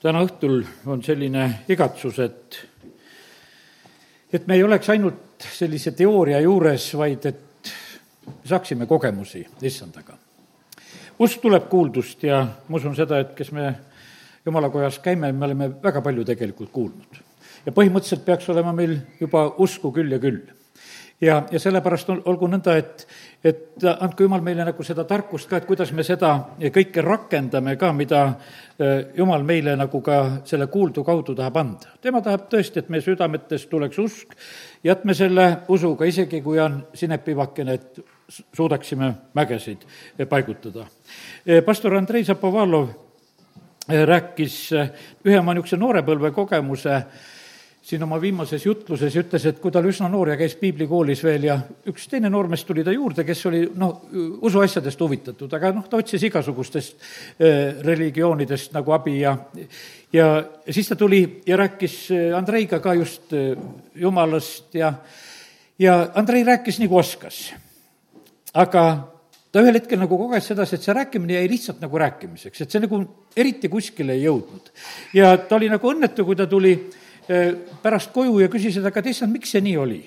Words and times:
täna 0.00 0.22
õhtul 0.24 0.62
on 0.88 1.02
selline 1.04 1.46
igatsus, 1.68 2.18
et, 2.24 2.56
et 4.32 4.46
me 4.48 4.56
ei 4.56 4.64
oleks 4.64 4.88
ainult 4.92 5.44
sellise 5.44 5.92
teooria 5.96 6.40
juures, 6.40 6.86
vaid 6.96 7.26
et 7.28 7.72
saaksime 8.48 8.86
kogemusi 8.86 9.44
issandaga. 9.62 10.16
usk 11.20 11.40
tuleb 11.42 11.68
kuuldust 11.68 12.22
ja 12.24 12.40
ma 12.68 12.76
usun 12.76 12.96
seda, 12.96 13.20
et 13.20 13.34
kes 13.36 13.52
me 13.52 13.74
jumalakojas 14.46 14.98
käime, 15.04 15.32
me 15.32 15.44
oleme 15.44 15.68
väga 15.82 16.00
palju 16.00 16.24
tegelikult 16.24 16.72
kuulnud. 16.72 17.20
ja 17.66 17.72
põhimõtteliselt 17.72 18.24
peaks 18.24 18.48
olema 18.48 18.72
meil 18.72 18.96
juba 19.20 19.46
usku 19.58 19.92
küll 19.92 20.12
ja 20.12 20.18
küll 20.18 20.40
ja, 21.20 21.42
ja 21.50 21.60
sellepärast 21.60 22.10
on, 22.10 22.20
olgu 22.30 22.48
nõnda, 22.50 22.76
et, 22.80 23.04
et 23.44 23.84
andku 23.90 24.24
jumal 24.24 24.42
meile 24.44 24.64
nagu 24.64 24.84
seda 24.86 25.04
tarkust 25.08 25.48
ka, 25.50 25.60
et 25.60 25.66
kuidas 25.68 25.92
me 25.96 26.04
seda 26.06 26.32
kõike 26.72 27.04
rakendame 27.04 27.76
ka, 27.80 27.92
mida 27.96 28.22
äh, 28.26 29.10
jumal 29.16 29.44
meile 29.46 29.76
nagu 29.78 30.00
ka 30.04 30.20
selle 30.48 30.70
kuuldu 30.72 31.04
kaudu 31.04 31.34
tahab 31.38 31.60
anda. 31.60 31.96
tema 32.00 32.22
tahab 32.24 32.48
tõesti, 32.52 32.80
et 32.80 32.88
meie 32.88 33.04
südametes 33.04 33.66
tuleks 33.70 33.98
usk, 33.98 34.38
jätme 34.84 35.14
selle 35.14 35.50
usuga, 35.68 36.08
isegi 36.08 36.42
kui 36.42 36.60
on 36.60 36.80
sinepivakene, 36.94 37.74
et 37.74 38.00
suudaksime 38.30 39.12
mägesid 39.34 39.86
paigutada. 40.28 40.86
Äh, 41.46 41.64
pastor 41.64 41.96
Andrei 41.96 42.24
Zapovalov 42.24 42.88
rääkis 43.90 44.56
ühe 45.26 45.38
oma 45.40 45.54
niisuguse 45.56 45.76
noorepõlve 45.80 46.30
kogemuse, 46.30 47.00
siin 47.90 48.04
oma 48.06 48.20
viimases 48.22 48.64
jutluses 48.66 49.14
ütles, 49.18 49.44
et 49.48 49.58
kui 49.62 49.72
ta 49.72 49.80
oli 49.80 49.90
üsna 49.90 50.08
noor 50.10 50.30
ja 50.30 50.36
käis 50.38 50.54
piiblikoolis 50.60 51.22
veel 51.26 51.46
ja 51.48 51.56
üks 51.90 52.06
teine 52.10 52.30
noormees 52.30 52.62
tuli 52.66 52.84
ta 52.86 52.94
juurde, 52.94 53.24
kes 53.26 53.42
oli 53.50 53.64
noh, 53.80 54.04
usuasjadest 54.46 55.02
huvitatud, 55.02 55.50
aga 55.58 55.72
noh, 55.74 55.88
ta 55.90 55.98
otsis 55.98 56.22
igasugustest 56.28 57.00
äh, 57.00 57.80
religioonidest 57.86 58.76
nagu 58.76 58.94
abi 58.94 59.16
ja 59.24 59.34
ja 60.14 60.28
siis 60.70 60.90
ta 60.90 60.98
tuli 60.98 61.22
ja 61.46 61.58
rääkis 61.58 61.96
äh, 62.14 62.28
Andreiga 62.38 62.78
ka 62.84 62.94
just 62.98 63.34
äh, 63.34 63.58
jumalast 63.94 64.74
ja 64.74 64.94
ja 65.78 65.96
Andrei 66.14 66.44
rääkis 66.46 66.78
nagu 66.82 66.98
oskas. 66.98 67.42
aga 68.54 68.84
ta 69.50 69.62
ühel 69.64 69.80
hetkel 69.80 69.98
nagu 69.98 70.18
koges 70.18 70.46
sedasi, 70.46 70.76
et 70.76 70.86
see 70.86 70.94
rääkimine 70.94 71.40
jäi 71.40 71.50
lihtsalt 71.50 71.82
nagu 71.82 71.98
rääkimiseks, 71.98 72.60
et 72.60 72.70
see 72.70 72.86
nagu 72.86 73.02
eriti 73.36 73.68
kuskile 73.68 74.14
ei 74.14 74.28
jõudnud. 74.28 74.74
ja 75.14 75.36
ta 75.36 75.58
oli 75.58 75.68
nagu 75.72 75.90
õnnetu, 75.90 76.24
kui 76.24 76.38
ta 76.38 76.46
tuli 76.46 76.76
Eh, 76.78 76.99
pärast 77.82 78.12
koju 78.14 78.40
ja 78.42 78.48
küsis, 78.52 78.78
et 78.80 78.86
aga 78.86 79.02
issand, 79.08 79.32
miks 79.32 79.52
see 79.54 79.62
nii 79.64 79.76
oli? 79.80 80.00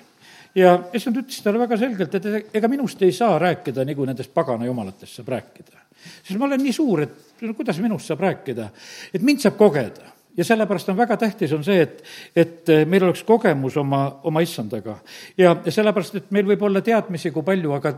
ja 0.56 0.76
issand 0.94 1.18
ütles 1.18 1.42
talle 1.42 1.62
väga 1.62 1.78
selgelt, 1.82 2.16
et 2.18 2.56
ega 2.60 2.70
minust 2.70 3.02
ei 3.02 3.14
saa 3.16 3.40
rääkida, 3.42 3.86
nagu 3.90 4.06
nendest 4.06 4.34
pagana 4.34 4.68
jumalatest 4.68 5.20
saab 5.20 5.32
rääkida. 5.34 5.80
sest 6.22 6.38
ma 6.40 6.46
olen 6.46 6.62
nii 6.62 6.74
suur, 6.76 7.06
et 7.08 7.42
no 7.42 7.56
kuidas 7.58 7.80
minust 7.82 8.12
saab 8.12 8.22
rääkida, 8.28 8.70
et 9.14 9.26
mind 9.26 9.42
saab 9.42 9.58
kogeda 9.58 10.14
ja 10.38 10.46
sellepärast 10.46 10.90
on 10.90 10.98
väga 10.98 11.18
tähtis, 11.18 11.54
on 11.54 11.64
see, 11.66 11.82
et, 11.82 12.04
et 12.36 12.72
meil 12.90 13.06
oleks 13.08 13.24
kogemus 13.24 13.78
oma, 13.78 14.06
oma 14.24 14.42
issandaga. 14.42 14.98
ja, 15.38 15.56
ja 15.66 15.72
sellepärast, 15.72 16.16
et 16.22 16.32
meil 16.32 16.48
võib 16.54 16.66
olla 16.70 16.82
teadmisi 16.82 17.32
kui 17.32 17.46
palju, 17.46 17.74
aga 17.78 17.96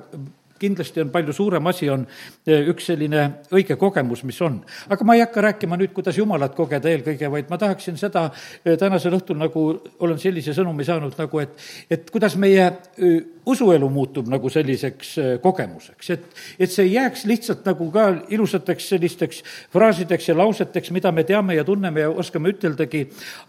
kindlasti 0.59 1.01
on 1.01 1.09
palju 1.11 1.33
suurem 1.35 1.67
asi, 1.67 1.87
on 1.91 2.05
eh, 2.47 2.63
üks 2.71 2.87
selline 2.89 3.23
õige 3.55 3.75
kogemus, 3.79 4.23
mis 4.27 4.39
on. 4.45 4.61
aga 4.89 5.07
ma 5.07 5.15
ei 5.17 5.23
hakka 5.23 5.43
rääkima 5.49 5.77
nüüd, 5.79 5.91
kuidas 5.95 6.17
Jumalat 6.17 6.55
kogeda 6.55 6.89
eelkõige, 6.91 7.29
vaid 7.31 7.51
ma 7.51 7.59
tahaksin 7.59 7.99
seda 7.99 8.27
eh, 8.31 8.77
tänasel 8.79 9.17
õhtul 9.17 9.39
nagu, 9.39 9.65
olen 9.99 10.21
sellise 10.21 10.55
sõnumi 10.55 10.87
saanud 10.87 11.17
nagu, 11.19 11.41
et, 11.43 11.65
et 11.91 12.07
kuidas 12.11 12.37
meie 12.39 12.69
eh, 12.69 13.17
usuelu 13.45 13.89
muutub 13.91 14.29
nagu 14.31 14.49
selliseks 14.49 15.11
kogemuseks, 15.43 16.13
et, 16.15 16.23
et 16.59 16.71
see 16.71 16.87
ei 16.87 16.95
jääks 16.95 17.27
lihtsalt 17.29 17.67
nagu 17.67 17.89
ka 17.93 18.07
ilusateks 18.33 18.87
sellisteks 18.95 19.43
fraasideks 19.73 20.31
ja 20.31 20.37
lauseteks, 20.39 20.89
mida 20.95 21.11
me 21.13 21.27
teame 21.27 21.59
ja 21.59 21.67
tunneme 21.67 22.07
ja 22.07 22.09
oskame 22.09 22.55
üteldagi, 22.55 23.03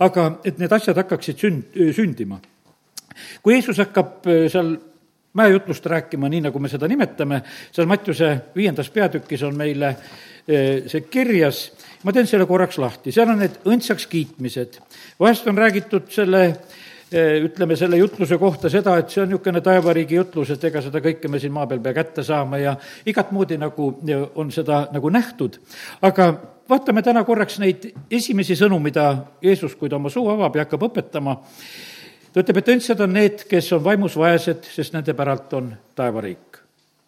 aga 0.05 0.29
et 0.45 0.61
need 0.61 0.75
asjad 0.75 1.01
hakkaksid 1.01 1.41
sünd, 1.41 1.81
sündima. 1.97 2.43
kui 3.43 3.55
Jeesus 3.57 3.81
hakkab 3.81 4.29
seal 4.53 4.75
mäejutlust 5.37 5.87
rääkima, 5.87 6.31
nii 6.33 6.47
nagu 6.49 6.61
me 6.63 6.71
seda 6.73 6.89
nimetame, 6.89 7.43
seal 7.73 7.89
Mattiuse 7.91 8.33
viiendas 8.57 8.91
peatükis 8.95 9.45
on 9.47 9.57
meile 9.59 9.93
eh, 10.49 10.87
see 10.89 11.05
kirjas, 11.11 11.67
ma 12.05 12.15
teen 12.17 12.29
selle 12.31 12.49
korraks 12.49 12.81
lahti, 12.83 13.15
seal 13.15 13.31
on 13.35 13.43
need 13.45 13.61
õndsaks 13.67 14.09
kiitmised. 14.11 14.81
vahest 15.21 15.47
on 15.47 15.59
räägitud 15.59 16.09
selle 16.13 16.43
eh, 16.49 17.37
ütleme 17.45 17.77
selle 17.77 18.01
jutluse 18.01 18.39
kohta 18.39 18.73
seda, 18.73 18.97
et 18.99 19.13
see 19.13 19.23
on 19.23 19.33
niisugune 19.33 19.61
taevariigi 19.61 20.21
jutlus, 20.21 20.55
et 20.57 20.65
ega 20.71 20.83
seda 20.85 21.05
kõike 21.05 21.31
me 21.31 21.41
siin 21.43 21.55
maa 21.55 21.69
peal 21.71 21.85
pea 21.85 21.97
kätte 22.01 22.25
saama 22.25 22.63
ja 22.63 22.77
igat 23.07 23.33
moodi 23.37 23.61
nagu 23.61 23.95
on 24.35 24.53
seda 24.53 24.87
nagu 24.93 25.11
nähtud. 25.13 25.61
aga 26.03 26.33
vaatame 26.69 27.03
täna 27.03 27.25
korraks 27.25 27.61
neid 27.63 27.91
esimesi 28.11 28.57
sõnu, 28.59 28.79
mida 28.83 29.11
Jeesus, 29.43 29.77
kui 29.77 29.91
ta 29.91 30.01
oma 30.01 30.11
suu 30.13 30.29
avab 30.33 30.57
ja 30.57 30.67
hakkab 30.67 30.89
õpetama, 30.89 31.37
ta 32.37 32.43
ütleb, 32.45 32.59
et 32.61 32.75
õndsad 32.75 33.01
on 33.01 33.15
need, 33.17 33.45
kes 33.49 33.71
on 33.73 33.81
vaimus 33.81 34.17
vaesed, 34.21 34.67
sest 34.69 34.93
nende 34.93 35.15
päralt 35.17 35.55
on 35.57 35.71
taevariik. 35.97 36.59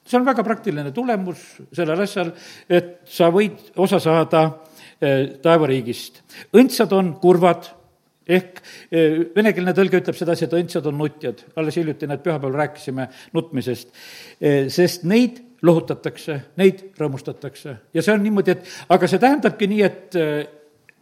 see 0.08 0.16
on 0.16 0.24
väga 0.24 0.40
praktiline 0.40 0.88
tulemus 0.96 1.42
sellel 1.76 2.00
asjal, 2.00 2.30
et 2.64 3.02
sa 3.04 3.28
võid 3.28 3.58
osa 3.76 4.00
saada 4.00 4.46
eh, 5.00 5.36
taevariigist. 5.44 6.22
õndsad 6.56 6.94
on 6.96 7.12
kurvad, 7.20 7.68
ehk 8.24 8.62
eh, 8.88 9.20
venekeelne 9.36 9.76
tõlge 9.76 10.00
ütleb 10.00 10.16
sedasi, 10.16 10.46
et 10.46 10.56
õndsad 10.62 10.88
on 10.88 10.96
nutjad. 10.96 11.44
alles 11.60 11.76
hiljuti, 11.76 12.08
näed, 12.08 12.24
pühapäeval 12.24 12.56
rääkisime 12.64 13.10
nutmisest. 13.36 13.92
Eh, 14.40 14.72
sest 14.72 15.04
neid 15.04 15.44
lohutatakse, 15.60 16.40
neid 16.56 16.86
rõõmustatakse 16.96 17.76
ja 17.92 18.00
see 18.00 18.16
on 18.16 18.24
niimoodi, 18.24 18.56
et 18.56 18.76
aga 18.88 19.06
see 19.06 19.20
tähendabki 19.20 19.68
nii, 19.68 19.84
et, 19.84 20.16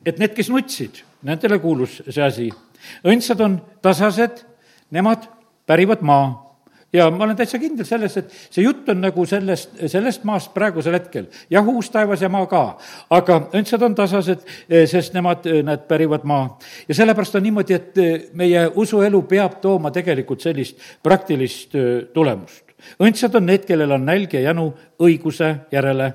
et 0.03 0.19
need, 0.19 0.35
kes 0.35 0.51
nutsid, 0.51 1.05
nendele 1.23 1.63
kuulus 1.63 2.01
see 2.09 2.25
asi 2.27 2.51
õndsad 3.05 3.41
on 3.45 3.61
tasased, 3.83 4.45
nemad 4.91 5.29
pärivad 5.67 6.03
maa 6.07 6.47
ja 6.97 7.11
ma 7.11 7.25
olen 7.25 7.37
täitsa 7.37 7.59
kindel 7.61 7.87
selles, 7.87 8.17
et 8.21 8.33
see 8.33 8.65
jutt 8.65 8.89
on 8.93 9.01
nagu 9.03 9.25
sellest, 9.29 9.75
sellest 9.91 10.25
maast 10.29 10.53
praegusel 10.55 10.97
hetkel. 10.97 11.27
jah, 11.51 11.69
uus 11.69 11.91
taevas 11.91 12.23
ja 12.23 12.31
maa 12.33 12.47
ka, 12.51 12.63
aga 13.11 13.41
õndsad 13.59 13.83
on 13.87 13.97
tasased, 13.99 14.45
eh, 14.69 14.87
sest 14.89 15.15
nemad, 15.15 15.47
eh, 15.47 15.63
nad 15.67 15.87
pärivad 15.89 16.25
maa. 16.25 16.59
ja 16.89 16.95
sellepärast 16.95 17.35
on 17.35 17.43
niimoodi, 17.43 17.75
et 17.75 17.99
eh, 17.99 18.29
meie 18.35 18.69
usuelu 18.75 19.23
peab 19.23 19.61
tooma 19.61 19.91
tegelikult 19.91 20.41
sellist 20.41 20.79
praktilist 21.03 21.75
tulemust. 22.15 22.65
õndsad 23.01 23.35
on 23.37 23.47
need, 23.47 23.67
kellel 23.67 23.93
on 23.93 24.07
nälg 24.07 24.33
ja 24.33 24.41
janu 24.41 24.73
õiguse 25.01 25.55
järele 25.73 26.15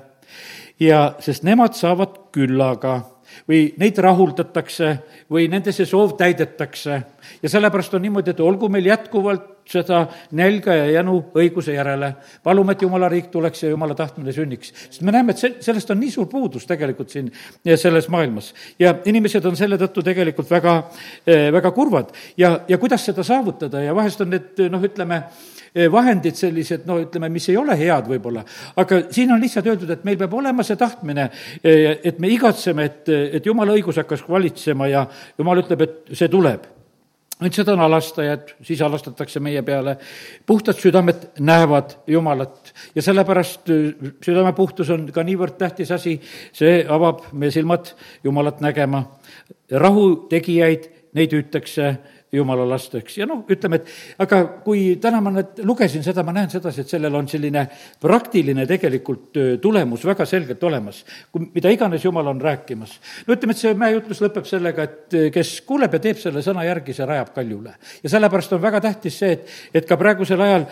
ja 0.80 1.14
sest 1.20 1.42
nemad 1.42 1.74
saavad 1.74 2.32
küllaga 2.32 3.00
või 3.48 3.74
neid 3.78 3.98
rahuldatakse 3.98 4.92
või 5.30 5.48
nende 5.50 5.72
see 5.72 5.86
soov 5.86 6.16
täidetakse. 6.18 7.02
ja 7.42 7.48
sellepärast 7.48 7.94
on 7.94 8.02
niimoodi, 8.02 8.30
et 8.30 8.40
olgu 8.40 8.68
meil 8.68 8.86
jätkuvalt 8.86 9.61
seda 9.68 10.02
nälga 10.32 10.74
ja 10.74 10.90
janu 10.98 11.18
õiguse 11.38 11.74
järele. 11.76 12.14
palume, 12.42 12.72
et 12.72 12.82
jumala 12.82 13.08
riik 13.08 13.30
tuleks 13.30 13.62
ja 13.62 13.70
jumala 13.70 13.94
tahtmine 13.94 14.32
sünniks. 14.32 14.72
sest 14.90 15.02
me 15.02 15.12
näeme, 15.12 15.32
et 15.32 15.38
see, 15.38 15.54
sellest 15.60 15.90
on 15.90 16.00
nii 16.00 16.10
suur 16.10 16.26
puudus 16.26 16.66
tegelikult 16.66 17.10
siin 17.10 17.32
selles 17.76 18.08
maailmas. 18.08 18.54
ja 18.78 18.94
inimesed 19.04 19.44
on 19.44 19.56
selle 19.56 19.76
tõttu 19.76 20.02
tegelikult 20.02 20.50
väga, 20.50 20.76
väga 21.26 21.70
kurvad. 21.70 22.12
ja, 22.36 22.60
ja 22.68 22.78
kuidas 22.78 23.04
seda 23.04 23.22
saavutada 23.22 23.82
ja 23.82 23.94
vahest 23.94 24.20
on 24.20 24.30
need 24.30 24.68
noh, 24.70 24.82
ütleme, 24.82 25.22
Eh, 25.72 25.88
vahendid 25.88 26.36
sellised, 26.36 26.82
no 26.84 26.98
ütleme, 27.00 27.30
mis 27.32 27.46
ei 27.48 27.54
ole 27.56 27.72
head 27.80 28.04
võib-olla, 28.10 28.42
aga 28.76 28.98
siin 29.08 29.30
on 29.32 29.40
lihtsalt 29.40 29.70
öeldud, 29.70 29.88
et 29.94 30.02
meil 30.04 30.18
peab 30.20 30.34
olema 30.36 30.66
see 30.68 30.76
tahtmine, 30.76 31.30
eh, 31.64 31.94
et 32.10 32.20
me 32.20 32.28
igatseme, 32.28 32.84
et, 32.90 33.08
et 33.38 33.48
jumala 33.48 33.72
õigus 33.72 33.96
hakkas 34.02 34.26
valitsema 34.28 34.90
ja 34.92 35.06
jumal 35.40 35.62
ütleb, 35.64 35.86
et 35.86 36.12
see 36.12 36.28
tuleb 36.28 36.68
õndsad 37.42 37.68
on 37.72 37.82
alastajad, 37.84 38.54
siis 38.62 38.80
alastatakse 38.82 39.40
meie 39.40 39.62
peale. 39.62 39.96
puhtad 40.46 40.78
südamed 40.78 41.28
näevad 41.38 41.96
Jumalat 42.06 42.72
ja 42.94 43.02
sellepärast 43.02 43.70
eh, 43.70 44.14
südame 44.24 44.52
puhtus 44.52 44.90
on 44.90 45.08
ka 45.12 45.22
niivõrd 45.22 45.58
tähtis 45.58 45.90
asi, 45.90 46.20
see 46.52 46.84
avab 46.88 47.26
meie 47.32 47.50
silmad 47.50 47.94
Jumalat 48.24 48.60
nägema. 48.60 49.04
rahu 49.70 50.26
tegijaid, 50.28 50.90
neid 51.12 51.32
hüütakse 51.32 51.96
jumala 52.32 52.64
lasteks 52.64 53.18
ja 53.20 53.26
noh, 53.28 53.42
ütleme, 53.52 53.82
et 53.82 54.22
aga 54.24 54.38
kui 54.64 54.94
täna 55.00 55.18
ma 55.20 55.28
nüüd 55.34 55.58
lugesin 55.68 56.04
seda, 56.04 56.22
ma 56.24 56.32
näen 56.32 56.48
sedasi, 56.48 56.80
et 56.80 56.92
sellel 56.94 57.12
on 57.18 57.26
selline 57.28 57.66
praktiline 58.00 58.64
tegelikult 58.68 59.36
tulemus 59.60 60.06
väga 60.08 60.24
selgelt 60.28 60.62
olemas, 60.64 61.02
kui 61.32 61.50
mida 61.52 61.68
iganes 61.72 62.06
jumal 62.06 62.30
on 62.32 62.40
rääkimas. 62.40 62.94
no 63.26 63.36
ütleme, 63.36 63.52
et 63.52 63.60
see 63.60 63.74
mäejutlus 63.76 64.22
lõpeb 64.24 64.48
sellega, 64.48 64.86
et 64.88 65.16
kes 65.34 65.50
kuuleb 65.68 65.92
ja 65.92 66.00
teeb 66.06 66.22
selle 66.22 66.40
sõna 66.46 66.64
järgi, 66.64 66.94
see 66.96 67.08
rajab 67.10 67.34
kaljule. 67.36 67.74
ja 68.02 68.14
sellepärast 68.14 68.56
on 68.56 68.62
väga 68.64 68.80
tähtis 68.88 69.20
see, 69.20 69.36
et, 69.36 69.52
et 69.82 69.88
ka 69.88 70.00
praegusel 70.00 70.40
ajal 70.40 70.66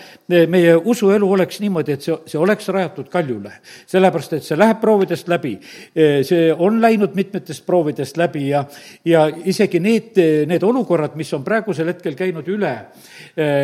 meie 0.48 0.72
usuelu 0.80 1.30
oleks 1.36 1.60
niimoodi, 1.60 1.98
et 1.98 2.08
see, 2.08 2.16
see 2.24 2.40
oleks 2.40 2.72
rajatud 2.72 3.12
kaljule. 3.12 3.52
sellepärast, 3.84 4.38
et 4.38 4.48
see 4.48 4.56
läheb 4.56 4.80
proovidest 4.80 5.28
läbi, 5.28 5.58
see 6.24 6.48
on 6.56 6.80
läinud 6.80 7.12
mitmetest 7.20 7.66
proovidest 7.68 8.16
läbi 8.16 8.48
ja, 8.48 8.64
ja 9.04 9.28
isegi 9.28 9.80
need, 9.80 10.16
need 10.48 10.64
olukorrad, 10.64 11.20
mis 11.20 11.36
on 11.36 11.44
praegusel 11.50 11.91
hetkel 11.93 12.17
käinud 12.19 12.47
üle 12.50 12.73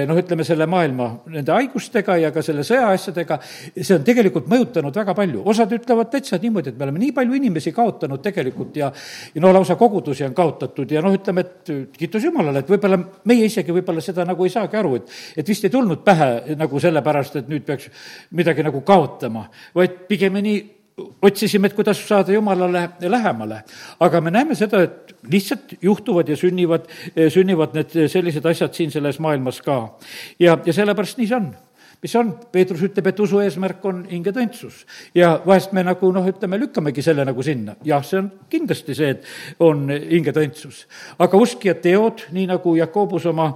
noh, 0.07 0.19
ütleme 0.19 0.45
selle 0.47 0.67
maailma 0.71 1.09
nende 1.33 1.55
haigustega 1.55 2.17
ja 2.21 2.33
ka 2.35 2.43
selle 2.45 2.65
sõjaasjadega, 2.67 3.39
see 3.77 3.97
on 3.97 4.05
tegelikult 4.07 4.49
mõjutanud 4.51 4.95
väga 4.97 5.15
palju. 5.17 5.43
osad 5.47 5.73
ütlevad 5.77 6.11
täitsa 6.13 6.39
niimoodi, 6.43 6.73
et 6.73 6.79
me 6.79 6.87
oleme 6.89 7.03
nii 7.03 7.15
palju 7.17 7.39
inimesi 7.39 7.73
kaotanud 7.77 8.23
tegelikult 8.25 8.77
ja, 8.81 8.91
ja 9.35 9.43
no 9.43 9.53
lausa 9.55 9.77
kogudusi 9.79 10.27
on 10.27 10.35
kaotatud 10.37 10.91
ja 10.93 11.03
noh, 11.05 11.15
ütleme, 11.17 11.47
et 11.47 11.73
kiitus 11.97 12.27
Jumalale, 12.27 12.63
et 12.65 12.71
võib-olla 12.71 13.01
meie 13.29 13.47
isegi 13.49 13.75
võib-olla 13.75 14.05
seda 14.05 14.27
nagu 14.29 14.47
ei 14.47 14.55
saagi 14.55 14.81
aru, 14.81 14.97
et, 15.01 15.19
et 15.43 15.49
vist 15.49 15.67
ei 15.67 15.73
tulnud 15.73 16.03
pähe 16.07 16.57
nagu 16.59 16.81
sellepärast, 16.83 17.41
et 17.43 17.53
nüüd 17.53 17.67
peaks 17.67 17.91
midagi 18.37 18.65
nagu 18.67 18.83
kaotama, 18.87 19.47
vaid 19.77 20.03
pigemini 20.11 20.57
otsisime, 20.97 21.67
et 21.67 21.75
kuidas 21.77 22.01
saada 22.09 22.33
Jumalale 22.33 22.89
lähemale. 23.01 23.63
aga 24.01 24.21
me 24.21 24.31
näeme 24.31 24.55
seda, 24.55 24.83
et 24.83 25.17
lihtsalt 25.29 25.77
juhtuvad 25.83 26.29
ja 26.29 26.37
sünnivad, 26.37 26.89
sünnivad 27.29 27.75
need 27.77 28.09
sellised 28.09 28.45
asjad 28.47 28.73
siin 28.75 28.91
selles 28.91 29.19
maailmas 29.19 29.61
ka. 29.63 29.99
ja, 30.39 30.59
ja 30.65 30.73
sellepärast 30.73 31.19
nii 31.19 31.27
see 31.27 31.37
on 31.37 31.55
mis 32.03 32.15
on, 32.17 32.33
Peetrus 32.53 32.83
ütleb, 32.87 33.07
et 33.09 33.21
usu 33.21 33.41
eesmärk 33.41 33.85
on 33.89 34.03
hingetõntsus. 34.11 34.85
ja 35.15 35.41
vahest 35.47 35.73
me 35.73 35.83
nagu 35.85 36.11
noh, 36.13 36.27
ütleme, 36.29 36.59
lükkamegi 36.61 37.03
selle 37.03 37.25
nagu 37.25 37.43
sinna. 37.43 37.77
jah, 37.85 38.05
see 38.05 38.21
on 38.21 38.31
kindlasti 38.53 38.95
see, 38.95 39.11
et 39.17 39.61
on 39.61 39.89
hingetõntsus. 39.91 40.85
aga 41.19 41.41
usk 41.41 41.65
ja 41.65 41.75
teod, 41.75 42.29
nii 42.33 42.47
nagu 42.53 42.77
Jakobus 42.77 43.27
oma 43.27 43.53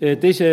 eh, 0.00 0.16
teise 0.20 0.52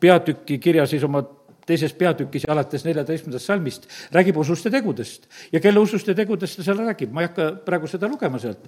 peatüki 0.00 0.58
kirja 0.58 0.86
siis 0.86 1.04
oma 1.04 1.22
teises 1.66 1.94
peatükis 1.98 2.46
ja 2.46 2.52
alates 2.54 2.86
neljateistkümnendast 2.86 3.46
salmist 3.50 3.88
räägib 4.12 4.38
usust 4.42 4.64
ja 4.64 4.70
tegudest. 4.70 5.28
ja 5.52 5.60
kelle 5.60 5.80
usust 5.80 6.08
ja 6.08 6.14
tegudest 6.14 6.56
ta 6.56 6.66
seal 6.66 6.80
räägib, 6.82 7.12
ma 7.12 7.22
ei 7.22 7.30
hakka 7.30 7.52
praegu 7.66 7.90
seda 7.90 8.08
lugema 8.08 8.38
sealt. 8.42 8.66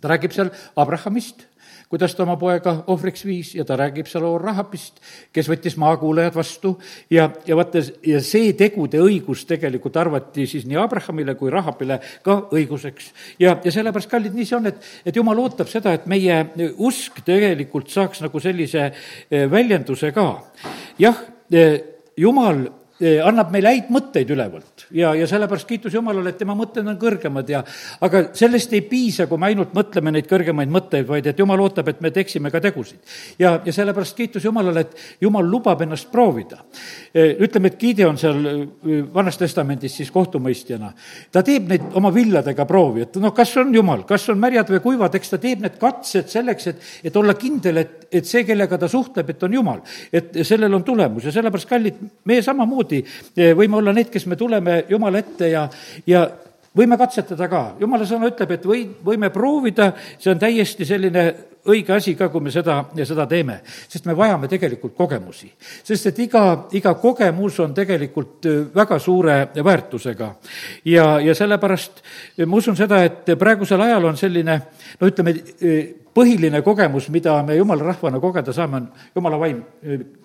ta 0.00 0.08
räägib 0.08 0.32
seal 0.32 0.50
Abrahamist, 0.76 1.46
kuidas 1.90 2.14
ta 2.14 2.22
oma 2.22 2.36
poega 2.38 2.76
ohvriks 2.92 3.24
viis 3.26 3.48
ja 3.54 3.64
ta 3.66 3.74
räägib 3.76 4.06
seal 4.06 4.24
Rahapist, 4.38 5.00
kes 5.34 5.48
võttis 5.50 5.74
maakuulajad 5.80 6.36
vastu 6.38 6.76
ja, 7.10 7.26
ja 7.46 7.56
vaata, 7.58 7.82
ja 8.06 8.20
see 8.22 8.52
tegude 8.58 9.00
õigus 9.02 9.42
tegelikult 9.48 9.98
arvati 9.98 10.46
siis 10.46 10.68
nii 10.70 10.78
Abrahamile 10.78 11.34
kui 11.34 11.50
Rahapile 11.50 11.98
ka 12.22 12.36
õiguseks. 12.54 13.10
ja, 13.42 13.56
ja 13.64 13.72
sellepärast, 13.74 14.10
kallid, 14.10 14.36
nii 14.38 14.46
see 14.46 14.58
on, 14.60 14.70
et, 14.70 14.90
et 15.04 15.16
jumal 15.16 15.42
ootab 15.42 15.68
seda, 15.72 15.96
et 15.98 16.06
meie 16.10 16.44
usk 16.78 17.24
tegelikult 17.26 17.90
saaks 17.90 18.22
nagu 18.22 18.40
sellise 18.40 18.86
eh, 18.86 19.50
väljenduse 19.50 20.12
ka. 20.14 20.28
jah, 21.02 21.24
eh, 21.50 21.80
jumal 22.20 22.66
eh, 22.66 22.79
annab 23.00 23.52
meile 23.54 23.72
häid 23.72 23.88
mõtteid 23.92 24.30
ülevalt 24.34 24.84
ja, 24.92 25.12
ja 25.16 25.26
sellepärast 25.28 25.68
kiitus 25.68 25.94
Jumalale, 25.94 26.32
et 26.32 26.38
tema 26.40 26.54
mõtted 26.58 26.86
on 26.86 26.98
kõrgemad 27.00 27.48
ja 27.48 27.62
aga 28.04 28.22
sellest 28.36 28.74
ei 28.76 28.82
piisa, 28.86 29.26
kui 29.30 29.40
me 29.40 29.50
ainult 29.50 29.72
mõtleme 29.76 30.12
neid 30.14 30.28
kõrgemaid 30.30 30.72
mõtteid, 30.72 31.06
vaid 31.08 31.28
et 31.30 31.38
Jumal 31.40 31.62
ootab, 31.64 31.88
et 31.88 32.00
me 32.04 32.10
teeksime 32.14 32.50
ka 32.52 32.60
tegusid. 32.60 32.98
ja, 33.38 33.54
ja 33.64 33.72
sellepärast 33.72 34.16
kiitus 34.16 34.44
Jumalale, 34.44 34.84
et 34.84 35.24
Jumal 35.24 35.48
lubab 35.48 35.80
ennast 35.82 36.10
proovida. 36.12 36.60
Ütleme, 37.14 37.70
et 37.70 37.78
Gideon 37.80 38.18
seal 38.20 38.42
Vanas 39.14 39.38
Testamendis 39.40 39.96
siis 40.00 40.10
kohtumõistjana, 40.14 40.92
ta 41.32 41.42
teeb 41.46 41.68
neid 41.70 41.96
oma 41.98 42.12
villadega 42.14 42.66
proovi, 42.68 43.06
et 43.06 43.20
noh, 43.22 43.34
kas 43.36 43.56
on 43.62 43.72
Jumal, 43.74 44.04
kas 44.08 44.28
on 44.32 44.40
märjad 44.40 44.70
või 44.74 44.82
kuivad, 44.84 45.16
eks 45.16 45.34
ta 45.34 45.40
teeb 45.42 45.64
need 45.64 45.78
katsed 45.80 46.28
selleks, 46.32 46.70
et, 46.72 46.84
et 47.10 47.16
olla 47.16 47.34
kindel, 47.38 47.82
et, 47.82 47.96
et 48.12 48.26
see, 48.26 48.44
kellega 48.48 48.78
ta 48.78 48.88
suhtleb, 48.90 49.32
et 49.32 49.48
on 49.48 49.58
Jumal. 49.60 49.82
et 50.12 50.42
sellel 50.46 50.74
on 50.74 50.84
tulemus 50.84 51.24
ja 51.24 51.34
sellepärast, 51.34 51.68
kallid, 51.70 51.98
meie 52.28 52.42
samamoodi 52.44 52.89
eh, 52.98 53.52
võime 53.56 53.80
olla 53.80 53.94
need, 53.96 54.10
kes 54.10 54.26
me 54.26 54.36
tuleme 54.36 54.84
Jumala 54.88 55.22
ette 55.22 55.50
ja, 55.52 55.68
ja 56.06 56.26
võime 56.76 56.98
katsetada 56.98 57.48
ka, 57.50 57.62
jumala 57.80 58.06
sõna 58.06 58.30
ütleb, 58.30 58.54
et 58.54 58.66
või, 58.66 58.84
võime 59.04 59.30
proovida, 59.34 59.92
see 60.18 60.30
on 60.32 60.42
täiesti 60.42 60.86
selline 60.86 61.24
õige 61.70 61.92
asi 61.92 62.14
ka, 62.16 62.30
kui 62.32 62.40
me 62.40 62.52
seda, 62.52 62.78
seda 63.04 63.26
teeme. 63.28 63.58
sest 63.88 64.06
me 64.06 64.14
vajame 64.16 64.48
tegelikult 64.48 64.94
kogemusi. 64.96 65.50
sest 65.84 66.06
et 66.06 66.18
iga, 66.18 66.66
iga 66.72 66.94
kogemus 66.94 67.58
on 67.60 67.74
tegelikult 67.74 68.46
väga 68.74 68.98
suure 68.98 69.48
väärtusega. 69.64 70.34
ja, 70.84 71.20
ja 71.20 71.34
sellepärast 71.34 72.02
ma 72.46 72.56
usun 72.56 72.76
seda, 72.76 73.02
et 73.04 73.34
praegusel 73.38 73.80
ajal 73.80 74.04
on 74.04 74.16
selline 74.16 74.60
no 75.00 75.10
ütleme, 75.10 75.34
põhiline 76.14 76.62
kogemus, 76.66 77.08
mida 77.14 77.36
me 77.46 77.56
jumala 77.56 77.92
rahvana 77.92 78.20
kogeda 78.22 78.54
saame, 78.54 78.80
on 78.80 78.88
jumala 79.16 79.38
vaim, 79.40 79.60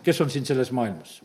kes 0.03 0.21
on 0.21 0.31
siin 0.33 0.45
selles 0.47 0.71
maailmas. 0.75 1.19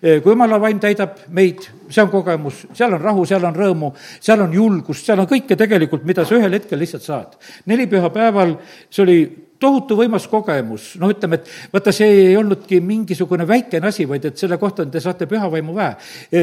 kui 0.00 0.32
jumala 0.34 0.60
vaim 0.60 0.80
täidab 0.82 1.16
meid, 1.28 1.64
see 1.88 2.02
on 2.04 2.10
kogemus, 2.12 2.66
seal 2.76 2.98
on 2.98 3.00
rahu, 3.00 3.24
seal 3.28 3.44
on 3.48 3.56
rõõmu, 3.56 3.92
seal 4.20 4.44
on 4.44 4.52
julgust, 4.52 5.06
seal 5.06 5.22
on 5.22 5.30
kõike 5.30 5.56
tegelikult, 5.56 6.04
mida 6.08 6.26
sa 6.28 6.36
ühel 6.36 6.58
hetkel 6.58 6.80
lihtsalt 6.82 7.06
saad. 7.06 7.38
nelipühapäeval 7.66 8.58
see 8.90 9.02
oli 9.06 9.18
tohutu 9.62 9.96
võimas 9.98 10.26
kogemus, 10.30 10.92
noh, 11.00 11.12
ütleme, 11.14 11.38
et 11.38 11.72
vaata, 11.72 11.92
see 11.94 12.08
ei 12.32 12.36
olnudki 12.36 12.80
mingisugune 12.84 13.46
väikene 13.48 13.92
asi, 13.92 14.08
vaid 14.10 14.26
et 14.28 14.40
selle 14.40 14.58
kohta 14.58 14.86
te 14.90 15.00
saate 15.00 15.28
pühavaimu 15.30 15.76
väe. 15.76 15.92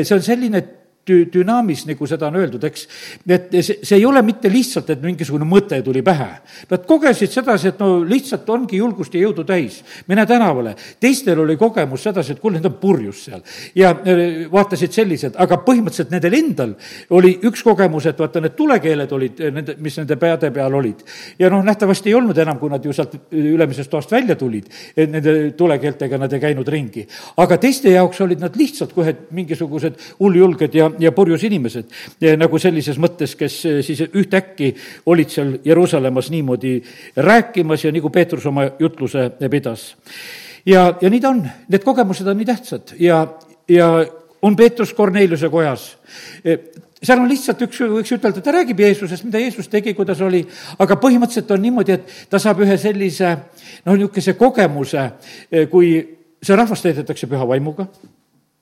see 0.03 0.15
on 0.15 0.23
selline 0.23 0.63
dü-, 1.09 1.25
dünaamis, 1.33 1.85
nagu 1.89 2.07
seda 2.09 2.29
on 2.29 2.39
öeldud, 2.39 2.63
eks. 2.69 2.85
et 3.27 3.51
see, 3.59 3.79
see 3.83 3.97
ei 3.97 4.05
ole 4.05 4.21
mitte 4.25 4.51
lihtsalt, 4.51 4.89
et 4.93 5.01
mingisugune 5.03 5.47
mõte 5.49 5.81
tuli 5.85 6.03
pähe. 6.05 6.29
Nad 6.69 6.85
kogesid 6.89 7.33
sedasi, 7.33 7.73
et 7.73 7.81
no 7.81 7.99
lihtsalt 8.07 8.49
ongi 8.49 8.79
julgust 8.79 9.15
ja 9.15 9.23
jõudu 9.25 9.45
täis, 9.47 9.81
mine 10.07 10.25
tänavale. 10.29 10.75
teistel 10.99 11.39
oli 11.39 11.57
kogemus 11.57 12.03
sedasi, 12.07 12.35
et 12.35 12.41
kuule, 12.41 12.57
need 12.57 12.69
on 12.69 12.77
purjus 12.81 13.23
seal. 13.27 13.41
ja 13.75 13.91
äh, 13.91 14.23
vaatasid 14.51 14.95
sellised, 14.95 15.37
aga 15.37 15.59
põhimõtteliselt 15.65 16.13
nendel 16.13 16.37
endal 16.37 16.75
oli 17.15 17.35
üks 17.49 17.63
kogemus, 17.65 18.05
et 18.09 18.19
vaata, 18.19 18.41
need 18.43 18.55
tulekeeled 18.57 19.15
olid 19.17 19.41
äh, 19.41 19.53
nende, 19.55 19.75
mis 19.79 19.97
nende 20.01 20.17
peade 20.19 20.51
peal 20.55 20.73
olid. 20.73 21.03
ja 21.39 21.49
noh, 21.49 21.63
nähtavasti 21.65 22.11
ei 22.11 22.17
olnud 22.19 22.37
enam, 22.37 22.59
kui 22.59 22.71
nad 22.71 22.85
ju 22.85 22.93
sealt 22.95 23.15
ülemisest 23.31 23.91
toast 23.91 24.11
välja 24.11 24.35
tulid, 24.39 24.69
nende 24.97 25.35
tulekeeltega 25.57 26.19
nad 26.21 26.33
ei 26.33 26.43
käinud 26.43 26.67
ringi. 26.67 27.05
aga 27.37 27.57
teiste 27.57 27.93
jaoks 27.93 28.21
olid 28.25 28.43
nad 28.43 28.55
lihtsalt 28.59 28.93
kohe 28.93 29.15
mingisugused 29.35 29.99
hulljulged 30.19 30.75
ja, 30.75 30.89
ja 30.99 31.11
purjus 31.15 31.43
inimesed, 31.47 31.89
nagu 32.39 32.59
sellises 32.61 32.99
mõttes, 33.01 33.35
kes 33.39 33.57
eh, 33.69 33.79
siis 33.85 34.03
ühtäkki 34.07 34.73
olid 35.09 35.31
seal 35.33 35.55
Jeruusalemmas 35.65 36.29
niimoodi 36.33 36.77
rääkimas 37.17 37.85
ja 37.85 37.93
nagu 37.95 38.11
Peetrus 38.13 38.45
oma 38.49 38.67
jutluse 38.79 39.29
pidas. 39.51 39.95
ja, 40.65 40.93
ja 41.01 41.09
nii 41.09 41.21
ta 41.21 41.29
on, 41.29 41.43
need 41.67 41.83
kogemused 41.83 42.27
on 42.27 42.37
nii 42.37 42.49
tähtsad. 42.49 42.95
Ja, 42.99 43.25
ja 43.69 43.89
on 44.41 44.55
Peetrus 44.55 44.93
Korneliuse 44.93 45.49
kojas. 45.49 45.97
Eh, 46.45 46.59
seal 47.03 47.19
on 47.19 47.29
lihtsalt 47.31 47.61
üks, 47.63 47.81
võiks 47.87 48.13
ütelda, 48.15 48.43
ta 48.43 48.53
räägib 48.53 48.79
Jeesusest, 48.83 49.23
mida 49.27 49.39
Jeesus 49.39 49.71
tegi, 49.71 49.93
kuidas 49.95 50.21
oli, 50.21 50.43
aga 50.79 50.99
põhimõtteliselt 50.99 51.51
on 51.55 51.63
niimoodi, 51.63 51.95
et 51.95 52.29
ta 52.29 52.39
saab 52.39 52.63
ühe 52.65 52.77
sellise 52.77 53.35
noh, 53.85 53.95
niisuguse 53.95 54.35
kogemuse, 54.39 55.09
eh, 55.51 55.67
kui 55.71 55.93
see 56.39 56.55
rahvas 56.55 56.83
täidetakse 56.83 57.27
püha 57.27 57.47
vaimuga 57.47 57.87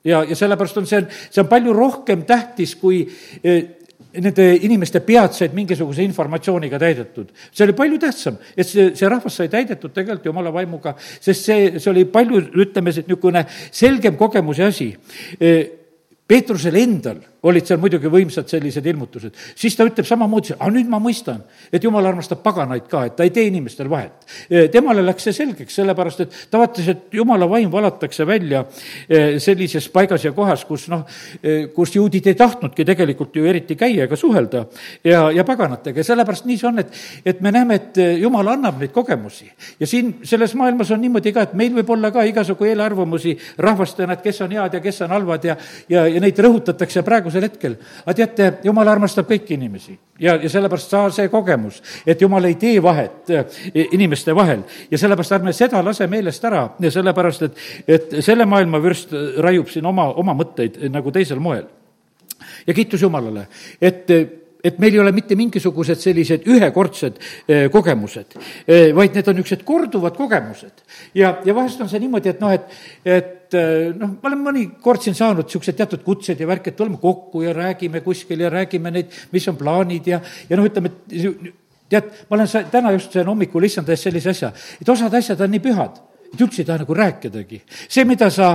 ja, 0.04 0.22
ja 0.24 0.36
sellepärast 0.36 0.78
on 0.80 0.86
see, 0.86 1.02
see 1.30 1.42
on 1.42 1.50
palju 1.50 1.74
rohkem 1.76 2.22
tähtis, 2.28 2.74
kui 2.80 3.02
eh, 3.42 3.78
nende 4.18 4.46
inimeste 4.64 5.02
pead 5.04 5.34
said 5.36 5.54
mingisuguse 5.56 6.02
informatsiooniga 6.06 6.78
täidetud. 6.80 7.32
see 7.52 7.64
oli 7.66 7.76
palju 7.76 7.98
tähtsam, 8.02 8.38
et 8.56 8.66
see, 8.66 8.90
see 8.96 9.10
rahvas 9.10 9.40
sai 9.40 9.48
täidetud 9.52 9.92
tegelikult 9.94 10.30
jumala 10.30 10.52
vaimuga, 10.54 10.94
sest 10.98 11.50
see, 11.50 11.72
see 11.78 11.90
oli 11.92 12.06
palju, 12.10 12.46
ütleme, 12.64 12.94
niisugune 12.94 13.44
selgem 13.70 14.16
kogemuse 14.16 14.64
asi. 14.68 14.92
Eh, 15.40 15.74
Peetrusel 16.28 16.76
endal 16.76 17.22
olid 17.46 17.66
seal 17.68 17.78
muidugi 17.78 18.10
võimsad 18.10 18.48
sellised 18.50 18.86
ilmutused. 18.86 19.34
siis 19.54 19.76
ta 19.76 19.86
ütleb 19.86 20.06
samamoodi, 20.06 20.56
aga 20.58 20.70
nüüd 20.74 20.88
ma 20.90 20.98
mõistan, 21.02 21.42
et 21.72 21.84
jumal 21.84 22.06
armastab 22.10 22.42
paganaid 22.42 22.88
ka, 22.90 23.04
et 23.06 23.16
ta 23.16 23.26
ei 23.26 23.30
tee 23.30 23.46
inimestel 23.50 23.90
vahet. 23.90 24.26
temale 24.72 25.04
läks 25.04 25.28
see 25.28 25.36
selgeks, 25.36 25.74
sellepärast 25.78 26.20
et 26.24 26.36
ta 26.50 26.58
vaatas, 26.58 26.88
et 26.88 27.14
jumala 27.14 27.48
vaim 27.50 27.70
valatakse 27.70 28.26
välja 28.26 28.64
eh, 29.08 29.38
sellises 29.38 29.88
paigas 29.88 30.24
ja 30.24 30.32
kohas, 30.32 30.64
kus 30.68 30.88
noh, 30.88 31.04
eh, 31.42 31.68
kus 31.74 31.94
juudid 31.94 32.26
ei 32.26 32.34
tahtnudki 32.38 32.84
tegelikult 32.84 33.36
ju 33.36 33.46
eriti 33.46 33.76
käia 33.78 34.08
ega 34.08 34.16
suhelda 34.16 34.64
ja, 35.04 35.28
ja 35.30 35.44
paganatega 35.44 36.02
ja 36.02 36.08
sellepärast 36.10 36.48
nii 36.48 36.58
see 36.58 36.68
on, 36.68 36.82
et, 36.82 36.92
et 37.24 37.40
me 37.44 37.52
näeme, 37.54 37.78
et 37.78 38.02
jumal 38.18 38.54
annab 38.54 38.82
neid 38.82 38.92
kogemusi. 38.92 39.50
ja 39.80 39.86
siin 39.86 40.16
selles 40.22 40.54
maailmas 40.58 40.90
on 40.90 41.00
niimoodi 41.00 41.32
ka, 41.32 41.46
et 41.46 41.54
meil 41.58 41.74
võib 41.78 41.94
olla 41.94 42.10
ka 42.14 42.26
igasugu 42.26 42.66
eelarvamusi 42.68 43.36
rahvastena, 43.58 44.18
et 44.18 44.26
kes 44.26 44.42
on 44.42 44.58
head 44.58 44.74
ja 44.74 44.82
kes 44.82 45.02
on 45.06 45.14
halvad 45.14 45.44
ja, 45.44 45.56
ja, 45.88 46.06
ja 46.08 46.20
neid 46.20 46.38
rõhutatakse 46.38 47.02
praegu 47.06 47.27
praegusel 47.28 47.42
hetkel. 47.42 47.76
aga 48.04 48.14
teate, 48.14 48.48
jumal 48.64 48.88
armastab 48.88 49.28
kõiki 49.28 49.56
inimesi 49.56 49.96
ja, 50.20 50.36
ja 50.36 50.48
sellepärast 50.48 50.90
saa 50.90 51.10
see 51.10 51.28
kogemus, 51.28 51.82
et 52.06 52.20
jumal 52.20 52.44
ei 52.44 52.54
tee 52.54 52.80
vahet 52.82 53.30
eh, 53.30 53.44
inimeste 53.92 54.34
vahel 54.34 54.64
ja 54.90 54.98
sellepärast 54.98 55.36
ärme 55.38 55.52
seda 55.52 55.82
lase 55.84 56.06
meelest 56.06 56.44
ära 56.44 56.68
ja 56.80 56.90
sellepärast, 56.90 57.42
et, 57.42 57.64
et 57.86 58.18
selle 58.24 58.46
maailma 58.46 58.80
vürst 58.82 59.12
raiub 59.38 59.68
siin 59.68 59.86
oma, 59.86 60.10
oma 60.14 60.34
mõtteid 60.34 60.80
nagu 60.90 61.12
teisel 61.12 61.40
moel. 61.40 61.66
ja 62.66 62.74
kiitus 62.74 63.02
Jumalale, 63.02 63.48
et 63.80 64.08
et 64.64 64.78
meil 64.78 64.94
ei 64.94 65.00
ole 65.02 65.12
mitte 65.14 65.36
mingisugused 65.38 66.00
sellised 66.02 66.46
ühekordsed 66.50 67.18
eh, 67.46 67.66
kogemused, 67.72 68.34
eh, 68.66 68.90
vaid 68.96 69.14
need 69.14 69.30
on 69.30 69.38
niisugused 69.38 69.64
korduvad 69.66 70.16
kogemused. 70.18 70.82
ja, 71.14 71.36
ja 71.44 71.54
vahest 71.54 71.80
on 71.80 71.90
see 71.90 72.00
niimoodi, 72.02 72.32
et 72.34 72.42
noh, 72.42 72.54
et, 72.54 72.74
et 73.04 73.54
äh, 73.58 73.94
noh, 73.94 74.16
ma 74.18 74.32
olen 74.32 74.42
mõnikord 74.48 75.04
siin 75.04 75.16
saanud 75.18 75.46
niisuguseid 75.46 75.78
teatud 75.78 76.02
kutseid 76.06 76.40
ja 76.40 76.50
värki, 76.50 76.72
et 76.72 76.80
tuleme 76.80 76.98
kokku 77.02 77.44
ja 77.46 77.54
räägime 77.56 78.02
kuskil 78.02 78.42
ja 78.42 78.50
räägime 78.52 78.92
neid, 78.94 79.14
mis 79.32 79.48
on 79.48 79.56
plaanid 79.60 80.10
ja, 80.10 80.20
ja 80.50 80.58
noh, 80.58 80.66
ütleme, 80.66 80.90
et 80.90 81.54
tead, 81.88 82.12
ma 82.28 82.38
olen 82.40 82.50
sa-, 82.50 82.66
täna 82.72 82.92
just 82.96 83.14
sain 83.14 83.30
hommikul 83.30 83.64
issanda 83.68 83.94
ees 83.94 84.06
sellise 84.08 84.34
asja, 84.34 84.52
et 84.80 84.88
osad 84.88 85.14
asjad 85.14 85.46
on 85.46 85.54
nii 85.54 85.64
pühad 85.64 86.02
et 86.32 86.42
üldse 86.44 86.62
ei 86.62 86.66
taha 86.68 86.82
nagu 86.82 86.94
rääkidagi. 86.94 87.60
see, 87.88 88.04
mida 88.04 88.30
sa 88.30 88.48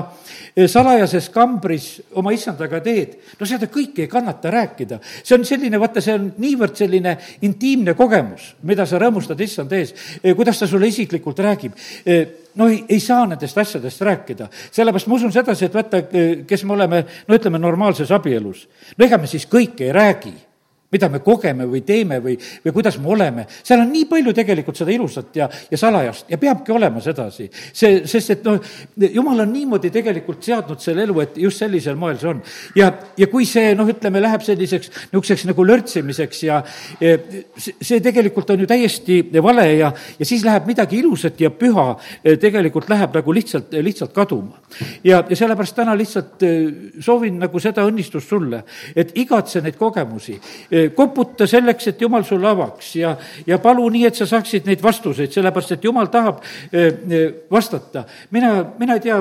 eh, 0.55 0.67
salajases 0.67 1.29
kambris 1.33 2.01
oma 2.19 2.33
issandaga 2.33 2.79
teed, 2.83 3.17
no 3.39 3.47
seda 3.49 3.67
kõike 3.67 4.05
ei 4.05 4.11
kannata 4.11 4.51
rääkida. 4.51 4.99
see 5.23 5.37
on 5.37 5.45
selline, 5.45 5.79
vaata, 5.79 6.01
see 6.01 6.13
on 6.13 6.29
niivõrd 6.37 6.77
selline 6.77 7.17
intiimne 7.41 7.93
kogemus, 7.93 8.53
mida 8.63 8.85
sa 8.85 9.01
rõõmustad 9.01 9.41
issanda 9.41 9.77
ees, 9.77 9.93
eh, 10.23 10.35
kuidas 10.35 10.59
ta 10.59 10.67
sulle 10.67 10.87
isiklikult 10.87 11.39
räägib 11.39 11.73
eh, 12.05 12.27
no 12.55 12.69
ei, 12.69 12.83
ei 12.89 12.99
saa 12.99 13.25
nendest 13.25 13.57
asjadest 13.57 14.01
rääkida. 14.01 14.49
sellepärast 14.71 15.07
ma 15.07 15.15
usun 15.15 15.31
sedasi, 15.33 15.65
et 15.65 15.73
vaata, 15.73 16.05
kes 16.47 16.63
me 16.63 16.73
oleme, 16.73 17.05
no 17.27 17.35
ütleme, 17.35 17.59
normaalses 17.59 18.11
abielus, 18.11 18.67
no 18.97 19.05
ega 19.05 19.17
me 19.17 19.27
siis 19.27 19.49
kõike 19.49 19.89
ei 19.89 19.95
räägi 19.95 20.33
mida 20.93 21.09
me 21.09 21.21
kogeme 21.25 21.67
või 21.69 21.81
teeme 21.85 22.19
või, 22.23 22.37
või 22.65 22.75
kuidas 22.75 22.99
me 23.01 23.09
oleme. 23.13 23.47
seal 23.63 23.81
on 23.83 23.91
nii 23.91 24.05
palju 24.09 24.33
tegelikult 24.35 24.79
seda 24.79 24.93
ilusat 24.93 25.35
ja, 25.39 25.49
ja 25.71 25.79
salajast 25.79 26.31
ja 26.31 26.39
peabki 26.41 26.71
olema 26.75 27.01
sedasi. 27.01 27.49
see, 27.73 28.03
sest 28.09 28.35
et 28.37 28.45
noh, 28.47 28.59
jumal 29.09 29.43
on 29.45 29.53
niimoodi 29.53 29.91
tegelikult 29.93 30.43
seadnud 30.45 30.81
selle 30.83 31.07
elu, 31.07 31.19
et 31.23 31.37
just 31.45 31.61
sellisel 31.63 31.97
moel 31.99 32.19
see 32.21 32.29
on. 32.29 32.41
ja, 32.77 32.91
ja 33.17 33.29
kui 33.31 33.47
see 33.49 33.73
noh, 33.77 33.89
ütleme, 33.89 34.21
läheb 34.23 34.45
selliseks 34.45 34.91
niisuguseks 34.93 35.47
nagu 35.49 35.65
lörtsimiseks 35.67 36.43
ja 36.47 36.61
see 37.57 37.99
tegelikult 38.03 38.53
on 38.53 38.63
ju 38.63 38.69
täiesti 38.69 39.19
vale 39.43 39.67
ja, 39.77 39.91
ja 40.19 40.27
siis 40.27 40.45
läheb 40.45 40.67
midagi 40.69 40.99
ilusat 41.01 41.41
ja 41.41 41.51
püha 41.51 41.87
tegelikult 42.41 42.89
läheb 42.91 43.15
nagu 43.19 43.35
lihtsalt, 43.35 43.73
lihtsalt 43.83 44.13
kaduma. 44.13 44.59
ja, 45.03 45.23
ja 45.29 45.35
sellepärast 45.35 45.75
täna 45.75 45.95
lihtsalt 45.97 46.45
soovin 47.03 47.39
nagu 47.41 47.59
seda 47.63 47.85
õnnistust 47.87 48.29
sulle, 48.29 48.63
et 48.95 49.13
igatse 49.19 49.61
neid 49.63 49.77
kogemusi 49.79 50.37
koputa 50.89 51.47
selleks, 51.47 51.87
et 51.87 52.01
jumal 52.01 52.25
sulle 52.27 52.49
avaks 52.49 52.95
ja, 52.95 53.15
ja 53.47 53.59
palu 53.63 53.87
nii, 53.93 54.05
et 54.09 54.19
sa 54.19 54.27
saaksid 54.29 54.67
neid 54.69 54.83
vastuseid, 54.83 55.31
sellepärast 55.33 55.77
et 55.77 55.87
jumal 55.87 56.11
tahab 56.13 56.43
eh, 56.71 56.87
eh, 56.87 57.25
vastata. 57.51 58.05
mina, 58.31 58.53
mina 58.79 58.99
ei 58.99 59.05
tea, 59.07 59.19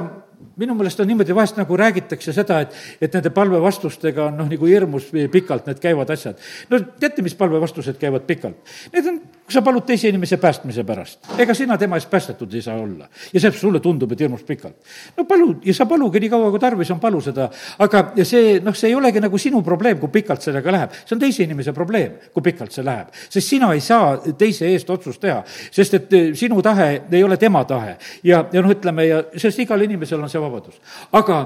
minu 0.62 0.76
meelest 0.78 1.02
on 1.02 1.10
niimoodi, 1.10 1.34
vahest 1.36 1.58
nagu 1.60 1.76
räägitakse 1.78 2.34
seda, 2.36 2.62
et, 2.64 2.76
et 3.02 3.14
nende 3.16 3.32
palvevastustega 3.34 4.28
on 4.30 4.40
noh, 4.42 4.50
nagu 4.50 4.68
hirmus 4.70 5.10
pikalt 5.32 5.68
need 5.70 5.82
käivad 5.82 6.10
asjad. 6.14 6.38
no 6.70 6.80
teate, 7.00 7.24
mis 7.24 7.34
palvevastused 7.38 7.98
käivad 8.00 8.26
pikalt? 8.28 8.58
Need 8.92 9.08
on, 9.10 9.18
kui 9.42 9.54
sa 9.54 9.62
palud 9.64 9.84
teise 9.86 10.10
inimese 10.12 10.38
päästmise 10.42 10.84
pärast, 10.86 11.32
ega 11.42 11.54
sina 11.56 11.78
tema 11.78 11.98
eest 11.98 12.10
päästetud 12.10 12.54
ei 12.54 12.62
saa 12.62 12.76
olla. 12.78 13.08
ja 13.32 13.40
see 13.40 13.52
sulle 13.58 13.80
tundub, 13.80 14.12
et 14.12 14.20
hirmus 14.20 14.44
pikalt. 14.48 14.76
no 15.16 15.24
palu, 15.24 15.56
ja 15.64 15.74
sa 15.74 15.86
palugi 15.86 16.20
nii 16.22 16.30
kaua, 16.32 16.50
kui 16.50 16.62
tarvis 16.62 16.90
on, 16.94 17.00
palu 17.00 17.20
seda, 17.20 17.48
aga 17.78 18.04
see, 18.22 18.60
noh, 18.64 18.76
see 18.76 18.92
ei 18.92 18.94
olegi 18.94 19.20
nagu 19.20 19.38
sinu 19.38 19.62
probleem, 19.62 19.98
kui 19.98 20.12
pikalt 20.12 20.42
sellega 20.42 20.72
läheb. 20.72 20.96
see 21.04 21.16
on 21.16 21.22
teise 21.22 21.46
inimese 21.46 21.72
probleem, 21.72 22.18
kui 22.32 22.42
pikalt 22.42 22.72
see 22.72 22.84
läheb. 22.84 23.10
sest 23.28 23.48
sina 23.48 23.72
ei 23.74 23.80
saa 23.80 24.16
teise 24.38 24.70
eest 24.70 24.90
otsust 24.90 25.20
teha, 25.20 25.42
sest 25.70 25.98
et 25.98 26.12
eh, 26.18 26.30
sinu 26.38 26.62
tahe 26.62 26.88
ei 27.10 27.24
ole 27.24 27.36
tema 27.36 27.64
tahe. 27.64 27.96
ja, 28.22 28.44
ja 28.52 28.62
noh, 28.62 28.70
ütleme 28.70 29.06
ja 29.06 29.22
sest 29.36 29.58
igal 29.64 29.82
inimesel 29.82 30.22
on 30.22 30.30
see 30.30 30.40
vabadus. 30.52 30.78
aga 31.12 31.42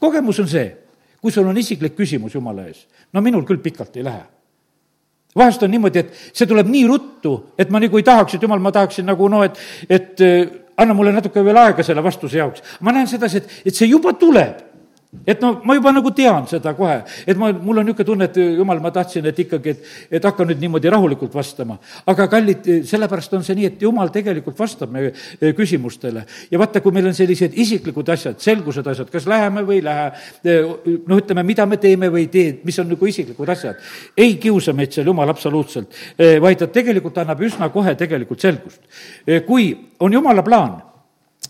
kogemus 0.00 0.40
on 0.40 0.48
see, 0.48 0.66
kui 1.20 1.34
sul 1.34 1.46
on 1.46 1.60
isiklik 1.60 1.96
küsimus 1.98 2.34
Jumala 2.34 2.66
ees, 2.66 2.86
no 3.12 3.20
minul 3.20 3.44
küll 3.44 3.62
pikalt 3.62 3.96
ei 4.00 4.08
lähe 4.08 4.24
vahest 5.38 5.62
on 5.62 5.70
niimoodi, 5.70 6.02
et 6.02 6.32
see 6.32 6.48
tuleb 6.48 6.68
nii 6.70 6.86
ruttu, 6.88 7.34
et 7.58 7.70
ma 7.70 7.80
nagu 7.82 8.00
ei 8.00 8.06
tahaks, 8.06 8.34
et 8.34 8.42
jumal, 8.42 8.62
ma 8.62 8.72
tahaksin 8.74 9.06
nagu 9.06 9.28
noh, 9.30 9.44
et, 9.46 9.60
et 9.88 10.24
äh, 10.24 10.48
anna 10.78 10.94
mulle 10.96 11.12
natuke 11.14 11.42
veel 11.44 11.58
aega 11.58 11.84
selle 11.86 12.02
vastuse 12.04 12.40
jaoks. 12.40 12.64
ma 12.80 12.94
näen 12.94 13.06
sedasi, 13.10 13.42
et, 13.42 13.54
et 13.70 13.76
see 13.76 13.90
juba 13.90 14.14
tuleb 14.18 14.64
et 15.26 15.40
no 15.40 15.54
ma 15.64 15.74
juba 15.74 15.88
nagu 15.92 16.10
tean 16.12 16.44
seda 16.48 16.74
kohe, 16.76 16.98
et 17.24 17.36
ma, 17.40 17.48
mul 17.52 17.80
on 17.80 17.86
niisugune 17.88 18.04
tunne, 18.04 18.26
et 18.28 18.36
jumal, 18.58 18.80
ma 18.84 18.90
tahtsin, 18.92 19.24
et 19.30 19.38
ikkagi, 19.40 19.72
et, 19.72 19.86
et 20.18 20.24
hakka 20.28 20.44
nüüd 20.44 20.60
niimoodi 20.60 20.90
rahulikult 20.92 21.32
vastama. 21.32 21.78
aga 22.12 22.26
kallid, 22.28 22.68
sellepärast 22.84 23.38
on 23.38 23.46
see 23.46 23.56
nii, 23.56 23.70
et 23.70 23.84
jumal 23.86 24.12
tegelikult 24.12 24.58
vastab 24.60 24.92
meie 24.92 25.14
eh, 25.14 25.54
küsimustele. 25.56 26.26
ja 26.50 26.60
vaata, 26.60 26.82
kui 26.84 26.92
meil 26.92 27.08
on 27.08 27.16
sellised 27.16 27.56
isiklikud 27.56 28.12
asjad, 28.12 28.36
selgused 28.44 28.90
asjad, 28.92 29.08
kas 29.12 29.28
läheme 29.30 29.64
või 29.68 29.78
ei 29.78 29.86
lähe, 29.86 30.10
eh, 30.44 30.68
noh, 30.98 31.16
ütleme, 31.16 31.46
mida 31.54 31.64
me 31.66 31.80
teeme 31.80 32.12
või 32.12 32.26
ei 32.26 32.32
tee, 32.34 32.50
mis 32.68 32.78
on 32.84 32.92
nagu 32.92 33.08
isiklikud 33.08 33.54
asjad. 33.54 33.80
ei 34.16 34.36
kiusa 34.36 34.76
meid 34.76 34.92
seal 34.92 35.08
jumal 35.08 35.32
absoluutselt, 35.32 35.88
eh, 36.18 36.36
vaid 36.36 36.60
ta 36.60 36.68
tegelikult 36.68 37.16
annab 37.24 37.40
üsna 37.48 37.72
kohe 37.72 37.96
tegelikult 37.96 38.44
selgust. 38.44 38.84
kui 39.46 39.72
on 40.00 40.12
jumala 40.12 40.44
plaan 40.44 40.76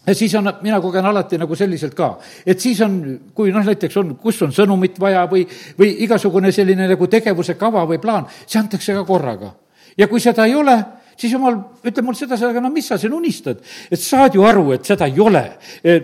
ja 0.07 0.15
siis 0.15 0.35
on, 0.35 0.53
mina 0.63 0.81
kogen 0.81 1.07
alati 1.07 1.39
nagu 1.39 1.57
selliselt 1.57 1.95
ka, 1.95 2.15
et 2.47 2.61
siis 2.61 2.81
on, 2.85 2.99
kui 3.35 3.53
noh, 3.53 3.65
näiteks 3.65 3.97
on, 4.01 4.15
kus 4.21 4.41
on 4.47 4.53
sõnumit 4.57 4.99
vaja 5.01 5.27
või, 5.31 5.45
või 5.79 5.95
igasugune 6.05 6.53
selline 6.53 6.89
nagu 6.89 7.07
tegevuse 7.07 7.59
kava 7.61 7.85
või 7.89 8.01
plaan, 8.03 8.29
see 8.47 8.61
antakse 8.61 8.97
ka 8.97 9.05
korraga. 9.05 9.53
ja 9.99 10.09
kui 10.09 10.21
seda 10.21 10.47
ei 10.47 10.55
ole, 10.55 10.77
siis 11.19 11.33
jumal 11.35 11.57
ütleb 11.87 12.07
mulle 12.07 12.19
sedasi, 12.19 12.47
aga 12.47 12.63
no 12.63 12.71
mis 12.73 12.87
sa 12.91 12.99
siin 13.01 13.13
unistad. 13.15 13.59
et 13.91 14.01
saad 14.01 14.35
ju 14.35 14.45
aru, 14.47 14.73
et 14.77 14.87
seda 14.87 15.07
ei 15.07 15.21
ole, 15.21 15.43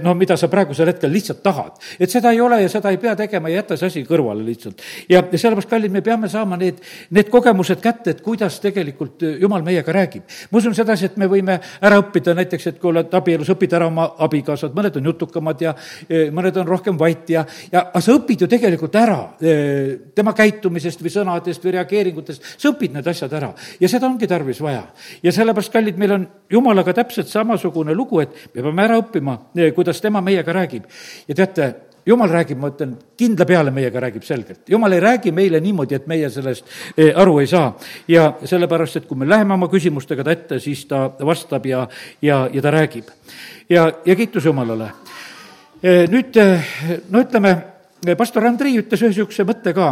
no 0.02 0.14
mida 0.18 0.36
sa 0.36 0.48
praegusel 0.50 0.90
hetkel 0.90 1.12
lihtsalt 1.12 1.42
tahad. 1.42 1.78
et 1.98 2.10
seda 2.10 2.32
ei 2.32 2.40
ole 2.40 2.62
ja 2.62 2.68
seda 2.68 2.90
ei 2.90 2.98
pea 2.98 3.14
tegema 3.16 3.48
ja 3.48 3.62
jäta 3.62 3.76
see 3.76 3.86
asi 3.86 4.04
kõrvale 4.08 4.44
lihtsalt. 4.44 4.82
ja, 5.08 5.22
ja 5.22 5.38
sellepärast, 5.38 5.70
kallid, 5.70 5.92
me 5.92 6.02
peame 6.02 6.28
saama 6.28 6.58
need, 6.60 6.80
need 7.10 7.30
kogemused 7.30 7.80
kätte, 7.84 8.16
et 8.16 8.22
kuidas 8.24 8.58
tegelikult 8.62 9.22
e, 9.22 9.36
jumal 9.42 9.62
meiega 9.62 9.92
räägib. 9.92 10.26
ma 10.50 10.58
usun 10.58 10.74
sedasi, 10.74 11.10
et 11.10 11.16
me 11.20 11.28
võime 11.30 11.60
ära 11.80 12.00
õppida 12.02 12.34
näiteks, 12.34 12.66
et 12.72 12.80
kui 12.82 12.90
oled 12.90 13.14
abielus, 13.14 13.52
õpid 13.54 13.76
ära 13.78 13.88
oma 13.90 14.08
abikaasad, 14.26 14.74
mõned 14.74 14.98
on 14.98 15.10
jutukamad 15.12 15.62
ja 15.62 15.74
e, 16.08 16.28
mõned 16.34 16.58
on 16.58 16.68
rohkem 16.68 16.98
vait 16.98 17.30
ja, 17.30 17.44
ja 17.70 17.86
aga 17.90 18.02
sa 18.02 18.16
õpid 18.18 18.44
ju 18.44 18.50
tegelikult 18.50 18.94
ära 18.98 19.20
tema 20.14 20.32
käitumisest 20.34 21.02
või 21.02 21.12
sõnadest 21.12 21.64
või 21.64 21.74
reageeringutest, 21.76 22.54
sa 22.58 22.70
õpid 22.72 22.94
need 22.96 23.06
asjad 23.10 23.32
ära 23.36 23.52
ja 23.80 23.90
seda 23.90 24.08
ongi 24.08 24.26
tarvis 24.30 24.60
vaja 24.62 24.82
ja 25.22 25.32
sellepärast, 25.32 25.72
kallid, 25.72 25.98
meil 25.98 26.12
on 26.12 26.28
Jumalaga 26.50 26.94
täpselt 26.94 27.28
samasugune 27.28 27.94
lugu, 27.94 28.20
et 28.20 28.36
me 28.54 28.62
peame 28.62 28.84
ära 28.84 29.00
õppima, 29.00 29.38
eh, 29.56 29.72
kuidas 29.74 30.00
tema 30.00 30.20
meiega 30.20 30.52
räägib. 30.52 30.84
ja 31.28 31.34
teate, 31.34 31.74
jumal 32.06 32.28
räägib, 32.28 32.58
ma 32.60 32.68
ütlen, 32.68 32.94
kindla 33.16 33.46
peale 33.48 33.70
meiega 33.70 34.00
räägib 34.00 34.22
selgelt. 34.22 34.68
jumal 34.68 34.92
ei 34.92 35.00
räägi 35.00 35.32
meile 35.32 35.60
niimoodi, 35.60 35.94
et 35.94 36.06
meie 36.06 36.30
sellest 36.30 36.64
eh, 36.96 37.12
aru 37.16 37.38
ei 37.38 37.46
saa. 37.46 37.76
ja 38.08 38.34
sellepärast, 38.44 38.96
et 38.96 39.06
kui 39.06 39.16
me 39.16 39.28
läheme 39.28 39.54
oma 39.54 39.68
küsimustega 39.68 40.24
ta 40.24 40.30
ette, 40.30 40.58
siis 40.58 40.84
ta 40.86 41.10
vastab 41.20 41.66
ja, 41.66 41.88
ja, 42.22 42.48
ja 42.52 42.62
ta 42.62 42.70
räägib. 42.70 43.04
ja, 43.68 43.92
ja 44.04 44.16
kiitus 44.16 44.44
Jumalale. 44.44 44.92
Eh, 45.82 46.08
nüüd, 46.08 46.36
no 47.10 47.20
ütleme, 47.20 47.56
pastor 48.16 48.46
Andrei 48.46 48.78
ütles 48.78 49.02
ühe 49.02 49.12
niisuguse 49.12 49.44
mõtte 49.44 49.74
ka, 49.76 49.88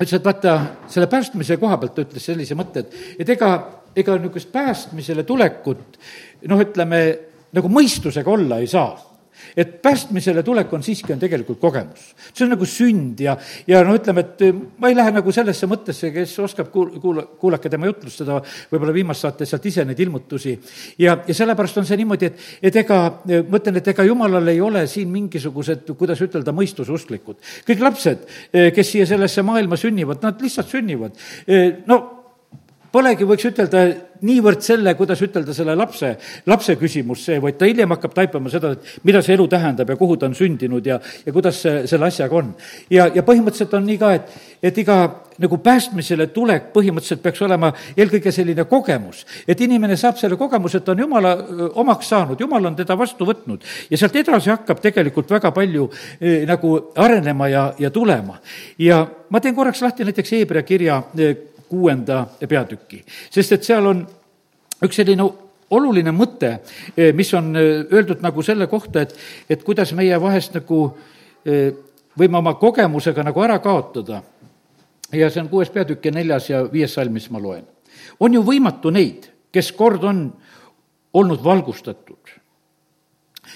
ütles, 0.00 0.12
et 0.16 0.24
vaata, 0.24 0.58
selle 0.88 1.06
päästmise 1.06 1.56
koha 1.56 1.78
pealt 1.78 1.94
ta 1.94 2.04
ütles 2.04 2.24
sellise 2.24 2.56
mõtte, 2.58 2.84
et, 2.84 2.94
et 3.20 3.28
ega 3.36 3.50
ega 3.96 4.18
niisugust 4.18 4.52
päästmisele 4.52 5.24
tulekut 5.24 5.98
noh, 6.48 6.60
ütleme, 6.60 7.02
nagu 7.54 7.70
mõistusega 7.72 8.30
olla 8.30 8.60
ei 8.62 8.70
saa 8.70 8.94
et 9.56 9.82
päästmisele 9.82 10.42
tulek 10.42 10.72
on 10.72 10.82
siiski, 10.82 11.12
on 11.12 11.18
tegelikult 11.18 11.58
kogemus. 11.60 12.14
see 12.32 12.44
on 12.46 12.52
nagu 12.54 12.66
sünd 12.68 13.20
ja, 13.20 13.36
ja 13.66 13.82
noh, 13.86 13.96
ütleme, 13.98 14.24
et 14.24 14.44
ma 14.80 14.90
ei 14.90 14.96
lähe 14.96 15.12
nagu 15.14 15.32
sellesse 15.34 15.68
mõttesse, 15.70 16.10
kes 16.14 16.34
oskab 16.44 16.70
kuul-, 16.74 16.94
kuula, 17.02 17.26
kuulake 17.40 17.70
tema 17.70 17.88
jutlust, 17.90 18.22
seda 18.22 18.40
võib-olla 18.72 18.94
viimast 18.94 19.26
saate 19.26 19.46
sealt 19.48 19.66
ise 19.66 19.84
neid 19.84 20.00
ilmutusi. 20.00 20.56
ja, 20.98 21.16
ja 21.26 21.34
sellepärast 21.34 21.82
on 21.82 21.88
see 21.88 21.98
niimoodi, 22.00 22.30
et, 22.30 22.48
et 22.70 22.80
ega, 22.84 23.00
ma 23.26 23.60
ütlen, 23.60 23.78
et 23.80 23.92
ega 23.94 24.06
jumalal 24.06 24.54
ei 24.54 24.60
ole 24.64 24.86
siin 24.90 25.10
mingisugused, 25.12 25.86
kuidas 25.98 26.22
ütelda, 26.24 26.54
mõistususklikud. 26.54 27.40
kõik 27.68 27.86
lapsed, 27.88 28.26
kes 28.74 28.90
siia 28.90 29.06
sellesse 29.06 29.42
maailma 29.42 29.78
sünnivad, 29.80 30.22
nad 30.22 30.42
lihtsalt 30.42 30.70
sünnivad. 30.70 31.18
no 31.86 32.02
polegi, 32.94 33.26
võiks 33.26 33.48
ütelda, 33.50 33.84
niivõrd 34.24 34.62
selle, 34.64 34.94
kuidas 34.98 35.20
ütelda, 35.24 35.54
selle 35.56 35.74
lapse, 35.76 36.14
lapse 36.48 36.76
küsimus 36.80 37.24
see, 37.26 37.40
vaid 37.42 37.58
ta 37.58 37.68
hiljem 37.68 37.92
hakkab 37.96 38.14
taipama 38.16 38.52
seda, 38.52 38.74
et 38.76 39.04
mida 39.06 39.22
see 39.24 39.34
elu 39.36 39.46
tähendab 39.50 39.90
ja 39.90 39.98
kuhu 40.00 40.16
ta 40.20 40.28
on 40.30 40.36
sündinud 40.38 40.86
ja, 40.86 41.00
ja 41.26 41.34
kuidas 41.34 41.60
see, 41.64 41.84
selle 41.90 42.08
asjaga 42.08 42.38
on. 42.40 42.52
ja, 42.92 43.08
ja 43.14 43.24
põhimõtteliselt 43.26 43.74
on 43.78 43.86
nii 43.88 44.00
ka, 44.00 44.12
et, 44.18 44.34
et 44.70 44.82
iga 44.84 44.98
nagu 45.42 45.58
päästmisele 45.58 46.28
tulek 46.34 46.68
põhimõtteliselt 46.74 47.22
peaks 47.24 47.42
olema 47.42 47.72
eelkõige 47.96 48.32
selline 48.32 48.64
kogemus. 48.70 49.24
et 49.48 49.60
inimene 49.60 49.96
saab 49.98 50.18
selle 50.20 50.38
kogemuse, 50.38 50.78
et 50.78 50.86
ta 50.86 50.94
on 50.94 51.02
jumala 51.04 51.34
omaks 51.74 52.12
saanud, 52.12 52.40
jumal 52.40 52.70
on 52.70 52.76
teda 52.76 52.96
vastu 52.98 53.26
võtnud 53.26 53.64
ja 53.90 53.98
sealt 53.98 54.16
edasi 54.22 54.52
hakkab 54.52 54.80
tegelikult 54.84 55.30
väga 55.34 55.50
palju 55.54 55.88
eh, 56.20 56.44
nagu 56.46 56.76
arenema 56.94 57.48
ja, 57.50 57.64
ja 57.78 57.90
tulema. 57.90 58.38
ja 58.78 59.02
ma 59.30 59.40
teen 59.40 59.54
korraks 59.54 59.82
lahti 59.82 60.06
näiteks 60.06 60.32
Hebra 60.38 60.62
kirja 60.62 61.02
eh, 61.18 61.53
kuuenda 61.74 62.24
peatüki, 62.48 63.02
sest 63.34 63.58
et 63.58 63.66
seal 63.66 63.86
on 63.90 64.04
üks 64.84 65.00
selline 65.00 65.26
oluline 65.74 66.12
mõte, 66.14 66.58
eh, 66.96 67.10
mis 67.16 67.32
on 67.34 67.54
eh, 67.56 67.82
öeldud 67.90 68.22
nagu 68.22 68.42
selle 68.42 68.68
kohta, 68.70 69.02
et, 69.02 69.16
et 69.50 69.64
kuidas 69.66 69.92
meie 69.96 70.20
vahest 70.20 70.54
nagu 70.54 70.84
eh, 71.44 71.74
võime 72.18 72.38
oma 72.38 72.54
kogemusega 72.60 73.24
nagu 73.26 73.42
ära 73.42 73.58
kaotada. 73.58 74.22
ja 75.12 75.30
see 75.30 75.42
on 75.42 75.48
kuues 75.48 75.70
peatükk 75.70 76.06
ja 76.06 76.12
neljas 76.12 76.48
ja 76.50 76.64
viies 76.72 76.94
salm, 76.94 77.12
mis 77.12 77.30
ma 77.30 77.38
loen. 77.38 77.66
on 78.20 78.34
ju 78.34 78.42
võimatu 78.42 78.90
neid, 78.90 79.30
kes 79.52 79.72
kord 79.72 80.04
on 80.04 80.32
olnud 81.14 81.44
valgustatud, 81.44 82.34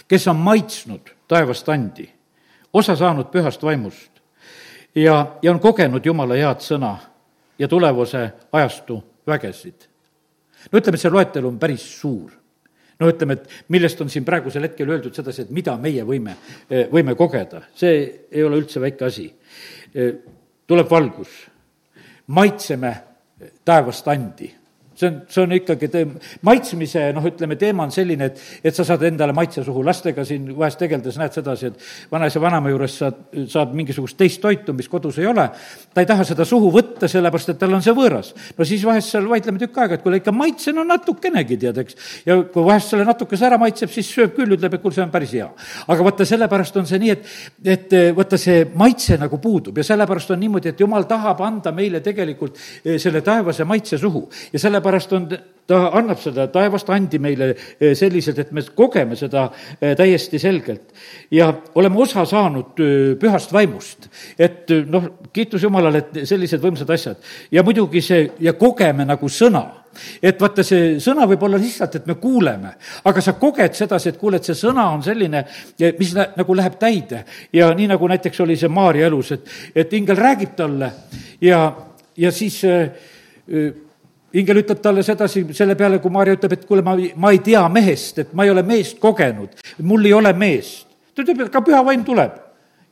kes 0.09 0.27
on 0.27 0.37
maitsnud 0.37 1.15
taevast 1.29 1.69
andi, 1.69 2.09
osa 2.73 2.97
saanud 2.97 3.31
pühast 3.31 3.63
vaimust 3.63 4.11
ja, 4.95 5.37
ja 5.43 5.53
on 5.53 5.61
kogenud 5.61 6.07
Jumala 6.07 6.35
head 6.35 6.63
sõna 6.65 6.97
ja 7.59 7.69
tulevuse 7.69 8.31
ajastu 8.53 9.03
vägesid. 9.27 9.88
no 10.73 10.79
ütleme, 10.79 10.99
see 10.99 11.11
loetelu 11.11 11.49
on 11.49 11.59
päris 11.59 11.85
suur 12.00 12.31
no 12.99 13.09
ütleme, 13.09 13.38
et 13.38 13.69
millest 13.69 14.00
on 14.00 14.11
siin 14.11 14.25
praegusel 14.27 14.67
hetkel 14.67 14.91
öeldud 14.91 15.15
sedasi, 15.15 15.47
et 15.47 15.50
mida 15.55 15.77
meie 15.79 16.05
võime, 16.07 16.35
võime 16.93 17.15
kogeda, 17.19 17.62
see 17.75 18.00
ei 18.31 18.45
ole 18.45 18.59
üldse 18.59 18.81
väike 18.83 19.05
asi. 19.07 19.29
tuleb 20.67 20.91
valgus, 20.91 21.35
maitseme 22.27 22.95
taevast 23.65 24.09
andi 24.09 24.50
see 24.99 25.09
on, 25.09 25.19
see 25.31 25.43
on 25.43 25.55
ikkagi 25.55 25.88
tee-, 25.93 26.07
maitsmise 26.47 27.05
noh, 27.14 27.26
ütleme, 27.28 27.57
teema 27.61 27.85
on 27.87 27.93
selline, 27.95 28.31
et, 28.33 28.40
et 28.67 28.75
sa 28.75 28.87
saad 28.87 29.05
endale 29.09 29.35
maitse 29.37 29.62
suhu, 29.67 29.85
lastega 29.87 30.25
siin 30.26 30.49
vahest 30.59 30.81
tegeldes 30.83 31.19
näed 31.21 31.37
sedasi, 31.37 31.71
et 31.71 32.11
vanaisa, 32.12 32.43
vanaema 32.43 32.73
juures 32.73 32.97
saad, 33.02 33.21
saad 33.52 33.75
mingisugust 33.78 34.19
teist 34.19 34.43
toitu, 34.43 34.75
mis 34.76 34.90
kodus 34.90 35.21
ei 35.23 35.28
ole, 35.31 35.47
ta 35.95 36.02
ei 36.02 36.09
taha 36.09 36.26
seda 36.26 36.47
suhu 36.49 36.73
võtta, 36.75 37.11
sellepärast 37.11 37.55
et 37.55 37.61
tal 37.61 37.76
on 37.78 37.85
see 37.85 37.95
võõras. 37.95 38.33
no 38.59 38.67
siis 38.69 38.85
vahest 38.87 39.14
seal 39.14 39.28
vaidleme 39.31 39.62
tükk 39.62 39.78
aega, 39.85 39.99
et 39.99 40.05
kuule, 40.07 40.21
ikka 40.23 40.35
maitse 40.35 40.75
no 40.75 40.85
natukenegi, 40.88 41.61
tead, 41.62 41.78
eks. 41.85 41.99
ja 42.26 42.40
kui 42.43 42.67
vahest 42.67 42.95
selle 42.95 43.07
natukese 43.09 43.47
ära 43.47 43.61
maitseb, 43.61 43.93
siis 43.95 44.11
sööb 44.11 44.35
küll, 44.37 44.57
ütleb, 44.59 44.75
et 44.75 44.83
kuule, 44.83 44.97
see 44.97 45.05
on 45.07 45.14
päris 45.14 45.37
hea. 45.38 45.49
aga 45.87 46.09
vaata, 46.11 46.26
sellepärast 46.28 46.81
on 46.83 46.90
see 46.90 47.02
nii, 47.05 47.14
et, 47.14 47.31
et 47.76 47.97
vaata, 48.19 48.40
see 48.40 48.67
maitse 48.78 49.19
nagu 49.21 49.38
puudub 49.43 49.78
ja 49.78 49.87
sellepärast 49.87 50.35
on 50.35 50.43
niimoodi, 50.43 50.75
et 50.75 50.83
jumal 50.83 51.07
tahab 51.09 51.45
anda 51.47 51.73
meile 51.75 52.02
tegelikult 52.05 52.59
eh, 52.59 52.99
selle 52.99 53.23
taevase 53.25 53.67
maitse 53.69 53.99
suhu 53.99 54.26
ja 54.52 54.59
sellepärast 54.59 54.88
sellepärast 54.88 55.12
on, 55.12 55.28
ta 55.68 55.78
annab 55.99 56.21
seda 56.21 56.47
taevast 56.49 56.88
andi 56.90 57.18
meile 57.21 57.50
eh, 57.52 57.95
selliselt, 57.97 58.38
et 58.40 58.52
me 58.57 58.62
kogeme 58.75 59.16
seda 59.16 59.50
eh, 59.80 59.95
täiesti 59.97 60.38
selgelt. 60.40 60.95
ja 61.30 61.52
oleme 61.75 62.00
osa 62.00 62.25
saanud 62.25 62.78
eh, 62.80 63.16
pühast 63.21 63.52
vaimust. 63.52 64.09
et 64.38 64.71
noh, 64.88 65.11
kiitus 65.33 65.62
Jumalale, 65.62 65.99
et 65.99 66.28
sellised 66.28 66.62
võimsad 66.62 66.90
asjad. 66.90 67.16
ja 67.50 67.62
muidugi 67.62 68.00
see, 68.00 68.30
ja 68.40 68.52
kogeme 68.52 69.04
nagu 69.04 69.28
sõna 69.28 69.66
et 70.23 70.40
vaata, 70.40 70.62
see 70.62 70.97
sõna 71.02 71.26
võib 71.26 71.42
olla 71.42 71.59
lihtsalt, 71.59 71.97
et 71.99 72.07
me 72.07 72.14
kuuleme, 72.14 72.71
aga 73.04 73.21
sa 73.21 73.35
koged 73.35 73.75
sedasi, 73.75 74.12
et 74.12 74.18
kuule, 74.21 74.38
et 74.38 74.47
see 74.47 74.54
sõna 74.54 74.87
on 74.92 75.02
selline, 75.02 75.42
mis 75.99 76.14
nagu 76.14 76.54
läheb 76.54 76.78
täide. 76.78 77.25
ja 77.52 77.73
nii, 77.75 77.88
nagu 77.92 78.09
näiteks 78.09 78.40
oli 78.40 78.57
see 78.57 78.73
Maarja 78.73 79.11
elus, 79.11 79.33
et, 79.37 79.52
et 79.75 79.92
ingel 79.92 80.16
räägib 80.16 80.54
talle 80.57 80.92
ja, 81.45 81.61
ja 82.16 82.33
siis 82.33 82.62
äh, 82.64 82.88
ingel 84.37 84.62
ütleb 84.62 84.82
talle 84.85 85.02
sedasi 85.06 85.44
selle 85.56 85.76
peale, 85.78 86.00
kui 86.02 86.12
Maarja 86.12 86.37
ütleb, 86.37 86.58
et 86.58 86.66
kuule, 86.68 86.85
ma, 86.85 86.97
ma 87.16 87.32
ei 87.32 87.40
tea 87.44 87.62
mehest, 87.73 88.18
et 88.25 88.37
ma 88.37 88.44
ei 88.44 88.52
ole 88.52 88.64
meest 88.66 89.00
kogenud, 89.00 89.56
mul 89.88 90.04
ei 90.04 90.14
ole 90.16 90.32
meest. 90.37 90.87
ta 91.14 91.25
ütleb, 91.25 91.47
et 91.47 91.52
ka 91.52 91.64
püha 91.64 91.80
vaim 91.85 92.04
tuleb 92.06 92.37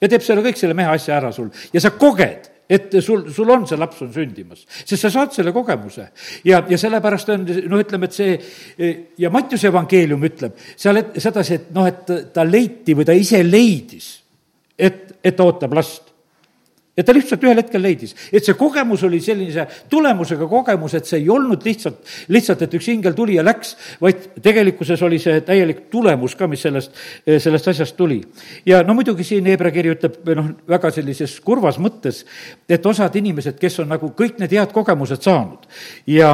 ja 0.00 0.08
teeb 0.08 0.24
selle 0.24 0.44
kõik 0.44 0.58
selle 0.60 0.76
mehe 0.76 0.92
asja 0.92 1.16
ära 1.16 1.32
sul 1.32 1.50
ja 1.72 1.80
sa 1.82 1.92
koged 1.96 2.50
et 2.68 2.96
sul, 3.00 3.28
sul 3.30 3.50
on 3.54 3.66
see 3.68 3.78
laps 3.78 4.00
on 4.02 4.10
sündimas, 4.14 4.64
sest 4.82 5.04
sa 5.04 5.10
saad 5.12 5.34
selle 5.36 5.52
kogemuse. 5.54 6.08
ja, 6.44 6.62
ja 6.68 6.78
sellepärast 6.78 7.30
on, 7.34 7.46
noh, 7.70 7.82
ütleme, 7.82 8.08
et 8.08 8.16
see 8.16 8.90
ja 9.22 9.30
Mattiuse 9.30 9.70
evangeelium 9.70 10.26
ütleb 10.26 10.58
seal 10.74 10.98
sedasi, 11.14 11.60
et 11.60 11.70
noh, 11.74 11.86
et 11.86 12.32
ta 12.34 12.44
leiti 12.46 12.96
või 12.98 13.06
ta 13.06 13.14
ise 13.14 13.42
leidis, 13.46 14.10
et, 14.78 15.14
et 15.22 15.36
ta 15.36 15.46
ootab 15.46 15.78
last 15.78 16.15
ja 16.96 17.04
ta 17.04 17.14
lihtsalt 17.14 17.44
ühel 17.44 17.60
hetkel 17.60 17.82
leidis, 17.82 18.14
et 18.32 18.44
see 18.44 18.56
kogemus 18.58 19.02
oli 19.06 19.20
sellise 19.20 19.66
tulemusega 19.92 20.48
kogemus, 20.48 20.96
et 20.96 21.08
see 21.08 21.20
ei 21.20 21.28
olnud 21.32 21.64
lihtsalt, 21.66 22.00
lihtsalt, 22.32 22.64
et 22.64 22.76
üks 22.78 22.88
ingel 22.92 23.16
tuli 23.16 23.36
ja 23.36 23.44
läks, 23.44 23.74
vaid 24.00 24.28
tegelikkuses 24.42 25.02
oli 25.06 25.20
see 25.22 25.42
täielik 25.46 25.86
tulemus 25.92 26.36
ka, 26.38 26.48
mis 26.50 26.64
sellest, 26.66 26.96
sellest 27.26 27.70
asjast 27.74 27.96
tuli. 27.98 28.22
ja 28.66 28.82
no 28.86 28.96
muidugi 28.96 29.24
siin 29.24 29.46
Hebra 29.50 29.70
kiri 29.74 29.92
ütleb 29.94 30.34
noh, 30.36 30.50
väga 30.68 30.90
sellises 30.94 31.38
kurvas 31.44 31.80
mõttes, 31.82 32.24
et 32.68 32.86
osad 32.86 33.16
inimesed, 33.16 33.60
kes 33.60 33.80
on 33.84 33.92
nagu 33.92 34.12
kõik 34.16 34.40
need 34.40 34.56
head 34.56 34.72
kogemused 34.74 35.22
saanud 35.26 35.68
ja, 36.10 36.32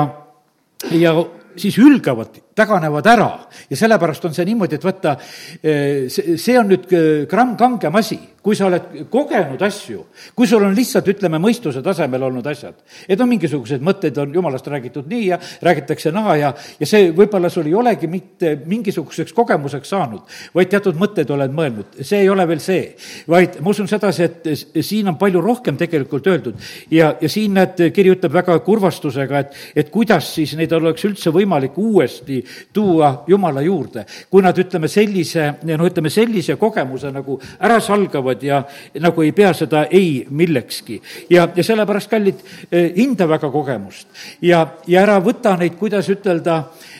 ja 0.90 1.16
siis 1.56 1.76
hülgavad, 1.78 2.38
taganevad 2.54 3.06
ära. 3.06 3.30
Ja 3.70 3.78
sellepärast 3.78 4.24
on 4.28 4.34
see 4.36 4.46
niimoodi, 4.48 4.78
et 4.78 4.84
vaata, 4.84 5.16
see, 5.62 6.36
see 6.40 6.58
on 6.58 6.70
nüüd 6.72 6.86
gramm 7.30 7.56
kangem 7.60 7.96
asi. 8.00 8.20
Kui 8.42 8.56
sa 8.58 8.66
oled 8.66 9.06
kogenud 9.06 9.60
asju, 9.62 10.00
kui 10.34 10.48
sul 10.50 10.64
on 10.66 10.72
lihtsalt, 10.74 11.06
ütleme, 11.12 11.38
mõistuse 11.38 11.78
tasemel 11.78 12.24
olnud 12.26 12.46
asjad, 12.50 12.74
et 13.06 13.20
on 13.22 13.28
mingisuguseid 13.30 13.84
mõtteid, 13.86 14.16
on 14.18 14.32
jumalast 14.34 14.66
räägitud 14.66 15.06
nii 15.06 15.28
ja 15.28 15.36
räägitakse 15.62 16.10
naa 16.10 16.34
ja, 16.40 16.50
ja 16.80 16.88
see 16.90 17.12
võib-olla 17.14 17.46
sul 17.54 17.68
ei 17.70 17.76
olegi 17.78 18.10
mitte 18.10 18.56
mingisuguseks 18.66 19.30
kogemuseks 19.36 19.92
saanud, 19.94 20.24
vaid 20.58 20.72
teatud 20.72 20.98
mõtteid 20.98 21.30
oled 21.30 21.54
mõelnud, 21.54 22.00
see 22.02 22.24
ei 22.24 22.32
ole 22.32 22.48
veel 22.50 22.58
see. 22.64 22.96
vaid 23.30 23.60
ma 23.62 23.70
usun 23.70 23.86
sedasi, 23.86 24.26
et 24.26 24.82
siin 24.82 25.12
on 25.14 25.20
palju 25.22 25.40
rohkem 25.44 25.78
tegelikult 25.78 26.26
öeldud. 26.26 26.58
Ja, 26.90 27.12
ja 27.22 27.30
siin 27.30 27.54
näed, 27.54 27.78
kiri 27.94 28.16
ütleb 28.16 28.34
väga 28.34 28.58
kurvastusega, 28.66 29.44
et, 29.46 29.54
et 29.84 29.94
kuidas 29.94 30.34
siis 30.34 30.56
neid 30.58 30.74
oleks 30.74 31.06
üldse 31.06 31.30
võimalik 31.30 31.78
uuesti 31.78 32.41
tuua 32.72 33.24
Jumala 33.26 33.62
juurde, 33.62 34.04
kui 34.30 34.42
nad, 34.42 34.58
ütleme, 34.58 34.88
sellise, 34.88 35.48
no 35.68 35.88
ütleme, 35.88 36.10
sellise 36.12 36.56
kogemuse 36.60 37.12
nagu 37.14 37.38
ära 37.60 37.80
salgavad, 37.80 38.42
ja 38.42 38.62
nagu 39.00 39.22
ei 39.24 39.32
pea 39.36 39.52
seda 39.56 39.86
ei 39.90 40.26
millekski. 40.30 41.00
ja, 41.30 41.48
ja 41.56 41.64
sellepärast, 41.64 42.10
kallid, 42.10 42.40
eh, 42.70 42.92
hinda 42.96 43.28
väga 43.28 43.50
kogemust 43.52 44.08
ja, 44.42 44.64
ja 44.86 45.02
ära 45.02 45.18
võta 45.22 45.54
neid, 45.58 45.76
kuidas 45.80 46.08
ütelda, 46.12 46.58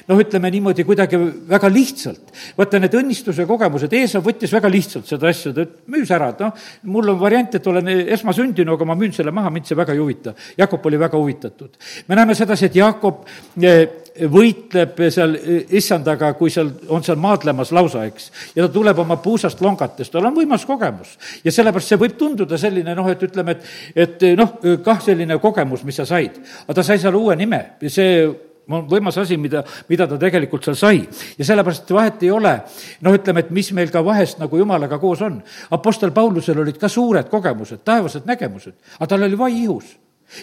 noh, 0.09 0.20
ütleme 0.20 0.50
niimoodi 0.52 0.85
kuidagi 0.87 1.18
väga 1.48 1.70
lihtsalt. 1.72 2.33
vaata, 2.59 2.81
need 2.83 2.96
õnnistuse 2.98 3.46
kogemused, 3.48 3.92
Eesav 3.92 4.24
võttis 4.26 4.52
väga 4.52 4.70
lihtsalt 4.72 5.09
seda 5.09 5.31
asja, 5.31 5.52
ta 5.57 5.66
müüs 5.92 6.11
ära, 6.14 6.33
et 6.33 6.42
noh, 6.44 6.55
mul 6.92 7.14
on 7.14 7.20
variant, 7.20 7.55
et 7.55 7.66
olen 7.66 7.92
esmasündinu, 8.16 8.76
aga 8.76 8.88
ma 8.88 8.98
müün 8.98 9.14
selle 9.16 9.35
maha, 9.35 9.50
mind 9.55 9.68
see 9.68 9.78
väga 9.78 9.96
ei 9.96 10.02
huvita. 10.02 10.35
Jakob 10.59 10.87
oli 10.87 11.00
väga 11.00 11.18
huvitatud. 11.18 11.76
me 12.09 12.18
näeme 12.18 12.35
sedasi, 12.35 12.66
et 12.70 12.76
Jakob 12.76 13.26
eh, 13.62 14.01
võitleb 14.33 14.98
seal 15.12 15.35
issandaga, 15.72 16.33
kui 16.37 16.53
seal 16.53 16.70
on 16.92 17.05
seal 17.05 17.18
maadlemas 17.20 17.72
lausa, 17.72 18.05
eks. 18.09 18.31
ja 18.57 18.66
ta 18.66 18.72
tuleb 18.72 18.98
oma 19.03 19.16
puusast 19.22 19.61
longates, 19.64 20.11
tal 20.12 20.29
on 20.29 20.37
võimas 20.37 20.66
kogemus. 20.68 21.16
ja 21.44 21.53
sellepärast 21.55 21.92
see 21.92 22.01
võib 22.01 22.16
tunduda 22.20 22.59
selline 22.61 22.94
noh, 22.98 23.09
et 23.12 23.22
ütleme, 23.22 23.57
et, 23.57 23.66
et 24.07 24.25
noh, 24.38 24.57
kah 24.85 25.01
selline 25.03 25.38
kogemus, 25.42 25.85
mis 25.88 25.96
sa 26.01 26.09
said. 26.09 26.40
aga 26.66 26.81
ta 26.81 26.87
sai 26.87 27.01
seal 27.03 27.16
uue 27.16 27.37
nime 27.37 27.62
see 27.92 28.27
on 28.72 28.87
võimas 28.88 29.16
asi, 29.18 29.37
mida, 29.40 29.62
mida 29.88 30.07
ta 30.09 30.18
tegelikult 30.20 30.64
seal 30.68 30.79
sai. 30.79 31.03
ja 31.38 31.46
sellepärast 31.46 31.90
vahet 31.92 32.22
ei 32.22 32.31
ole, 32.35 32.55
noh, 33.03 33.16
ütleme, 33.16 33.44
et 33.44 33.51
mis 33.51 33.72
meil 33.77 33.90
ka 33.92 34.05
vahest 34.05 34.40
nagu 34.42 34.59
jumalaga 34.59 34.98
koos 35.03 35.22
on. 35.25 35.40
Apostel 35.75 36.12
Paulusel 36.14 36.61
olid 36.62 36.79
ka 36.81 36.88
suured 36.88 37.29
kogemused, 37.33 37.83
taevased 37.85 38.29
nägemused, 38.29 38.77
aga 38.98 39.11
tal 39.14 39.29
oli 39.29 39.38
vai 39.38 39.53
ihus 39.64 39.96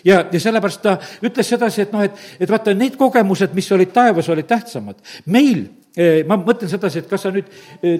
ja, 0.04 0.21
ja 0.32 0.39
sellepärast 0.39 0.82
ta 0.84 0.95
ütles 1.25 1.49
sedasi, 1.49 1.84
et 1.86 1.91
noh, 1.95 2.06
et, 2.06 2.23
et 2.39 2.49
vaata, 2.52 2.73
need 2.78 2.97
kogemused, 2.99 3.54
mis 3.58 3.69
olid 3.75 3.93
taevas, 3.95 4.30
olid 4.30 4.47
tähtsamad. 4.49 4.99
meil 5.25 5.65
eh, 5.97 6.23
ma 6.28 6.38
mõtlen 6.39 6.71
sedasi, 6.71 7.04
et 7.04 7.10
kas 7.10 7.25
sa 7.25 7.34
nüüd 7.34 7.49
eh, 7.82 7.99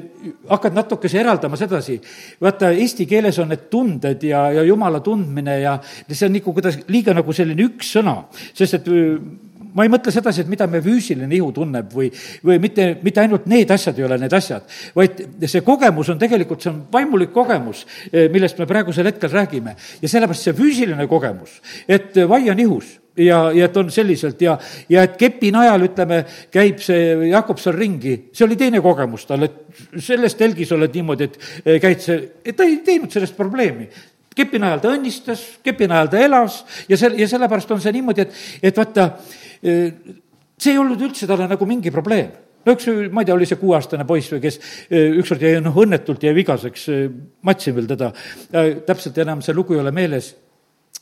hakkad 0.49 0.78
natukese 0.78 1.21
eraldama 1.21 1.60
sedasi, 1.60 1.99
vaata, 2.41 2.71
eesti 2.71 3.08
keeles 3.10 3.39
on 3.39 3.54
need 3.54 3.67
tunded 3.71 4.23
ja, 4.23 4.47
ja 4.60 4.65
jumala 4.67 5.04
tundmine 5.06 5.60
ja 5.62 5.78
see 6.08 6.28
on 6.30 6.36
nagu 6.38 6.56
kuidas, 6.56 6.82
liiga 6.88 7.15
nagu 7.17 7.36
selline 7.36 7.69
üks 7.69 7.93
sõna, 7.97 8.21
sest 8.54 8.82
et 8.82 8.91
ma 9.74 9.86
ei 9.86 9.92
mõtle 9.92 10.14
sedasi, 10.14 10.44
et 10.44 10.52
mida 10.52 10.68
me 10.70 10.82
füüsiline 10.84 11.36
ihu 11.38 11.52
tunneb 11.56 11.92
või, 11.94 12.10
või 12.46 12.60
mitte, 12.62 12.92
mitte 13.06 13.24
ainult 13.24 13.48
need 13.50 13.72
asjad 13.74 14.00
ei 14.00 14.08
ole 14.08 14.18
need 14.22 14.34
asjad, 14.34 14.66
vaid 14.96 15.22
see 15.46 15.64
kogemus 15.66 16.10
on 16.14 16.22
tegelikult, 16.22 16.64
see 16.64 16.72
on 16.72 16.82
vaimulik 16.94 17.34
kogemus, 17.36 17.86
eh, 18.12 18.28
millest 18.32 18.60
me 18.60 18.68
praegusel 18.70 19.12
hetkel 19.12 19.32
räägime. 19.34 19.76
ja 20.02 20.10
sellepärast 20.10 20.50
see 20.50 20.58
füüsiline 20.58 21.08
kogemus, 21.08 21.62
et 21.88 22.16
vai 22.28 22.50
on 22.50 22.60
ihus 22.60 23.00
ja, 23.16 23.52
ja 23.52 23.66
et 23.66 23.78
on 23.78 23.92
selliselt 23.92 24.42
ja, 24.42 24.58
ja 24.90 25.04
et 25.04 25.18
kepi 25.18 25.52
najal, 25.52 25.88
ütleme, 25.90 26.24
käib 26.52 26.80
see 26.84 27.30
Jakob 27.30 27.60
seal 27.60 27.76
ringi, 27.78 28.16
see 28.34 28.46
oli 28.46 28.58
teine 28.60 28.82
kogemus 28.82 29.26
tal, 29.30 29.44
et 29.46 30.02
selles 30.02 30.36
telgis 30.40 30.72
oled 30.76 30.96
niimoodi, 30.96 31.30
et 31.30 31.66
eh, 31.66 31.82
käid 31.82 32.02
see, 32.06 32.22
et 32.44 32.58
ta 32.58 32.68
ei 32.68 32.82
teinud 32.86 33.12
sellest 33.14 33.38
probleemi 33.38 33.90
kepi 34.39 34.62
najal 34.62 34.84
ta 34.84 34.93
õnnistas, 34.95 35.45
kepi 35.65 35.89
najal 35.91 36.12
ta 36.12 36.21
elas 36.23 36.62
ja 36.89 36.99
sel-, 36.99 37.17
ja 37.19 37.28
sellepärast 37.30 37.71
on 37.75 37.82
see 37.84 37.95
niimoodi, 37.99 38.25
et, 38.25 38.43
et 38.71 38.80
vaata, 38.80 39.10
see 39.62 40.73
ei 40.73 40.80
olnud 40.80 41.02
üldse 41.10 41.28
talle 41.30 41.49
nagu 41.49 41.67
mingi 41.69 41.93
probleem. 41.93 42.32
No 42.67 42.75
üks, 42.75 42.89
ma 43.12 43.23
ei 43.23 43.30
tea, 43.30 43.36
oli 43.38 43.47
see 43.47 43.60
kuueaastane 43.60 44.04
poiss 44.08 44.34
või 44.34 44.41
kes 44.43 44.60
ükskord 44.91 45.43
jäi 45.45 45.62
noh, 45.63 45.78
õnnetult 45.80 46.25
jäi 46.28 46.34
vigaseks, 46.36 46.89
matsin 47.47 47.75
veel 47.78 47.88
teda, 47.88 48.12
täpselt 48.88 49.17
enam 49.23 49.43
see 49.45 49.56
lugu 49.56 49.78
ei 49.78 49.84
ole 49.84 49.93
meeles 49.95 50.34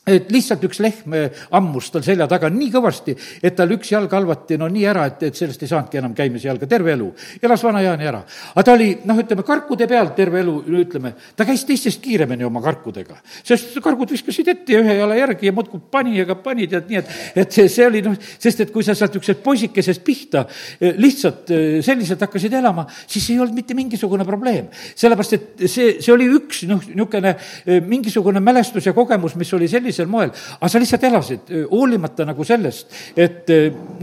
et 0.08 0.32
lihtsalt 0.32 0.64
üks 0.68 0.80
lehm 0.84 1.14
ammus 1.56 1.90
tal 1.94 2.04
selja 2.06 2.28
taga 2.30 2.50
nii 2.52 2.70
kõvasti, 2.72 3.16
et 3.42 3.56
tal 3.56 3.72
üks 3.74 3.92
jalg 3.92 4.12
halvati 4.12 4.58
no 4.60 4.68
nii 4.72 4.86
ära, 4.88 5.06
et, 5.10 5.28
et 5.28 5.38
sellest 5.38 5.62
ei 5.64 5.70
saanudki 5.70 6.00
enam 6.00 6.14
käimise 6.16 6.48
jalga 6.48 6.68
terve 6.70 6.92
elu. 6.94 7.10
elas 7.42 7.64
vana-Jaani 7.64 8.08
ära. 8.08 8.22
aga 8.54 8.64
ta 8.64 8.74
oli, 8.76 8.90
noh, 9.08 9.20
ütleme, 9.22 9.44
karkude 9.46 9.88
peal 9.90 10.12
terve 10.16 10.42
elu, 10.42 10.56
ütleme, 10.82 11.14
ta 11.36 11.46
käis 11.48 11.64
teistest 11.68 12.02
kiiremini 12.04 12.46
oma 12.48 12.62
karkudega. 12.64 13.18
sest 13.44 13.76
kargud 13.84 14.10
viskasid 14.12 14.48
ette 14.54 14.76
ja 14.76 14.82
ühe 14.82 14.98
jala 15.00 15.16
järgi 15.18 15.50
ja 15.50 15.54
muudkui 15.56 15.80
pani 15.90 16.24
ka 16.28 16.38
pani, 16.42 16.68
tead, 16.70 16.88
nii 16.90 17.00
et, 17.00 17.14
et 17.44 17.58
see, 17.58 17.68
see 17.72 17.86
oli 17.86 18.02
noh, 18.04 18.16
sest 18.18 18.64
et 18.64 18.72
kui 18.74 18.86
sa 18.86 18.96
sealt 18.98 19.16
niisugusest 19.16 19.42
poisikesest 19.44 20.04
pihta 20.06 20.44
eh, 20.80 20.94
lihtsalt 20.98 21.52
eh, 21.54 21.66
selliselt 21.84 22.22
hakkasid 22.26 22.54
elama, 22.58 22.86
siis 23.06 23.30
ei 23.32 23.40
olnud 23.42 23.56
mitte 23.56 23.76
mingisugune 23.78 24.26
probleem. 24.28 24.68
sellepärast, 24.94 25.36
et 25.38 25.66
see, 25.66 25.96
see 26.02 26.12
oli 26.14 26.28
üks, 26.38 26.64
noh, 26.70 26.82
niisugune 26.84 27.34
eh, 27.34 27.80
mingisugune 27.84 28.42
mälestus 28.44 28.88
ja 28.88 28.94
kogemus, 28.96 29.36
mis 29.38 29.52
oli 29.56 29.68
selline, 29.70 29.97
sellisel 29.98 30.10
moel, 30.10 30.32
aga 30.58 30.70
sa 30.70 30.80
lihtsalt 30.80 31.06
elasid 31.08 31.52
hoolimata 31.70 32.26
nagu 32.28 32.46
sellest, 32.46 32.94
et 33.16 33.50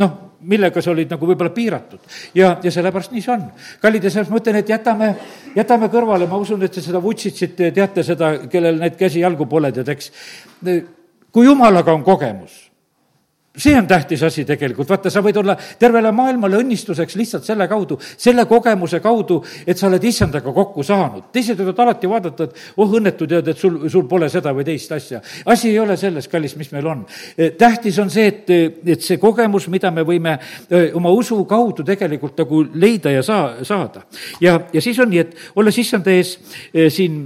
noh, 0.01 0.21
millega 0.45 0.81
sa 0.83 0.91
olid 0.91 1.09
nagu 1.09 1.27
võib-olla 1.27 1.53
piiratud. 1.53 1.99
ja, 2.35 2.57
ja 2.63 2.71
sellepärast 2.71 3.15
nii 3.15 3.23
see 3.23 3.33
on. 3.33 3.47
kallid, 3.81 4.03
ja 4.03 4.11
selles 4.13 4.29
ma 4.29 4.37
mõtlen, 4.37 4.59
et 4.61 4.69
jätame, 4.69 5.15
jätame 5.55 5.89
kõrvale, 5.93 6.27
ma 6.29 6.37
usun, 6.41 6.63
et 6.63 6.71
te 6.71 6.83
seda 6.85 7.01
Vutšitsit 7.01 7.57
teate 7.73 8.03
seda, 8.03 8.35
kellel 8.51 8.79
neid 8.81 8.99
käsi-jalgu 8.99 9.47
pole, 9.49 9.71
tead, 9.73 9.89
eks. 9.89 10.11
kui 11.31 11.47
jumalaga 11.47 11.93
on 11.93 12.03
kogemus 12.03 12.64
see 13.57 13.75
on 13.77 13.87
tähtis 13.87 14.23
asi 14.23 14.45
tegelikult, 14.45 14.89
vaata, 14.89 15.09
sa 15.09 15.21
võid 15.23 15.37
olla 15.39 15.55
tervele 15.79 16.11
maailmale 16.15 16.59
õnnistuseks 16.63 17.15
lihtsalt 17.19 17.47
selle 17.47 17.67
kaudu, 17.71 17.97
selle 18.01 18.45
kogemuse 18.49 18.99
kaudu, 19.03 19.41
et 19.67 19.77
sa 19.77 19.87
oled 19.87 20.03
issandaga 20.03 20.53
kokku 20.53 20.83
saanud. 20.83 21.29
teised 21.33 21.59
võivad 21.59 21.81
alati 21.85 22.09
vaadata, 22.09 22.49
et 22.49 22.77
oh, 22.77 22.95
õnnetu 22.99 23.27
tead, 23.27 23.47
et 23.51 23.59
sul, 23.59 23.77
sul 23.89 24.07
pole 24.09 24.29
seda 24.29 24.53
või 24.55 24.67
teist 24.67 24.91
asja. 24.91 25.21
asi 25.45 25.69
ei 25.69 25.79
ole 25.79 25.97
selles, 25.97 26.27
kallis, 26.27 26.55
mis 26.59 26.71
meil 26.71 26.87
on. 26.87 27.05
tähtis 27.57 27.99
on 27.99 28.09
see, 28.09 28.27
et, 28.27 28.49
et 28.85 29.01
see 29.01 29.17
kogemus, 29.21 29.67
mida 29.73 29.91
me 29.91 30.05
võime 30.07 30.37
oma 30.93 31.11
usu 31.15 31.43
kaudu 31.45 31.83
tegelikult 31.83 32.37
nagu 32.43 32.63
leida 32.73 33.11
ja 33.11 33.23
saa, 33.23 33.63
saada. 33.63 34.05
ja, 34.41 34.59
ja 34.73 34.81
siis 34.81 34.99
on 34.99 35.09
nii, 35.09 35.25
et 35.25 35.55
olles 35.55 35.77
issanda 35.79 36.11
ees 36.11 36.37
siin 36.89 37.21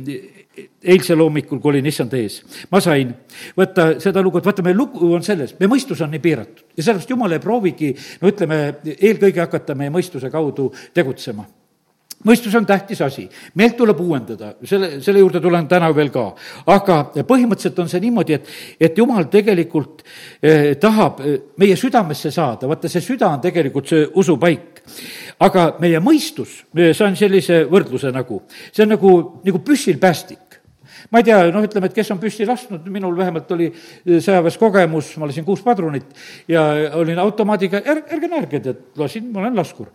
eilsel 0.83 1.19
hommikul, 1.19 1.59
kui 1.59 1.73
olin 1.73 1.89
issand 1.91 2.13
ees, 2.17 2.39
ma 2.71 2.81
sain 2.83 3.11
võtta 3.57 3.91
seda 4.01 4.23
lugu, 4.23 4.39
et 4.39 4.49
vaata, 4.49 4.63
meie 4.65 4.77
lugu 4.77 5.13
on 5.15 5.23
selles, 5.25 5.55
meie 5.59 5.71
mõistus 5.71 6.01
on 6.05 6.11
nii 6.13 6.23
piiratud. 6.23 6.65
Ja 6.75 6.83
sellepärast 6.83 7.15
jumal 7.15 7.35
ei 7.35 7.43
proovigi, 7.43 7.93
no 8.21 8.31
ütleme, 8.31 8.59
eelkõige 8.97 9.43
hakata 9.43 9.75
meie 9.79 9.93
mõistuse 9.93 10.31
kaudu 10.31 10.69
tegutsema. 10.95 11.47
Mõistus 12.27 12.51
on 12.57 12.65
tähtis 12.67 12.99
asi, 12.99 13.23
meelt 13.55 13.77
tuleb 13.79 13.99
uuendada, 14.03 14.49
selle, 14.67 14.97
selle 14.99 15.21
juurde 15.21 15.39
tulen 15.39 15.69
täna 15.71 15.87
veel 15.95 16.09
ka. 16.11 16.25
aga 16.67 16.97
põhimõtteliselt 17.15 17.79
on 17.79 17.87
see 17.87 18.01
niimoodi, 18.03 18.35
et, 18.35 18.49
et 18.75 18.97
jumal 18.99 19.29
tegelikult 19.31 20.03
eh, 20.43 20.73
tahab 20.81 21.21
eh, 21.23 21.37
meie 21.63 21.77
südamesse 21.79 22.31
saada, 22.35 22.67
vaata, 22.67 22.91
see 22.91 23.05
süda 23.05 23.29
on 23.29 23.39
tegelikult 23.39 23.87
see 23.87 24.03
usupaik. 24.19 24.83
aga 25.39 25.77
meie 25.79 26.03
mõistus, 26.03 26.65
saan 26.91 27.15
sellise 27.15 27.63
võrdluse 27.71 28.11
nagu, 28.11 28.41
see 28.67 28.83
on 28.83 28.95
nagu, 28.97 29.15
nagu 29.45 29.63
püssil 29.63 29.95
päästik 29.99 30.48
ma 31.09 31.21
ei 31.21 31.27
tea, 31.27 31.39
noh, 31.53 31.63
ütleme, 31.65 31.89
et 31.89 31.95
kes 31.95 32.11
on 32.13 32.19
püssi 32.21 32.47
lasknud, 32.47 32.85
minul 32.93 33.15
vähemalt 33.17 33.51
oli 33.55 33.69
eh, 33.69 34.17
sõjaväes 34.17 34.59
kogemus, 34.61 35.13
ma 35.21 35.29
lasin 35.29 35.47
kuus 35.47 35.63
padrunit 35.65 36.11
ja 36.51 36.65
olin 36.99 37.21
automaadiga, 37.21 37.81
ärge, 37.85 38.05
ärge 38.17 38.31
naerge, 38.31 38.61
tead, 38.67 38.83
lasin, 38.99 39.31
ma 39.33 39.43
olen 39.43 39.57
laskur. 39.57 39.89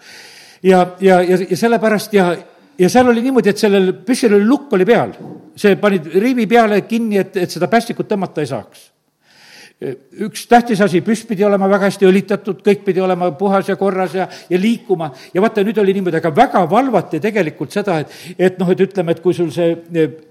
ja, 0.62 0.86
ja, 1.00 1.20
ja, 1.22 1.38
ja 1.50 1.60
sellepärast 1.60 2.14
ja, 2.16 2.32
ja 2.78 2.90
seal 2.90 3.12
oli 3.12 3.22
niimoodi, 3.26 3.52
et 3.52 3.62
sellel 3.62 3.92
püssil 4.06 4.34
oli 4.34 4.48
lukk 4.48 4.72
oli 4.72 4.88
peal. 4.88 5.14
see 5.56 5.76
panid 5.78 6.10
riivi 6.18 6.48
peale 6.50 6.80
kinni, 6.88 7.18
et, 7.22 7.36
et 7.36 7.50
seda 7.50 7.68
päästikut 7.70 8.10
tõmmata 8.10 8.42
ei 8.42 8.50
saaks 8.50 8.93
üks 10.24 10.44
tähtis 10.48 10.80
asi, 10.84 11.00
püss 11.04 11.26
pidi 11.28 11.44
olema 11.44 11.66
väga 11.68 11.88
hästi 11.90 12.06
õlitatud, 12.08 12.60
kõik 12.64 12.84
pidi 12.86 13.02
olema 13.02 13.30
puhas 13.38 13.68
ja 13.68 13.76
korras 13.76 14.14
ja, 14.16 14.28
ja 14.50 14.60
liikuma. 14.60 15.10
ja 15.34 15.42
vaata, 15.42 15.64
nüüd 15.66 15.78
oli 15.82 15.96
niimoodi, 15.96 16.20
aga 16.20 16.30
väga 16.34 16.62
valvati 16.70 17.20
tegelikult 17.20 17.74
seda, 17.74 17.98
et, 18.04 18.14
et 18.38 18.60
noh, 18.60 18.70
et 18.70 18.84
ütleme, 18.86 19.12
et 19.12 19.22
kui 19.24 19.34
sul 19.34 19.50
see, 19.54 19.74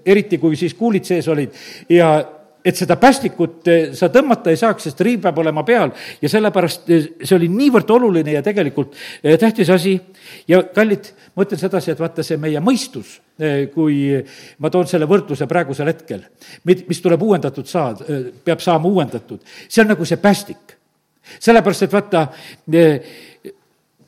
eriti 0.06 0.40
kui 0.42 0.56
siis 0.56 0.74
kuulid 0.78 1.04
sees 1.04 1.28
olid 1.28 1.52
ja 1.92 2.16
et 2.64 2.78
seda 2.78 2.96
päästikut 2.96 3.68
eh, 3.68 3.82
sa 3.96 4.08
tõmmata 4.12 4.52
ei 4.52 4.56
saaks, 4.56 4.86
sest 4.88 5.00
riiv 5.04 5.20
peab 5.26 5.38
olema 5.42 5.62
peal 5.68 5.92
ja 6.22 6.30
sellepärast 6.32 6.88
eh, 6.88 7.06
see 7.20 7.36
oli 7.36 7.50
niivõrd 7.52 7.90
oluline 7.92 8.38
ja 8.38 8.42
tegelikult 8.44 8.94
eh, 8.96 9.36
tähtis 9.40 9.70
asi. 9.70 9.98
ja 10.48 10.62
kallid, 10.74 11.10
ma 11.36 11.44
ütlen 11.44 11.60
sedasi, 11.60 11.92
et 11.92 12.00
vaata, 12.00 12.24
see 12.24 12.40
meie 12.40 12.60
mõistus, 12.64 13.18
kui 13.74 13.96
ma 14.62 14.70
toon 14.70 14.86
selle 14.88 15.08
võrdluse 15.10 15.46
praegusel 15.50 15.90
hetkel, 15.90 16.20
mis 16.64 17.00
tuleb 17.02 17.22
uuendatud 17.26 17.66
saada, 17.66 18.06
peab 18.46 18.62
saama 18.62 18.88
uuendatud, 18.88 19.42
see 19.68 19.82
on 19.82 19.90
nagu 19.90 20.06
see 20.06 20.20
päästik. 20.22 20.76
sellepärast, 21.40 21.82
et 21.82 21.92
vaata, 21.92 22.28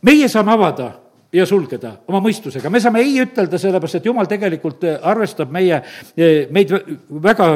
meie 0.07 0.29
saame 0.31 0.55
avada 0.55 0.93
ja 1.33 1.47
sulgeda 1.47 1.97
oma 2.07 2.23
mõistusega. 2.23 2.71
me 2.71 2.81
saame 2.81 3.03
ei 3.03 3.19
ütelda, 3.25 3.59
sellepärast 3.59 3.99
et 3.99 4.07
jumal 4.07 4.31
tegelikult 4.31 4.87
arvestab 5.03 5.51
meie, 5.53 5.83
meid 6.55 6.73
väga 7.11 7.51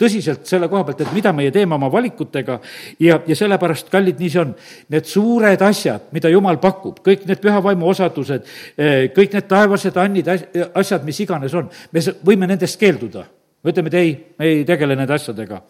tõsiselt 0.00 0.48
selle 0.48 0.68
koha 0.70 0.84
pealt, 0.88 1.04
et 1.04 1.12
mida 1.14 1.32
meie 1.36 1.52
teeme 1.54 1.76
oma 1.76 1.90
valikutega 1.92 2.58
ja, 3.02 3.20
ja 3.26 3.36
sellepärast, 3.38 3.90
kallid, 3.92 4.18
nii 4.20 4.32
see 4.32 4.42
on. 4.42 4.56
Need 4.94 5.08
suured 5.10 5.62
asjad, 5.68 6.10
mida 6.14 6.32
Jumal 6.32 6.58
pakub, 6.62 7.00
kõik 7.04 7.28
need 7.28 7.42
püha 7.42 7.62
vaimu 7.64 7.88
osadused, 7.92 8.50
eh, 8.78 9.06
kõik 9.14 9.36
need 9.36 9.48
taevased 9.50 9.96
annid, 10.00 10.30
asjad, 10.74 11.06
mis 11.06 11.22
iganes 11.24 11.54
on, 11.54 11.70
me 11.92 12.04
võime 12.24 12.50
nendest 12.50 12.80
keelduda 12.80 13.26
me 13.64 13.72
ütleme, 13.72 13.88
et 13.88 13.94
ei, 13.96 14.10
me 14.38 14.48
ei 14.48 14.64
tegele 14.68 14.96
nende 14.96 15.14
asjadega. 15.14 15.62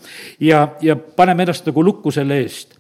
ja, 0.43 0.65
ja 0.83 0.97
paneme 0.97 1.45
ennast 1.45 1.67
nagu 1.67 1.85
lukku 1.85 2.11
selle 2.11 2.41
eest. 2.43 2.75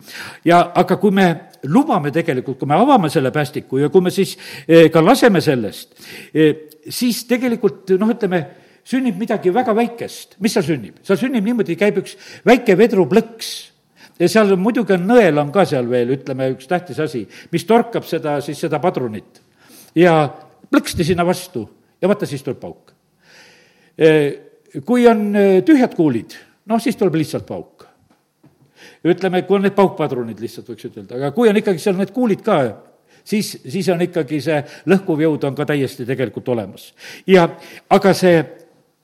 ja 0.44 0.72
aga 0.74 0.96
kui 0.98 1.14
me 1.14 1.28
lubame 1.70 2.11
tegelikult, 2.11 2.59
kui 2.59 2.68
me 2.68 2.74
avame 2.74 3.09
selle 3.11 3.30
päästiku 3.30 3.78
ja 3.78 3.88
kui 3.88 4.02
me 4.02 4.11
siis 4.11 4.37
eh, 4.66 4.90
ka 4.90 5.04
laseme 5.04 5.40
sellest, 5.40 5.94
eh, 6.35 6.66
siis 6.88 7.24
tegelikult 7.30 7.94
noh, 7.98 8.11
ütleme, 8.11 8.42
sünnib 8.85 9.18
midagi 9.20 9.53
väga 9.55 9.75
väikest. 9.77 10.37
mis 10.40 10.57
seal 10.57 10.66
sünnib? 10.66 10.99
seal 11.03 11.20
sünnib 11.20 11.44
niimoodi, 11.47 11.77
käib 11.81 12.03
üks 12.03 12.16
väike 12.47 12.77
vedruplõks 12.79 13.53
ja 14.20 14.29
seal 14.31 14.57
muidugi 14.61 14.97
on 14.97 15.07
nõel 15.11 15.40
on 15.42 15.53
ka 15.55 15.66
seal 15.68 15.88
veel, 15.90 16.14
ütleme, 16.16 16.53
üks 16.55 16.68
tähtis 16.70 17.01
asi, 17.03 17.25
mis 17.53 17.66
torkab 17.68 18.07
seda, 18.09 18.38
siis 18.44 18.61
seda 18.61 18.81
padrunit. 18.83 19.40
ja 19.94 20.29
plõksti 20.70 21.07
sinna 21.07 21.27
vastu 21.27 21.68
ja 22.03 22.11
vaata, 22.11 22.27
siis 22.27 22.42
tuleb 22.42 22.61
pauk. 22.61 22.92
Eh, 23.99 24.81
kui 24.85 25.07
on 25.07 25.31
tühjad 25.64 25.94
kuulid, 25.94 26.35
noh, 26.66 26.81
siis 26.83 26.97
tuleb 26.99 27.14
lihtsalt 27.23 27.47
pauk 27.47 27.75
ütleme, 29.05 29.42
kui 29.44 29.59
on 29.59 29.64
need 29.66 29.77
paukpadrunid 29.77 30.40
lihtsalt, 30.40 30.68
võiks 30.73 30.88
ütelda, 30.88 31.18
aga 31.18 31.31
kui 31.37 31.51
on 31.51 31.61
ikkagi 31.61 31.81
seal 31.83 31.97
need 31.99 32.12
kuulid 32.14 32.42
ka, 32.44 32.59
siis, 33.25 33.55
siis 33.61 33.88
on 33.92 34.03
ikkagi 34.05 34.40
see 34.44 34.61
lõhkuv 34.90 35.25
jõud 35.27 35.44
on 35.49 35.57
ka 35.59 35.66
täiesti 35.68 36.07
tegelikult 36.09 36.49
olemas. 36.55 36.92
ja 37.29 37.47
aga 37.92 38.14
see, 38.16 38.40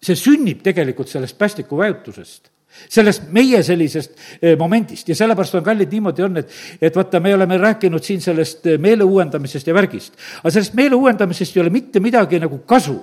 see 0.04 0.16
sünnib 0.16 0.62
tegelikult 0.64 1.08
sellest 1.12 1.38
päästiku 1.38 1.76
vajutusest 1.76 2.50
sellest 2.88 3.28
meie 3.34 3.62
sellisest 3.66 4.12
eh, 4.40 4.56
momendist 4.58 5.08
ja 5.10 5.16
sellepärast 5.18 5.58
on 5.58 5.64
kallid 5.66 5.92
niimoodi 5.92 6.24
on, 6.24 6.40
et, 6.40 6.52
et 6.80 6.96
vaata, 6.96 7.20
me 7.20 7.34
oleme 7.34 7.58
rääkinud 7.60 8.04
siin 8.04 8.22
sellest 8.24 8.66
eh, 8.66 8.78
meele 8.80 9.04
uuendamisest 9.04 9.70
ja 9.70 9.74
värgist. 9.76 10.16
aga 10.40 10.52
sellest 10.54 10.76
meele 10.78 10.98
uuendamisest 10.98 11.56
ei 11.56 11.62
ole 11.64 11.72
mitte 11.74 12.00
midagi 12.00 12.40
nagu 12.42 12.60
kasu, 12.68 12.96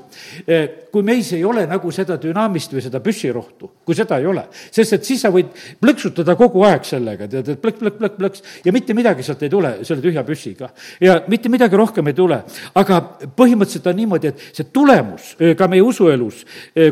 eh, 0.48 0.88
kui 0.92 1.04
meis 1.06 1.32
ei 1.36 1.44
ole 1.46 1.66
nagu 1.70 1.92
seda 1.94 2.18
dünaamist 2.22 2.74
või 2.74 2.84
seda 2.86 3.02
püssirohtu, 3.04 3.72
kui 3.86 3.98
seda 3.98 4.20
ei 4.22 4.26
ole. 4.30 4.48
sest 4.72 4.98
et 4.98 5.06
siis 5.06 5.22
sa 5.22 5.32
võid 5.34 5.52
plõksutada 5.82 6.38
kogu 6.40 6.64
aeg 6.68 6.88
sellega, 6.88 7.28
tead, 7.28 7.54
et 7.56 7.62
plõk, 7.62 7.82
plõk, 7.82 8.00
plõk, 8.00 8.18
plõks 8.18 8.44
ja 8.66 8.74
mitte 8.76 8.96
midagi 8.98 9.26
sealt 9.26 9.44
ei 9.44 9.54
tule 9.54 9.74
selle 9.84 10.02
tühja 10.02 10.24
püssiga. 10.28 10.72
ja 11.02 11.22
mitte 11.28 11.50
midagi 11.50 11.76
rohkem 11.76 12.08
ei 12.08 12.18
tule. 12.18 12.42
aga 12.76 13.02
põhimõtteliselt 13.38 13.92
on 13.92 13.96
niimoodi, 13.98 14.28
et 14.28 14.50
see 14.54 14.70
tulemus 14.74 15.36
ka 15.58 15.68
meie 15.68 15.84
usuelus, 15.84 16.44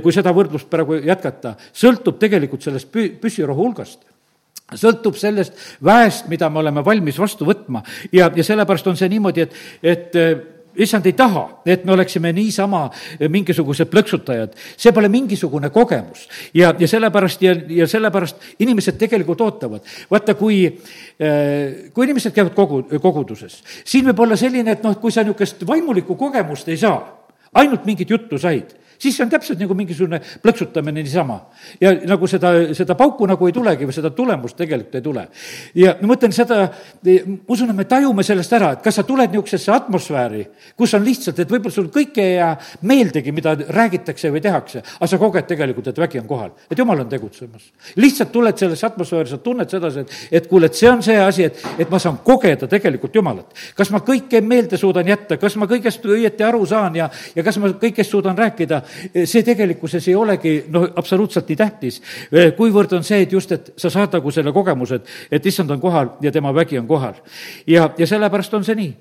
kui 0.04 0.14
seda 0.14 0.34
võrdlust 0.36 0.70
praegu 0.70 1.00
jätkata, 1.06 1.56
sõltub 1.74 2.20
tegelikult 2.20 2.64
sellest 2.66 2.75
pü-, 2.84 3.14
püssirohu 3.22 3.64
hulgast 3.64 4.04
sõltub 4.74 5.18
sellest 5.20 5.54
väest, 5.86 6.26
mida 6.32 6.50
me 6.50 6.64
oleme 6.64 6.82
valmis 6.86 7.20
vastu 7.22 7.46
võtma 7.46 7.84
ja, 8.12 8.32
ja 8.34 8.44
sellepärast 8.44 8.88
on 8.90 8.98
see 8.98 9.10
niimoodi, 9.12 9.46
et, 9.46 9.58
et 9.86 10.16
eh, 10.18 10.32
issand 10.82 11.06
ei 11.06 11.14
taha, 11.14 11.44
et 11.70 11.86
me 11.86 11.94
oleksime 11.94 12.32
niisama 12.34 12.88
eh, 12.90 13.28
mingisugused 13.30 13.92
plõksutajad. 13.92 14.56
see 14.78 14.94
pole 14.96 15.10
mingisugune 15.14 15.70
kogemus 15.70 16.26
ja, 16.54 16.74
ja 16.80 16.88
sellepärast 16.90 17.46
ja, 17.46 17.54
ja 17.82 17.88
sellepärast 17.88 18.58
inimesed 18.66 18.98
tegelikult 18.98 19.42
ootavad. 19.46 19.86
vaata, 20.12 20.34
kui, 20.34 20.64
eh, 21.20 21.92
kui 21.94 22.10
inimesed 22.10 22.34
käivad 22.34 22.56
kogu, 22.58 22.82
koguduses, 22.98 23.62
siin 23.86 24.10
võib 24.10 24.26
olla 24.26 24.36
selline, 24.40 24.72
et 24.72 24.84
noh, 24.84 24.98
kui 24.98 25.14
sa 25.14 25.24
niisugust 25.24 25.62
vaimulikku 25.68 26.18
kogemust 26.18 26.74
ei 26.74 26.82
saa, 26.82 26.98
ainult 27.54 27.86
mingit 27.86 28.10
juttu 28.10 28.42
said 28.42 28.74
siis 29.06 29.18
see 29.20 29.26
on 29.26 29.32
täpselt 29.32 29.62
nagu 29.62 29.78
mingisugune 29.78 30.20
plõksutamine 30.44 31.04
niisama. 31.04 31.40
ja 31.82 31.94
nagu 32.10 32.28
seda, 32.30 32.52
seda 32.78 32.98
pauku 32.98 33.28
nagu 33.30 33.48
ei 33.48 33.54
tulegi 33.56 33.88
või 33.88 33.96
seda 33.96 34.12
tulemust 34.16 34.58
tegelikult 34.58 34.96
ei 35.00 35.06
tule. 35.06 35.28
ja 35.76 35.96
ma 36.02 36.14
mõtlen 36.14 36.34
seda, 36.36 36.62
ma 37.06 37.54
usun, 37.54 37.72
et 37.72 37.78
me 37.78 37.88
tajume 37.90 38.24
sellest 38.26 38.54
ära, 38.58 38.72
et 38.76 38.84
kas 38.86 39.00
sa 39.00 39.06
tuled 39.08 39.32
niisugusesse 39.32 39.72
atmosfääri, 39.76 40.44
kus 40.78 40.94
on 40.98 41.06
lihtsalt, 41.06 41.40
et 41.40 41.52
võib-olla 41.52 41.76
sul 41.76 41.90
kõik 41.94 42.20
ei 42.22 42.36
jää 42.36 42.52
meeldegi, 42.90 43.34
mida 43.36 43.56
räägitakse 43.56 44.32
või 44.34 44.42
tehakse, 44.44 44.82
aga 44.98 45.10
sa 45.10 45.20
koged 45.22 45.48
tegelikult, 45.50 45.90
et 45.92 46.02
vägi 46.02 46.22
on 46.22 46.28
kohal, 46.30 46.54
et 46.72 46.80
jumal 46.80 47.04
on 47.04 47.10
tegutsemas. 47.12 47.72
lihtsalt 47.96 48.32
tuled 48.32 48.58
sellesse 48.58 48.88
atmosfääri, 48.88 49.30
sa 49.30 49.38
tunned 49.44 49.70
sedasi, 49.70 50.06
et, 50.06 50.18
et 50.40 50.48
kuule, 50.48 50.70
et 50.72 50.78
see 50.78 50.90
on 50.92 51.04
see 51.06 51.18
asi, 51.22 51.50
et, 51.50 51.62
et 51.80 51.92
ma 51.92 52.00
saan 52.02 52.20
kogeda 52.24 52.70
tegelikult 52.72 53.16
Jumalat. 53.16 53.54
kas 53.76 53.92
ma 53.94 54.02
kõike 54.06 54.42
meelde 54.42 54.78
suudan 54.78 55.08
jätta, 55.08 55.38
kas 55.42 55.56
ma 55.60 55.70
kõigest 55.70 56.06
õieti 56.06 56.44
aru 56.46 56.66
saan 56.66 56.96
ja, 56.96 57.10
ja 57.36 57.44
kas 57.46 57.60
ma 57.62 57.72
kõigest 57.80 58.12
suudan 58.12 58.38
rääkida, 58.38 58.82
see 59.26 59.44
tegelikkuses 59.46 60.08
ei 60.10 60.16
olegi 60.16 60.56
noh, 60.72 60.88
absoluutselt 60.96 61.50
nii 61.50 61.60
tähtis, 61.60 62.02
kuivõrd 62.58 62.98
on 62.98 63.06
see, 63.08 63.22
et 63.26 63.32
just, 63.32 63.52
et 63.52 63.72
sa 63.78 63.92
saad 63.94 64.14
nagu 64.18 64.34
selle 64.34 64.54
kogemuse, 64.56 65.02
et, 65.02 65.14
et 65.40 65.46
issand 65.52 65.72
on 65.72 65.82
kohal 65.82 66.16
ja 66.22 66.32
tema 66.32 66.54
vägi 66.56 66.80
on 66.80 66.88
kohal. 66.88 67.22
ja, 67.68 67.90
ja 67.98 68.08
sellepärast 68.08 68.54
on 68.54 68.66
see 68.68 68.76
nii. 68.80 68.94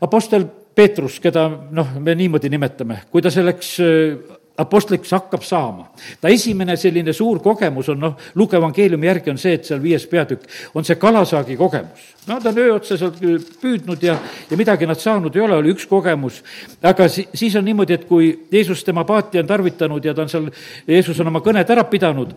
Apostel 0.00 0.46
Peetrus, 0.74 1.18
keda 1.20 1.48
noh, 1.76 1.96
me 1.98 2.14
niimoodi 2.14 2.48
nimetame, 2.52 3.02
kui 3.10 3.22
ta 3.22 3.30
selleks 3.32 3.74
apostliks 4.60 5.10
hakkab 5.14 5.42
saama. 5.46 5.88
ta 6.20 6.28
esimene 6.28 6.76
selline 6.76 7.12
suur 7.16 7.40
kogemus 7.40 7.88
on 7.88 8.00
noh, 8.00 8.16
Luuke 8.34 8.56
evangeeliumi 8.56 9.06
järgi 9.06 9.32
on 9.32 9.38
see, 9.40 9.54
et 9.56 9.64
seal 9.68 9.82
viies 9.82 10.06
peatükk 10.10 10.46
on 10.74 10.84
see 10.84 10.98
kalasaagi 11.00 11.56
kogemus. 11.56 12.06
no 12.26 12.40
ta 12.40 12.52
on 12.52 12.58
öö 12.58 12.74
otsa 12.74 12.98
sealt 13.00 13.18
püüdnud 13.62 14.02
ja, 14.02 14.18
ja 14.50 14.60
midagi 14.60 14.86
nad 14.86 15.00
saanud 15.00 15.36
ei 15.36 15.44
ole, 15.46 15.56
oli 15.62 15.74
üks 15.74 15.88
kogemus. 15.88 16.42
aga 16.82 17.08
si-, 17.08 17.28
siis 17.34 17.56
on 17.56 17.64
niimoodi, 17.64 17.96
et 17.96 18.08
kui 18.08 18.32
Jeesus 18.52 18.84
tema 18.84 19.04
paati 19.04 19.40
on 19.40 19.46
tarvitanud 19.46 20.04
ja 20.04 20.14
ta 20.14 20.26
on 20.26 20.32
seal, 20.32 20.50
Jeesus 20.88 21.20
on 21.20 21.32
oma 21.32 21.42
kõned 21.44 21.70
ära 21.70 21.84
pidanud, 21.84 22.34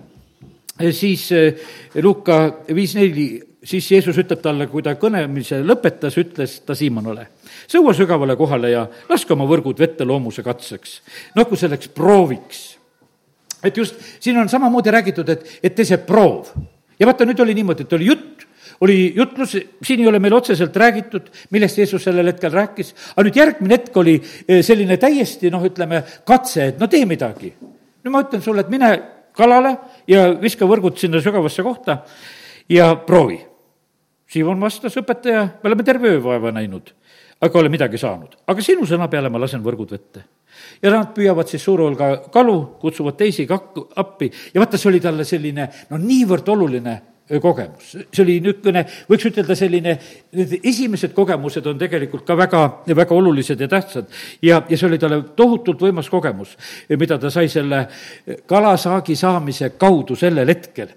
siis 0.92 1.32
eh, 1.32 1.66
Luuka 2.02 2.46
viis 2.74 2.96
neli 2.96 3.53
siis 3.64 3.92
Jeesus 3.92 4.18
ütleb 4.20 4.42
talle, 4.44 4.68
kui 4.72 4.84
ta 4.84 4.96
kõnemise 5.00 5.62
lõpetas, 5.64 6.18
ütles 6.20 6.60
ta 6.68 6.76
Siimonile, 6.78 7.28
sõua 7.72 7.94
sügavale 7.96 8.36
kohale 8.40 8.74
ja 8.74 8.86
laske 9.10 9.34
oma 9.36 9.48
võrgud 9.50 9.80
vette 9.80 10.08
loomuse 10.08 10.44
katseks, 10.46 11.00
nagu 11.38 11.60
selleks 11.60 11.92
prooviks. 11.96 12.64
et 13.64 13.78
just, 13.78 13.96
siin 14.20 14.38
on 14.38 14.50
samamoodi 14.50 14.92
räägitud, 14.92 15.30
et, 15.30 15.46
et 15.64 15.76
tee 15.76 15.86
see 15.86 15.98
proov. 15.98 16.52
ja 17.00 17.08
vaata, 17.08 17.26
nüüd 17.26 17.40
oli 17.40 17.54
niimoodi, 17.54 17.84
et 17.88 17.94
oli 17.94 18.10
jutt, 18.12 18.46
oli 18.82 19.14
jutlus, 19.16 19.56
siin 19.84 20.04
ei 20.04 20.08
ole 20.08 20.20
meil 20.20 20.34
otseselt 20.34 20.76
räägitud, 20.76 21.30
millest 21.52 21.78
Jeesus 21.78 22.04
sellel 22.04 22.28
hetkel 22.34 22.52
rääkis, 22.52 22.94
aga 23.16 23.28
nüüd 23.28 23.40
järgmine 23.40 23.80
hetk 23.80 23.98
oli 23.98 24.18
eh, 24.20 24.60
selline 24.64 24.98
täiesti 25.00 25.52
noh, 25.54 25.64
ütleme, 25.64 26.04
katse, 26.28 26.74
et 26.74 26.80
no 26.80 26.92
tee 26.92 27.06
midagi. 27.08 27.54
no 28.04 28.12
ma 28.12 28.26
ütlen 28.26 28.44
sulle, 28.44 28.66
et 28.66 28.70
mine 28.70 28.92
kalale 29.34 29.78
ja 30.08 30.28
viska 30.42 30.68
võrgud 30.68 31.00
sinna 31.00 31.22
sügavasse 31.24 31.64
kohta 31.64 32.04
ja 32.70 32.92
proovi 33.08 33.40
Siimon 34.34 34.62
vastas, 34.62 34.96
õpetaja, 34.98 35.44
me 35.62 35.70
oleme 35.70 35.84
terve 35.86 36.10
öö 36.16 36.22
vaeva 36.24 36.50
näinud, 36.56 36.88
aga 37.46 37.60
ole 37.60 37.70
midagi 37.70 38.00
saanud. 38.02 38.40
aga 38.48 38.64
sinu 38.66 38.88
sõna 38.90 39.06
peale 39.10 39.30
ma 39.30 39.42
lasen 39.42 39.62
võrgud 39.62 39.92
vette. 39.94 40.24
ja 40.82 40.90
nad 40.90 41.12
püüavad 41.14 41.50
siis 41.50 41.62
suure 41.64 41.84
hulga 41.86 42.08
kalu, 42.34 42.78
kutsuvad 42.82 43.18
teisi 43.18 43.46
kakku 43.46 43.90
appi 43.96 44.32
ja 44.54 44.62
vaata, 44.62 44.78
see 44.78 44.90
oli 44.90 45.02
talle 45.04 45.26
selline 45.26 45.68
no 45.90 46.00
niivõrd 46.02 46.50
oluline 46.50 46.96
kogemus. 47.42 47.92
see 48.12 48.24
oli 48.24 48.40
niisugune, 48.42 48.84
võiks 49.10 49.28
ütelda 49.30 49.56
selline, 49.56 49.94
need 50.40 50.56
esimesed 50.64 51.14
kogemused 51.14 51.68
on 51.70 51.78
tegelikult 51.78 52.26
ka 52.26 52.38
väga, 52.38 52.62
väga 52.90 53.16
olulised 53.16 53.62
ja 53.62 53.68
tähtsad. 53.68 54.10
ja, 54.42 54.64
ja 54.70 54.78
see 54.78 54.88
oli 54.88 54.98
talle 54.98 55.22
tohutult 55.36 55.82
võimas 55.82 56.10
kogemus, 56.10 56.56
mida 56.90 57.20
ta 57.22 57.30
sai 57.30 57.52
selle 57.54 57.86
kalasaagi 58.50 59.16
saamise 59.16 59.70
kaudu 59.78 60.16
sellel 60.16 60.50
hetkel. 60.50 60.90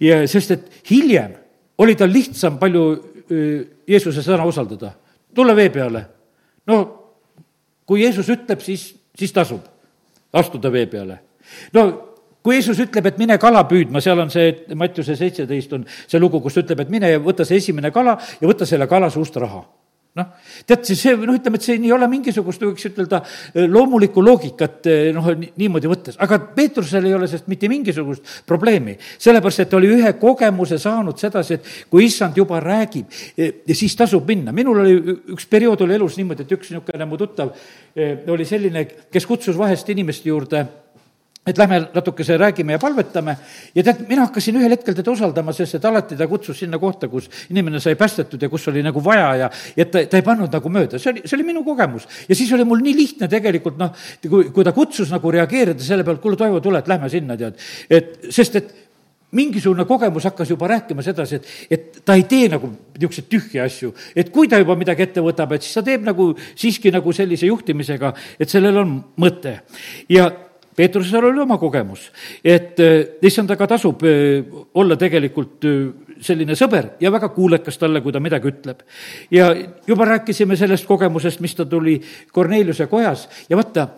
ja 0.00 0.24
sest, 0.26 0.50
et 0.58 0.90
hiljem 0.90 1.38
oli 1.80 1.96
tal 1.96 2.12
lihtsam 2.12 2.58
palju 2.60 2.84
Jeesuse 3.88 4.24
sõna 4.26 4.46
usaldada, 4.48 4.92
tulla 5.34 5.54
vee 5.56 5.70
peale. 5.70 6.04
no 6.66 6.78
kui 7.86 8.02
Jeesus 8.02 8.28
ütleb, 8.30 8.60
siis, 8.62 8.92
siis 9.18 9.32
tasub 9.32 9.66
astuda 10.32 10.72
vee 10.72 10.86
peale. 10.86 11.18
no 11.72 11.86
kui 12.42 12.56
Jeesus 12.56 12.80
ütleb, 12.80 13.06
et 13.06 13.18
mine 13.18 13.38
kala 13.38 13.64
püüdma, 13.68 14.00
seal 14.00 14.18
on 14.20 14.30
see, 14.32 14.54
Mattiuse 14.74 15.16
seitseteist 15.16 15.72
on 15.76 15.86
see 16.06 16.20
lugu, 16.20 16.40
kus 16.40 16.56
ta 16.56 16.64
ütleb, 16.64 16.84
et 16.84 16.92
mine 16.92 17.10
ja 17.10 17.20
võta 17.22 17.44
see 17.44 17.60
esimene 17.60 17.90
kala 17.94 18.16
ja 18.40 18.48
võta 18.48 18.66
selle 18.68 18.88
kala 18.90 19.10
suust 19.10 19.36
raha 19.36 19.64
noh, 20.18 20.26
tead, 20.66 20.88
see, 20.88 21.12
noh, 21.14 21.36
ütleme, 21.38 21.58
et 21.60 21.66
siin 21.66 21.84
ei 21.86 21.92
ole 21.94 22.08
mingisugust, 22.10 22.64
võiks 22.66 22.88
ütelda, 22.88 23.20
loomulikku 23.70 24.24
loogikat 24.24 24.88
noh, 25.14 25.28
niimoodi 25.60 25.90
võttes, 25.90 26.18
aga 26.22 26.40
Peetrusel 26.56 27.06
ei 27.06 27.14
ole 27.14 27.28
sellest 27.30 27.46
mitte 27.52 27.70
mingisugust 27.70 28.42
probleemi. 28.48 28.96
sellepärast, 28.98 29.62
et 29.64 29.70
ta 29.70 29.78
oli 29.78 29.92
ühe 29.94 30.12
kogemuse 30.18 30.80
saanud 30.82 31.18
sedasi, 31.20 31.60
et 31.60 31.70
kui 31.92 32.08
issand 32.08 32.36
juba 32.36 32.58
räägib, 32.64 33.06
ja 33.38 33.78
siis 33.78 33.94
tasub 33.96 34.26
minna. 34.26 34.52
minul 34.52 34.82
oli 34.82 34.98
üks 35.36 35.46
periood 35.50 35.86
oli 35.86 35.94
elus 35.94 36.18
niimoodi, 36.18 36.42
et 36.42 36.58
üks 36.58 36.72
niisugune 36.74 37.06
mu 37.06 37.20
tuttav 37.20 37.54
oli 38.34 38.46
selline, 38.48 38.86
kes 39.12 39.26
kutsus 39.26 39.58
vahest 39.58 39.88
inimeste 39.94 40.28
juurde 40.28 40.66
et 41.46 41.58
lähme 41.58 41.80
natukese 41.94 42.36
räägime 42.36 42.72
ja 42.72 42.78
palvetame 42.78 43.36
ja 43.74 43.82
tead, 43.82 44.02
mina 44.08 44.26
hakkasin 44.26 44.58
ühel 44.60 44.74
hetkel 44.74 44.94
teda 44.96 45.10
usaldama, 45.10 45.54
sest 45.56 45.78
et 45.78 45.84
alati 45.88 46.18
ta 46.18 46.26
kutsus 46.28 46.58
sinna 46.60 46.78
kohta, 46.78 47.08
kus 47.08 47.30
inimene 47.48 47.80
sai 47.80 47.96
päästetud 47.96 48.42
ja 48.42 48.50
kus 48.52 48.68
oli 48.68 48.82
nagu 48.84 49.00
vaja 49.04 49.30
ja, 49.44 49.48
ja 49.76 49.86
ta, 49.86 50.02
ta 50.04 50.20
ei 50.20 50.26
pannud 50.26 50.52
nagu 50.52 50.72
mööda, 50.72 51.00
see 51.00 51.14
oli, 51.14 51.22
see 51.24 51.38
oli 51.38 51.46
minu 51.48 51.64
kogemus. 51.64 52.04
ja 52.28 52.36
siis 52.36 52.52
oli 52.52 52.66
mul 52.68 52.84
nii 52.84 52.92
lihtne 52.96 53.28
tegelikult 53.32 53.80
noh, 53.80 53.94
kui, 54.26 54.50
kui 54.52 54.66
ta 54.68 54.74
kutsus 54.76 55.08
nagu 55.14 55.32
reageerida 55.32 55.80
selle 55.84 56.04
pealt, 56.04 56.20
kuule, 56.20 56.36
Toivo, 56.36 56.60
tule, 56.60 56.84
et 56.84 56.92
lähme 56.92 57.08
sinna, 57.08 57.38
tead. 57.40 57.56
et, 57.88 58.12
sest 58.28 58.60
et 58.60 58.76
mingisugune 59.32 59.84
kogemus 59.88 60.28
hakkas 60.28 60.52
juba 60.52 60.68
rääkima 60.74 61.02
sedasi, 61.06 61.40
et, 61.40 61.48
et 61.70 62.04
ta 62.04 62.18
ei 62.20 62.26
tee 62.28 62.50
nagu 62.52 62.68
niisuguseid 62.68 63.32
tühje 63.32 63.64
asju. 63.64 63.94
et 64.12 64.28
kui 64.28 64.48
ta 64.48 64.60
juba 64.60 64.76
midagi 64.76 65.08
ette 65.08 65.24
võtab, 65.24 65.56
et 65.56 65.64
siis 65.64 65.80
ta 65.80 65.86
teeb 65.88 66.04
nagu 66.04 66.30
siiski 66.52 66.92
nagu 66.92 67.16
sellise 67.16 67.48
juhtimisega, 67.48 68.12
et 68.36 68.52
sellel 68.52 68.84
on 68.84 68.96
mõte. 69.16 69.56
ja 70.12 70.28
Peetrusel 70.80 71.24
oli 71.28 71.42
oma 71.42 71.58
kogemus, 71.60 72.06
et 72.40 72.78
eh, 72.80 73.18
issandaga 73.28 73.66
tasub 73.68 74.00
eh, 74.08 74.40
olla 74.80 74.96
tegelikult 74.96 75.66
eh, 75.68 76.14
selline 76.24 76.56
sõber 76.56 76.94
ja 77.04 77.10
väga 77.12 77.28
kuulekas 77.34 77.76
talle, 77.76 78.00
kui 78.00 78.14
ta 78.16 78.22
midagi 78.24 78.48
ütleb. 78.48 78.80
ja 79.28 79.50
juba 79.86 80.08
rääkisime 80.08 80.56
sellest 80.56 80.88
kogemusest, 80.88 81.44
mis 81.44 81.54
ta 81.58 81.68
tuli 81.68 81.98
Korneliuse 82.32 82.88
kojas 82.88 83.26
ja 83.50 83.60
vaata, 83.60 83.90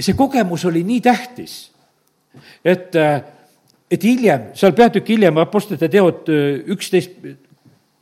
see 0.00 0.16
kogemus 0.16 0.64
oli 0.72 0.86
nii 0.88 1.04
tähtis, 1.04 1.60
et, 2.64 2.96
et 2.96 4.08
hiljem, 4.08 4.54
seal 4.56 4.72
peatükk 4.72 5.12
hiljem, 5.12 5.44
Apostlite 5.44 5.92
teod 5.92 6.32
üksteist, 6.72 7.18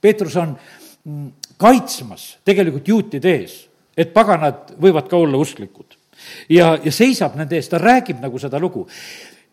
Peetrus 0.01 0.39
on 0.39 0.55
mm, 0.55 1.31
kaitsmas 1.59 2.37
tegelikult 2.47 2.95
juutide 2.95 3.39
ees, 3.41 3.65
et 3.99 4.15
paganad 4.15 4.77
võivad 4.79 5.11
ka 5.11 5.19
olla 5.19 5.43
usklikud 5.43 5.99
ja, 6.49 6.73
ja 6.85 6.93
seisab 6.93 7.37
nende 7.39 7.59
eest, 7.59 7.73
ta 7.73 7.81
räägib 7.81 8.23
nagu 8.23 8.39
seda 8.39 8.61
lugu. 8.61 8.87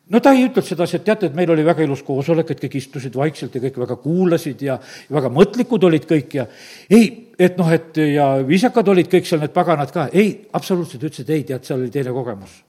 No 0.08 0.22
ta 0.24 0.32
ei 0.32 0.46
ütelnud 0.46 0.63
sedasi, 0.63 0.98
et 0.98 1.04
teate, 1.04 1.28
et 1.28 1.36
meil 1.36 1.50
oli 1.52 1.66
väga 1.68 1.84
ilus 1.84 2.00
koosolek, 2.08 2.54
et 2.54 2.62
kõik 2.63 2.78
istusid 2.80 3.16
vaikselt 3.20 3.58
ja 3.58 3.62
kõik 3.66 3.80
väga 3.82 3.98
kuulasid 4.00 4.62
ja, 4.63 4.78
väga 5.12 5.32
mõtlikud 5.36 5.84
olid 5.84 6.08
kõik 6.08 6.38
ja 6.38 6.46
ei, 6.88 7.10
et 7.36 7.60
noh, 7.60 7.68
et 7.76 8.00
ja 8.13 8.30
viisakad 8.48 8.88
olid 8.88 9.12
kõik 9.12 9.28
seal 9.28 9.44
need 9.44 9.52
paganad 9.56 9.92
ka, 9.92 10.08
ei, 10.16 10.48
absoluutselt 10.56 11.04
ütlesid 11.10 11.34
ei, 11.36 11.44
tead, 11.50 11.68
seal 11.68 11.82
oli 11.82 11.92
teine 11.92 12.16
kogemus. 12.16 12.63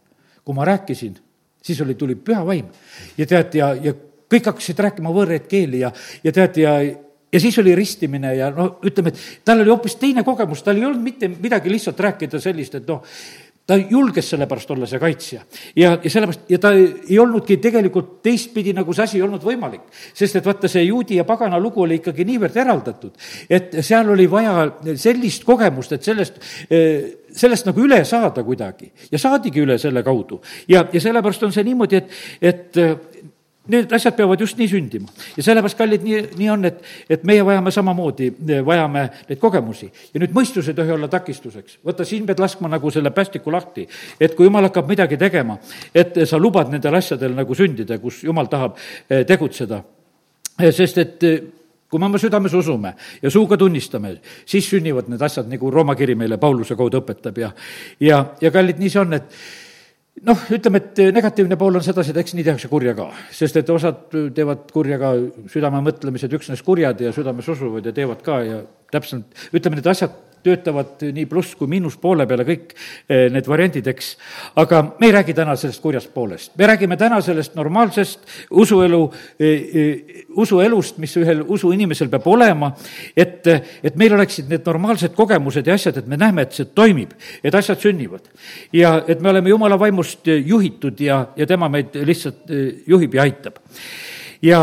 kui 0.45 0.57
ma 0.57 0.65
rääkisin, 0.65 1.15
siis 1.63 1.81
oli, 1.85 1.95
tuli 1.95 2.15
püha 2.17 2.41
vaim. 2.47 2.71
Ja 3.19 3.27
tead, 3.29 3.55
ja, 3.55 3.75
ja 3.75 3.93
kõik 4.33 4.49
hakkasid 4.49 4.79
rääkima 4.81 5.13
võõraid 5.13 5.47
keeli 5.47 5.85
ja, 5.85 5.93
ja 6.25 6.33
tead, 6.33 6.57
ja 6.59 6.81
ja 7.33 7.41
siis 7.41 7.59
oli 7.59 7.75
ristimine 7.77 8.35
ja 8.35 8.49
no 8.51 8.79
ütleme, 8.89 9.13
et 9.13 9.45
tal 9.45 9.61
oli 9.61 9.69
hoopis 9.69 9.99
teine 10.01 10.25
kogemus, 10.25 10.63
tal 10.65 10.79
ei 10.81 10.87
olnud 10.89 11.03
mitte 11.05 11.29
midagi 11.29 11.71
lihtsalt 11.71 12.01
rääkida 12.01 12.41
sellist, 12.41 12.79
et 12.79 12.89
noh, 12.89 13.03
ta 13.69 13.77
julges 13.77 14.31
sellepärast 14.33 14.71
olla 14.73 14.87
see 14.89 15.01
kaitsja. 15.03 15.43
ja, 15.77 15.91
ja 16.03 16.11
sellepärast, 16.11 16.47
ja 16.49 16.59
ta 16.63 16.73
ei 16.73 17.19
olnudki 17.21 17.59
tegelikult 17.61 18.19
teistpidi 18.25 18.73
nagu 18.77 18.95
see 18.97 19.05
asi 19.05 19.19
ei 19.21 19.27
olnud 19.27 19.45
võimalik. 19.45 19.85
sest 20.17 20.41
et 20.41 20.49
vaata, 20.49 20.71
see 20.73 20.87
juudi 20.87 21.19
ja 21.21 21.27
pagana 21.29 21.61
lugu 21.61 21.85
oli 21.85 22.01
ikkagi 22.01 22.25
niivõrd 22.29 22.57
eraldatud, 22.57 23.13
et 23.51 23.79
seal 23.85 24.09
oli 24.15 24.29
vaja 24.31 24.71
sellist 24.97 25.45
kogemust, 25.49 25.93
et 25.93 26.09
sellest 26.09 26.41
sellest 27.39 27.69
nagu 27.69 27.85
üle 27.85 28.01
saada 28.09 28.43
kuidagi 28.45 28.89
ja 29.13 29.21
saadigi 29.21 29.61
üle 29.63 29.77
selle 29.79 30.03
kaudu. 30.03 30.41
ja, 30.69 30.87
ja 30.93 31.01
sellepärast 31.01 31.45
on 31.45 31.53
see 31.53 31.67
niimoodi, 31.69 32.01
et, 32.01 32.17
et 32.41 33.28
Need 33.69 33.93
asjad 33.93 34.17
peavad 34.17 34.41
just 34.41 34.57
nii 34.59 34.69
sündima. 34.69 35.09
ja 35.37 35.43
sellepärast, 35.43 35.77
kallid, 35.79 36.05
nii, 36.05 36.23
nii 36.39 36.49
on, 36.51 36.65
et, 36.65 36.81
et 37.11 37.25
meie 37.29 37.45
vajame 37.45 37.71
samamoodi, 37.71 38.31
vajame 38.65 39.03
neid 39.29 39.41
kogemusi. 39.41 39.91
ja 40.15 40.23
nüüd 40.23 40.33
mõistus 40.37 40.69
ei 40.69 40.75
tohi 40.75 40.95
olla 40.95 41.09
takistuseks. 41.09 41.79
vaata, 41.85 42.05
siin 42.05 42.27
pead 42.27 42.41
laskma 42.41 42.69
nagu 42.69 42.91
selle 42.91 43.11
päästiku 43.11 43.53
lahti. 43.53 43.89
et 44.21 44.35
kui 44.35 44.49
jumal 44.49 44.69
hakkab 44.71 44.89
midagi 44.89 45.17
tegema, 45.17 45.59
et 45.95 46.17
sa 46.25 46.39
lubad 46.39 46.73
nendel 46.73 46.95
asjadel 46.95 47.37
nagu 47.37 47.55
sündida, 47.55 47.99
kus 47.99 48.25
jumal 48.25 48.49
tahab 48.49 48.77
eh, 49.11 49.25
tegutseda. 49.27 49.83
Eh, 50.59 50.73
sest 50.75 50.99
et 50.99 51.23
eh, 51.23 51.39
kui 51.89 52.01
me 52.01 52.09
oma 52.09 52.19
südames 52.21 52.55
usume 52.55 52.95
ja 53.23 53.31
suuga 53.31 53.57
tunnistame, 53.57 54.17
siis 54.47 54.69
sünnivad 54.69 55.09
need 55.09 55.23
asjad, 55.23 55.49
nagu 55.49 55.71
Rooma 55.71 55.97
kiri 55.97 56.17
meile 56.19 56.37
Pauluse 56.41 56.77
kaudu 56.77 57.01
õpetab 57.01 57.41
ja, 57.41 57.53
ja, 58.01 58.21
ja 58.41 58.53
kallid, 58.53 58.81
nii 58.81 58.93
see 58.93 59.01
on, 59.01 59.17
et 59.17 59.41
noh, 60.27 60.45
ütleme, 60.55 60.81
et 60.83 61.03
negatiivne 61.15 61.59
pool 61.61 61.79
on 61.79 61.85
sedasi, 61.85 62.13
et 62.15 62.23
eks 62.23 62.35
nii 62.37 62.47
tehakse 62.47 62.71
kurja 62.71 62.95
ka, 62.99 63.09
sest 63.35 63.59
et 63.61 63.71
osad 63.73 64.07
teevad 64.35 64.67
kurja 64.75 64.99
ka 65.01 65.13
südame 65.53 65.83
mõtlemised 65.87 66.35
üksnes 66.39 66.63
kurjad 66.67 67.01
ja 67.03 67.13
südames 67.15 67.49
usuvad 67.49 67.87
ja 67.87 67.95
teevad 67.97 68.25
ka 68.27 68.41
ja 68.47 68.63
täpselt, 68.93 69.29
ütleme, 69.53 69.79
need 69.79 69.91
asjad 69.91 70.15
töötavad 70.43 71.03
nii 71.15 71.27
pluss 71.31 71.57
kui 71.59 71.69
miinuspoole 71.71 72.27
peale 72.29 72.45
kõik 72.49 72.73
eh, 72.75 73.27
need 73.33 73.49
variandid, 73.49 73.87
eks. 73.93 74.11
aga 74.63 74.83
me 75.01 75.09
ei 75.09 75.15
räägi 75.15 75.35
täna 75.37 75.57
sellest 75.59 75.83
kurjast 75.83 76.13
poolest, 76.15 76.55
me 76.59 76.69
räägime 76.71 76.97
täna 77.01 77.21
sellest 77.25 77.57
normaalsest 77.59 78.27
usuelu, 78.51 79.03
eh, 79.41 79.53
eh, 79.53 80.25
usuelust, 80.37 80.99
mis 81.03 81.17
ühel 81.21 81.45
usuinimesel 81.47 82.11
peab 82.13 82.27
olema, 82.31 82.73
et, 83.17 83.47
et 83.83 83.97
meil 84.01 84.17
oleksid 84.17 84.51
need 84.51 84.67
normaalsed 84.67 85.15
kogemused 85.19 85.67
ja 85.67 85.79
asjad, 85.79 86.01
et 86.03 86.11
me 86.11 86.19
näeme, 86.21 86.47
et 86.47 86.59
see 86.59 86.71
toimib, 86.75 87.15
et 87.43 87.55
asjad 87.55 87.81
sünnivad. 87.83 88.29
ja 88.73 88.99
et 89.09 89.21
me 89.21 89.31
oleme 89.31 89.51
jumala 89.51 89.79
vaimust 89.79 90.27
juhitud 90.27 91.01
ja, 91.01 91.27
ja 91.37 91.47
tema 91.47 91.69
meid 91.69 91.95
lihtsalt 91.95 92.51
juhib 92.87 93.15
ja 93.15 93.23
aitab. 93.23 93.59
ja 94.43 94.61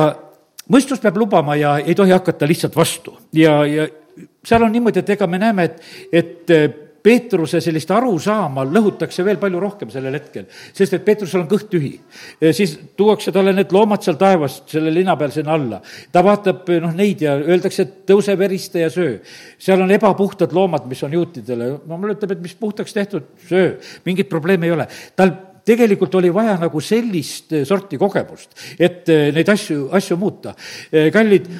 mõistus 0.71 1.01
peab 1.01 1.17
lubama 1.17 1.55
ja 1.59 1.77
ei 1.77 1.95
tohi 1.95 2.13
hakata 2.13 2.47
lihtsalt 2.47 2.75
vastu 2.75 3.15
ja, 3.33 3.59
ja 3.65 3.87
seal 4.45 4.63
on 4.63 4.71
niimoodi, 4.71 5.01
et 5.03 5.13
ega 5.15 5.27
me 5.27 5.39
näeme, 5.41 5.69
et, 5.69 5.79
et 6.11 6.53
eh, 6.55 6.67
Peetruse 7.05 7.59
sellist 7.61 7.91
arusaama 7.93 8.63
lõhutakse 8.65 9.21
veel 9.25 9.37
palju 9.37 9.59
rohkem 9.61 9.91
sellel 9.93 10.15
hetkel, 10.17 10.47
sest 10.73 10.95
et 10.97 11.03
Peetrusel 11.05 11.43
on 11.43 11.49
kõht 11.51 11.67
tühi. 11.69 11.91
siis 12.49 12.73
tuuakse 12.97 13.33
talle 13.35 13.53
need 13.53 13.73
loomad 13.75 14.01
seal 14.01 14.17
taevast 14.17 14.71
selle 14.73 14.93
linna 14.93 15.13
peal 15.19 15.33
sinna 15.35 15.53
alla. 15.53 15.81
ta 16.11 16.23
vaatab 16.25 16.71
noh, 16.81 16.95
neid 16.97 17.21
ja 17.21 17.35
öeldakse, 17.37 17.85
et 17.85 17.99
tõuse 18.09 18.33
veriste 18.39 18.81
ja 18.81 18.89
söö. 18.89 19.19
seal 19.59 19.81
on 19.85 19.91
ebapuhtad 19.93 20.53
loomad, 20.53 20.87
mis 20.89 21.03
on 21.05 21.13
juutidele, 21.13 21.67
jumal 21.75 22.15
ütleb, 22.15 22.31
et 22.31 22.41
mis 22.41 22.57
puhtaks 22.57 22.97
tehtud, 22.97 23.29
söö, 23.49 23.75
mingit 24.05 24.29
probleemi 24.29 24.71
ei 24.71 24.73
ole. 24.73 24.87
tal 25.15 25.35
tegelikult 25.65 26.15
oli 26.15 26.33
vaja 26.33 26.57
nagu 26.61 26.81
sellist 26.81 27.53
sorti 27.69 28.01
kogemust, 28.01 28.57
et 28.79 29.13
neid 29.33 29.49
asju, 29.49 29.91
asju 29.93 30.17
muuta. 30.17 30.57
kallid, 31.13 31.53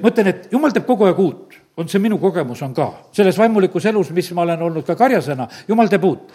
ma 0.00 0.08
ütlen, 0.08 0.32
et 0.32 0.48
jumal 0.52 0.72
teeb 0.72 0.88
kogu 0.88 1.04
aeg 1.04 1.20
uut 1.20 1.60
on 1.76 1.88
see 1.88 2.00
minu 2.02 2.18
kogemus 2.18 2.62
on 2.62 2.74
ka. 2.74 2.92
selles 3.12 3.38
vaimulikus 3.38 3.86
elus, 3.86 4.10
mis 4.10 4.30
ma 4.32 4.42
olen 4.42 4.62
olnud 4.62 4.86
ka 4.86 4.96
karjasena, 4.96 5.48
jumal 5.68 5.88
teeb 5.92 6.04
uut 6.04 6.32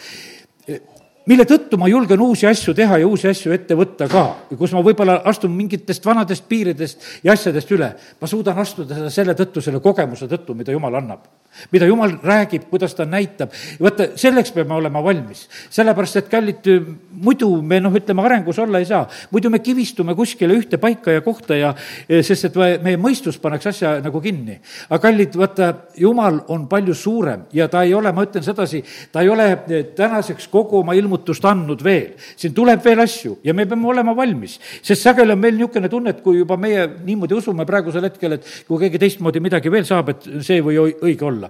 mille 1.30 1.46
tõttu 1.46 1.78
ma 1.78 1.90
julgen 1.90 2.22
uusi 2.22 2.48
asju 2.50 2.74
teha 2.78 2.98
ja 3.02 3.08
uusi 3.08 3.30
asju 3.30 3.54
ette 3.54 3.76
võtta 3.78 4.08
ka, 4.10 4.24
kus 4.58 4.74
ma 4.74 4.82
võib-olla 4.86 5.20
astun 5.30 5.54
mingitest 5.54 6.06
vanadest 6.06 6.48
piiridest 6.50 7.06
ja 7.24 7.36
asjadest 7.36 7.72
üle. 7.72 7.92
ma 8.22 8.28
suudan 8.28 8.58
astuda 8.58 8.98
seda 8.98 9.10
selle 9.14 9.36
tõttu, 9.38 9.62
selle 9.62 9.80
kogemuse 9.80 10.28
tõttu, 10.28 10.56
mida 10.58 10.72
Jumal 10.72 10.96
annab. 10.98 11.28
mida 11.72 11.86
Jumal 11.86 12.16
räägib, 12.24 12.66
kuidas 12.70 12.96
ta 12.96 13.06
näitab. 13.06 13.52
vaata, 13.80 14.08
selleks 14.16 14.52
peame 14.52 14.74
olema 14.74 15.04
valmis. 15.04 15.48
sellepärast, 15.70 16.16
et 16.16 16.30
kallid, 16.30 16.70
muidu 17.12 17.62
me 17.62 17.80
noh, 17.80 17.94
ütleme, 17.94 18.26
arengus 18.26 18.60
olla 18.60 18.80
ei 18.80 18.86
saa. 18.86 19.08
muidu 19.32 19.50
me 19.50 19.60
kivistume 19.60 20.16
kuskile 20.16 20.58
ühte 20.58 20.78
paika 20.78 21.12
ja 21.12 21.22
kohta 21.22 21.56
ja 21.56 21.76
sest 22.22 22.46
et 22.46 22.56
meie 22.82 22.98
mõistus 22.98 23.38
pannakse 23.40 23.70
asja 23.70 24.00
nagu 24.02 24.22
kinni. 24.22 24.60
aga 24.90 25.00
kallid, 25.00 25.38
vaata, 25.38 25.74
Jumal 25.98 26.42
on 26.48 26.68
palju 26.68 26.94
suurem 26.94 27.46
ja 27.54 27.68
ta 27.68 27.84
ei 27.84 27.94
ole, 27.94 28.12
ma 28.12 28.26
ütlen 28.26 28.44
sedasi, 28.44 28.84
ta 29.12 29.22
ei 29.22 29.30
ole 29.30 29.52
tänaseks 29.96 30.48
kogu 30.48 30.80
oma 30.80 30.94
ilmu 30.94 31.11
ilmutust 31.12 31.46
andnud 31.46 31.84
veel. 31.84 32.14
siin 32.36 32.54
tuleb 32.56 32.84
veel 32.84 33.04
asju 33.04 33.38
ja 33.44 33.54
me 33.54 33.66
peame 33.66 33.88
olema 33.88 34.16
valmis, 34.16 34.60
sest 34.82 35.04
sageli 35.04 35.36
on 35.36 35.40
meil 35.40 35.58
niisugune 35.58 35.90
tunne, 35.90 36.16
et 36.16 36.22
kui 36.24 36.40
juba 36.40 36.58
meie 36.58 36.88
niimoodi 37.06 37.36
usume 37.36 37.66
praegusel 37.66 38.08
hetkel, 38.08 38.38
et 38.38 38.48
kui 38.68 38.80
keegi 38.80 39.00
teistmoodi 39.00 39.44
midagi 39.44 39.72
veel 39.72 39.86
saab, 39.86 40.10
et 40.10 40.30
see 40.46 40.62
või 40.64 40.80
õige 40.80 41.28
olla. 41.28 41.50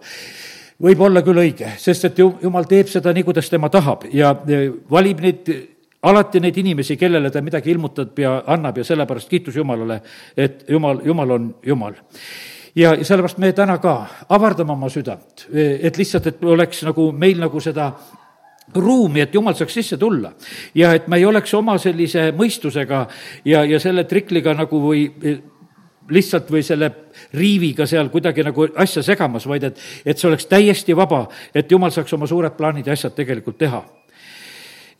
Võib 0.82 1.02
olla 1.06 1.22
küll 1.22 1.38
õige, 1.38 1.76
sest 1.78 2.08
et 2.10 2.18
ju, 2.18 2.32
jumal 2.42 2.66
teeb 2.66 2.90
seda 2.90 3.14
nii, 3.14 3.24
kuidas 3.28 3.50
tema 3.50 3.70
tahab 3.70 4.08
ja 4.12 4.34
valib 4.90 5.22
neid 5.22 5.52
alati 6.02 6.40
neid 6.42 6.58
inimesi, 6.58 6.98
kellele 6.98 7.30
ta 7.30 7.44
midagi 7.46 7.70
ilmutab 7.70 8.18
ja 8.18 8.40
annab 8.50 8.80
ja 8.82 8.86
sellepärast 8.88 9.30
kiitus 9.30 9.60
Jumalale, 9.60 10.00
et 10.38 10.66
Jumal, 10.70 11.04
Jumal 11.06 11.36
on 11.38 11.52
Jumal. 11.66 12.00
Ja 12.74 12.96
sellepärast 12.96 13.38
me 13.38 13.52
täna 13.54 13.78
ka 13.84 13.94
avardame 14.30 14.74
oma 14.74 14.90
südant, 14.90 15.46
et 15.54 15.98
lihtsalt, 16.00 16.32
et 16.32 16.44
oleks 16.44 16.82
nagu 16.88 17.12
meil 17.14 17.38
nagu 17.38 17.62
seda 17.62 17.92
ruumi, 18.76 19.22
et 19.22 19.34
jumal 19.36 19.56
saaks 19.58 19.74
sisse 19.74 19.98
tulla. 19.98 20.34
ja 20.76 20.94
et 20.94 21.08
me 21.08 21.18
ei 21.18 21.26
oleks 21.26 21.54
oma 21.54 21.78
sellise 21.78 22.32
mõistusega 22.38 23.08
ja, 23.46 23.64
ja 23.66 23.80
selle 23.80 24.04
trikliga 24.04 24.54
nagu 24.54 24.80
või 24.82 25.08
lihtsalt 26.12 26.50
või 26.52 26.64
selle 26.66 26.90
riiviga 27.38 27.86
seal 27.88 28.10
kuidagi 28.12 28.44
nagu 28.46 28.68
asja 28.84 29.04
segamas, 29.06 29.46
vaid 29.48 29.70
et, 29.70 29.80
et 30.06 30.18
see 30.20 30.30
oleks 30.30 30.48
täiesti 30.50 30.96
vaba, 30.98 31.26
et 31.56 31.72
jumal 31.72 31.94
saaks 31.94 32.14
oma 32.18 32.28
suured 32.30 32.56
plaanid 32.58 32.88
ja 32.88 32.98
asjad 32.98 33.16
tegelikult 33.18 33.60
teha. 33.62 33.82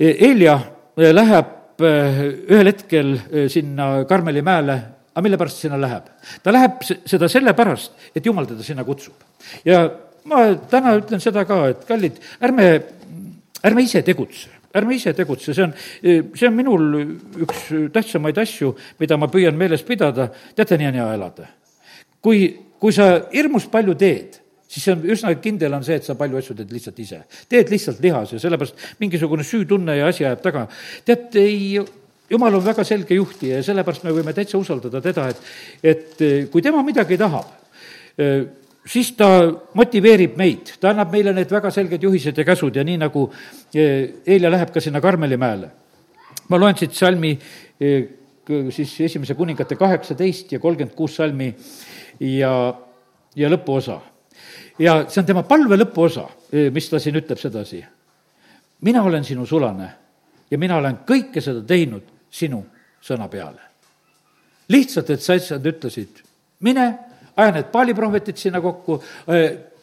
Helja 0.02 0.56
eh, 0.98 1.12
läheb 1.14 1.84
eh, 1.86 2.22
ühel 2.54 2.72
hetkel 2.72 3.14
eh, 3.18 3.50
sinna 3.52 3.92
Karmeli 4.10 4.44
mäele, 4.46 4.78
aga 5.12 5.26
mille 5.26 5.40
pärast 5.42 5.66
sinna 5.66 5.80
läheb? 5.82 6.08
ta 6.44 6.54
läheb 6.54 6.80
seda 6.86 7.30
sellepärast, 7.30 8.10
et 8.16 8.26
jumal 8.26 8.48
teda 8.50 8.64
sinna 8.66 8.86
kutsub. 8.88 9.18
ja 9.66 9.84
ma 10.26 10.46
täna 10.70 10.96
ütlen 11.00 11.22
seda 11.22 11.46
ka, 11.50 11.64
et 11.74 11.86
kallid, 11.90 12.22
ärme 12.42 12.72
ärme 13.68 13.86
ise 13.86 14.02
tegutse, 14.06 14.50
ärme 14.76 14.96
ise 14.96 15.14
tegutse, 15.18 15.54
see 15.54 15.66
on, 15.66 15.74
see 16.02 16.48
on 16.48 16.58
minul 16.58 16.86
üks 17.46 17.70
tähtsamaid 17.94 18.38
asju, 18.42 18.74
mida 19.02 19.18
ma 19.20 19.30
püüan 19.32 19.58
meeles 19.58 19.84
pidada, 19.88 20.30
teate, 20.56 20.80
nii 20.80 20.92
on 20.92 21.00
hea 21.02 21.10
elada. 21.18 21.50
kui, 22.22 22.46
kui 22.80 22.94
sa 22.94 23.08
hirmus 23.34 23.66
palju 23.72 23.96
teed, 23.98 24.38
siis 24.72 24.86
see 24.86 24.94
on 24.96 25.02
üsna 25.14 25.34
kindel 25.42 25.74
on 25.76 25.84
see, 25.86 25.98
et 26.00 26.08
sa 26.08 26.16
palju 26.18 26.40
asju 26.40 26.56
teed 26.60 26.72
lihtsalt 26.72 27.00
ise. 27.04 27.24
teed 27.50 27.74
lihtsalt 27.74 28.00
lihas 28.04 28.36
ja 28.36 28.40
sellepärast 28.40 28.86
mingisugune 29.02 29.44
süütunne 29.44 29.98
ja 29.98 30.08
asi 30.08 30.26
ajab 30.26 30.46
taga. 30.46 30.68
tead, 31.06 31.36
ei, 31.42 31.82
jumal 32.32 32.56
on 32.56 32.66
väga 32.66 32.86
selge 32.88 33.18
juhtija 33.18 33.60
ja 33.60 33.68
sellepärast 33.68 34.06
me 34.08 34.16
võime 34.16 34.34
täitsa 34.34 34.58
usaldada 34.62 35.02
teda, 35.04 35.28
et, 35.34 35.44
et 35.84 36.26
kui 36.54 36.64
tema 36.64 36.84
midagi 36.88 37.20
tahab, 37.20 37.58
siis 38.86 39.12
ta 39.18 39.28
motiveerib 39.78 40.38
meid, 40.40 40.74
ta 40.82 40.92
annab 40.92 41.12
meile 41.14 41.34
need 41.36 41.52
väga 41.52 41.72
selged 41.74 42.04
juhised 42.04 42.38
ja 42.38 42.46
käsud 42.46 42.76
ja 42.76 42.86
nii, 42.86 42.98
nagu 43.02 43.28
Eelia 43.74 44.48
eh, 44.48 44.52
läheb 44.52 44.74
ka 44.74 44.82
sinna 44.82 45.02
Karmeli 45.02 45.38
mäele. 45.38 45.70
ma 46.50 46.58
loen 46.60 46.76
siit 46.78 46.94
salmi 46.94 47.38
eh, 47.80 48.08
siis 48.70 49.00
esimese 49.02 49.36
kuningate 49.36 49.76
kaheksateist 49.76 50.52
ja 50.52 50.60
kolmkümmend 50.60 50.96
kuus 50.96 51.16
salmi 51.16 51.54
ja, 52.20 52.74
ja 53.36 53.50
lõpuosa. 53.50 54.00
ja 54.80 55.06
see 55.08 55.22
on 55.22 55.26
tema 55.26 55.44
palve 55.44 55.78
lõpuosa, 55.78 56.28
eh, 56.52 56.72
mis 56.72 56.90
ta 56.90 57.00
siin 57.00 57.16
ütleb 57.16 57.38
sedasi. 57.38 57.84
mina 58.82 59.04
olen 59.04 59.24
sinu 59.24 59.46
sulane 59.46 59.92
ja 60.52 60.58
mina 60.58 60.78
olen 60.78 61.04
kõike 61.08 61.42
seda 61.42 61.62
teinud 61.62 62.04
sinu 62.30 62.66
sõna 63.02 63.30
peale. 63.30 63.62
lihtsalt, 64.70 65.10
et 65.10 65.22
sa 65.22 65.34
asjad 65.34 65.66
ütlesid, 65.66 66.24
mine 66.60 67.11
aja 67.42 67.58
need 67.58 67.70
paaliprohvetid 67.74 68.38
sinna 68.40 68.62
kokku, 68.64 69.02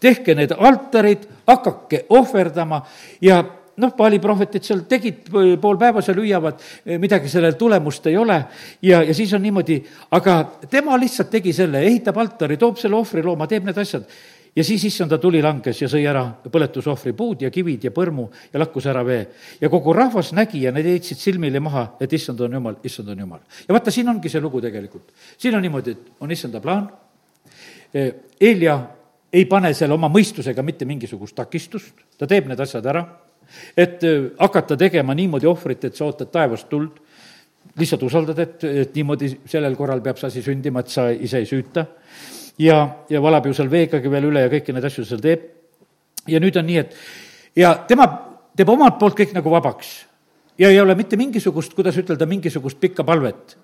tehke 0.00 0.34
need 0.38 0.54
altarid, 0.54 1.26
hakake 1.48 2.04
ohverdama 2.14 2.80
ja 3.24 3.42
noh, 3.78 3.92
paaliprohvetid 3.96 4.64
seal 4.66 4.82
tegid 4.90 5.28
pool 5.62 5.78
päeva 5.80 6.02
seal 6.04 6.18
hüüavad, 6.22 6.62
midagi 7.02 7.30
sellel 7.30 7.58
tulemust 7.58 8.08
ei 8.10 8.16
ole 8.18 8.38
ja, 8.82 9.02
ja 9.02 9.14
siis 9.14 9.32
on 9.36 9.44
niimoodi, 9.44 9.78
aga 10.18 10.40
tema 10.70 10.98
lihtsalt 10.98 11.30
tegi 11.32 11.54
selle, 11.56 11.84
ehitab 11.86 12.18
altari, 12.18 12.58
toob 12.60 12.80
selle 12.80 12.98
ohvrilooma, 12.98 13.48
teeb 13.50 13.68
need 13.68 13.78
asjad 13.78 14.08
ja 14.56 14.64
siis 14.64 14.84
issanda 14.88 15.18
tuli 15.22 15.42
langes 15.44 15.82
ja 15.82 15.88
sõi 15.90 16.02
ära 16.08 16.24
põletusohvri 16.50 17.12
puud 17.16 17.44
ja 17.44 17.50
kivid 17.54 17.84
ja 17.86 17.92
põrmu 17.94 18.26
ja 18.52 18.62
lakkus 18.62 18.88
ära 18.90 19.04
vee. 19.06 19.26
ja 19.60 19.70
kogu 19.70 19.92
rahvas 19.94 20.32
nägi 20.34 20.64
ja 20.64 20.72
need 20.74 20.88
heitsid 20.88 21.20
silmili 21.20 21.60
maha, 21.60 21.92
et 22.00 22.12
issand 22.12 22.40
on 22.40 22.58
jumal, 22.58 22.80
issand 22.82 23.12
on 23.14 23.26
jumal. 23.26 23.44
ja 23.68 23.74
vaata, 23.74 23.94
siin 23.94 24.08
ongi 24.08 24.28
see 24.28 24.40
lugu 24.40 24.60
tegelikult. 24.60 25.12
siin 25.38 25.54
on 25.54 25.62
niimoodi, 25.62 25.90
et 25.90 26.10
on 26.20 26.32
issanda 26.34 26.60
plaan 26.60 26.88
Helja 27.92 28.78
ei 29.32 29.44
pane 29.48 29.72
seal 29.76 29.92
oma 29.92 30.10
mõistusega 30.12 30.62
mitte 30.64 30.86
mingisugust 30.88 31.36
takistust, 31.36 31.94
ta 32.18 32.26
teeb 32.28 32.48
need 32.48 32.60
asjad 32.60 32.86
ära, 32.88 33.02
et 33.76 34.04
hakata 34.38 34.76
tegema 34.76 35.14
niimoodi 35.16 35.48
ohvrit, 35.48 35.84
et 35.88 35.96
sa 35.96 36.06
ootad 36.08 36.30
taevast 36.32 36.68
tuld, 36.68 36.98
lihtsalt 37.78 38.02
usaldad, 38.02 38.38
et, 38.42 38.64
et 38.64 38.96
niimoodi 38.96 39.30
sellel 39.48 39.76
korral 39.76 40.02
peab 40.04 40.18
see 40.20 40.30
asi 40.32 40.42
sündima, 40.44 40.80
et 40.80 40.92
sa 40.92 41.08
ise 41.12 41.42
ei 41.42 41.48
süüta, 41.48 41.86
ja, 42.58 42.78
ja 43.10 43.22
valab 43.22 43.46
ju 43.48 43.54
seal 43.56 43.70
veegagi 43.72 44.10
veel 44.12 44.28
üle 44.30 44.44
ja 44.44 44.52
kõiki 44.52 44.74
neid 44.74 44.88
asju 44.88 45.04
seal 45.08 45.22
teeb, 45.24 45.46
ja 46.28 46.40
nüüd 46.42 46.56
on 46.60 46.68
nii, 46.68 46.82
et 46.82 46.96
ja 47.58 47.74
tema 47.88 48.08
teeb 48.56 48.72
omalt 48.72 48.98
poolt 49.00 49.16
kõik 49.18 49.34
nagu 49.36 49.52
vabaks. 49.52 49.94
ja 50.58 50.70
ei 50.70 50.80
ole 50.80 50.94
mitte 50.98 51.16
mingisugust, 51.16 51.74
kuidas 51.74 51.96
ütelda, 52.00 52.26
mingisugust 52.26 52.80
pikka 52.80 53.04
palvet, 53.04 53.56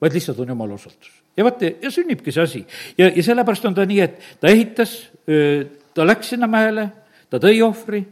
vaid 0.00 0.14
lihtsalt 0.14 0.38
on 0.42 0.54
jumala 0.54 0.78
usaldus 0.78 1.18
ja 1.38 1.46
vaata, 1.46 1.70
ja 1.82 1.90
sünnibki 1.94 2.34
see 2.34 2.42
asi. 2.42 2.64
ja, 2.98 3.10
ja 3.14 3.22
sellepärast 3.22 3.66
on 3.68 3.76
ta 3.76 3.86
nii, 3.86 4.00
et 4.04 4.18
ta 4.40 4.50
ehitas, 4.50 4.94
ta 5.94 6.06
läks 6.06 6.34
sinna 6.34 6.48
mäele, 6.50 6.88
ta 7.30 7.40
tõi 7.42 7.60
ohvri, 7.64 8.02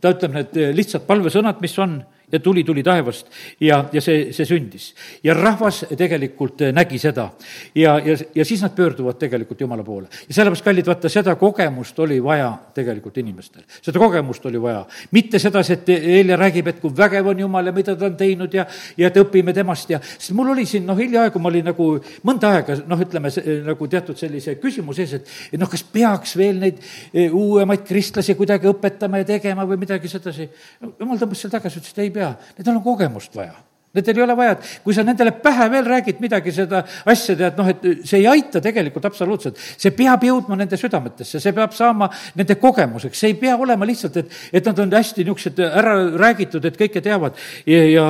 ta 0.00 0.12
ütleb 0.14 0.36
need 0.36 0.60
lihtsad 0.76 1.06
palvesõnad, 1.08 1.62
mis 1.64 1.76
on 1.82 1.98
ja 2.32 2.40
tuli 2.40 2.64
tuli 2.64 2.82
taevast 2.82 3.26
ja, 3.60 3.84
ja 3.92 4.00
see, 4.00 4.32
see 4.34 4.46
sündis. 4.48 4.88
ja 5.24 5.34
rahvas 5.34 5.84
tegelikult 5.96 6.64
nägi 6.74 6.98
seda. 6.98 7.28
ja, 7.74 7.98
ja, 7.98 8.16
ja 8.34 8.44
siis 8.44 8.62
nad 8.62 8.74
pöörduvad 8.74 9.18
tegelikult 9.18 9.60
Jumala 9.60 9.84
poole. 9.84 10.08
ja 10.28 10.34
sellepärast, 10.34 10.64
kallid, 10.64 10.86
vaata, 10.86 11.08
seda 11.08 11.36
kogemust 11.36 11.98
oli 11.98 12.18
vaja 12.22 12.50
tegelikult 12.74 13.18
inimestel. 13.22 13.62
seda 13.82 13.98
kogemust 14.02 14.46
oli 14.46 14.62
vaja. 14.62 14.84
mitte 15.10 15.38
sedasi, 15.38 15.72
et 15.72 15.88
Helja 16.06 16.36
räägib, 16.36 16.66
et 16.66 16.80
kui 16.80 16.96
vägev 16.96 17.26
on 17.30 17.40
Jumal 17.40 17.66
ja 17.66 17.72
mida 17.72 17.96
ta 17.96 18.06
on 18.06 18.16
teinud 18.16 18.54
ja, 18.54 18.66
ja 18.96 19.10
et 19.10 19.20
õpime 19.22 19.54
temast 19.54 19.90
ja, 19.90 20.00
sest 20.02 20.34
mul 20.34 20.50
oli 20.56 20.66
siin 20.66 20.86
noh, 20.86 20.98
hiljaaegu 20.98 21.38
ma 21.38 21.50
olin 21.52 21.70
nagu 21.70 21.88
mõnda 22.26 22.52
aega 22.56 22.80
noh, 22.86 23.06
ütleme 23.06 23.30
nagu 23.66 23.88
teatud 23.90 24.18
sellise 24.18 24.56
küsimuse 24.62 25.06
ees, 25.06 25.14
et, 25.20 25.30
noh, 25.60 25.70
kas 25.70 25.86
peaks 25.92 26.34
veel 26.38 26.58
neid 26.62 26.82
e, 27.12 27.28
uuemaid 27.30 27.86
kristlasi 27.86 28.34
kuidagi 28.38 28.66
õpetama 28.70 29.22
ja 29.22 29.30
tegema 29.30 29.66
või 29.68 29.78
midagi 29.84 30.10
sedasi. 30.10 30.48
jumal 30.82 31.20
tõmbas 31.20 31.44
seal 31.44 31.54
tagasi, 31.54 31.80
ütles, 31.80 31.94
et 31.94 32.04
ei 32.04 32.12
pea, 32.16 32.32
nendel 32.58 32.78
on 32.78 32.84
kogemust 32.84 33.36
vaja. 33.36 33.54
Nendel 33.96 34.18
ei 34.18 34.24
ole 34.26 34.36
vaja, 34.36 34.56
et 34.56 34.84
kui 34.84 34.94
sa 34.94 35.04
nendele 35.06 35.32
pähe 35.40 35.68
veel 35.72 35.86
räägid 35.88 36.18
midagi 36.20 36.52
seda 36.52 36.82
asja, 37.08 37.36
tead 37.38 37.56
noh, 37.56 37.70
et 37.72 37.84
see 38.04 38.20
ei 38.20 38.26
aita 38.28 38.60
tegelikult 38.64 39.08
absoluutselt. 39.08 39.56
see 39.56 39.94
peab 39.96 40.24
jõudma 40.26 40.58
nende 40.60 40.76
südametesse, 40.80 41.40
see 41.40 41.54
peab 41.56 41.72
saama 41.76 42.10
nende 42.36 42.58
kogemuseks, 42.60 43.18
see 43.22 43.32
ei 43.32 43.38
pea 43.40 43.56
olema 43.56 43.88
lihtsalt, 43.88 44.18
et, 44.20 44.40
et 44.52 44.68
nad 44.68 44.84
on 44.84 44.92
hästi 44.98 45.24
niisugused 45.24 45.62
ära 45.66 45.96
räägitud, 46.16 46.64
et 46.68 46.76
kõike 46.76 47.00
teavad 47.04 47.40
ja, 47.64 47.84
ja 47.88 48.06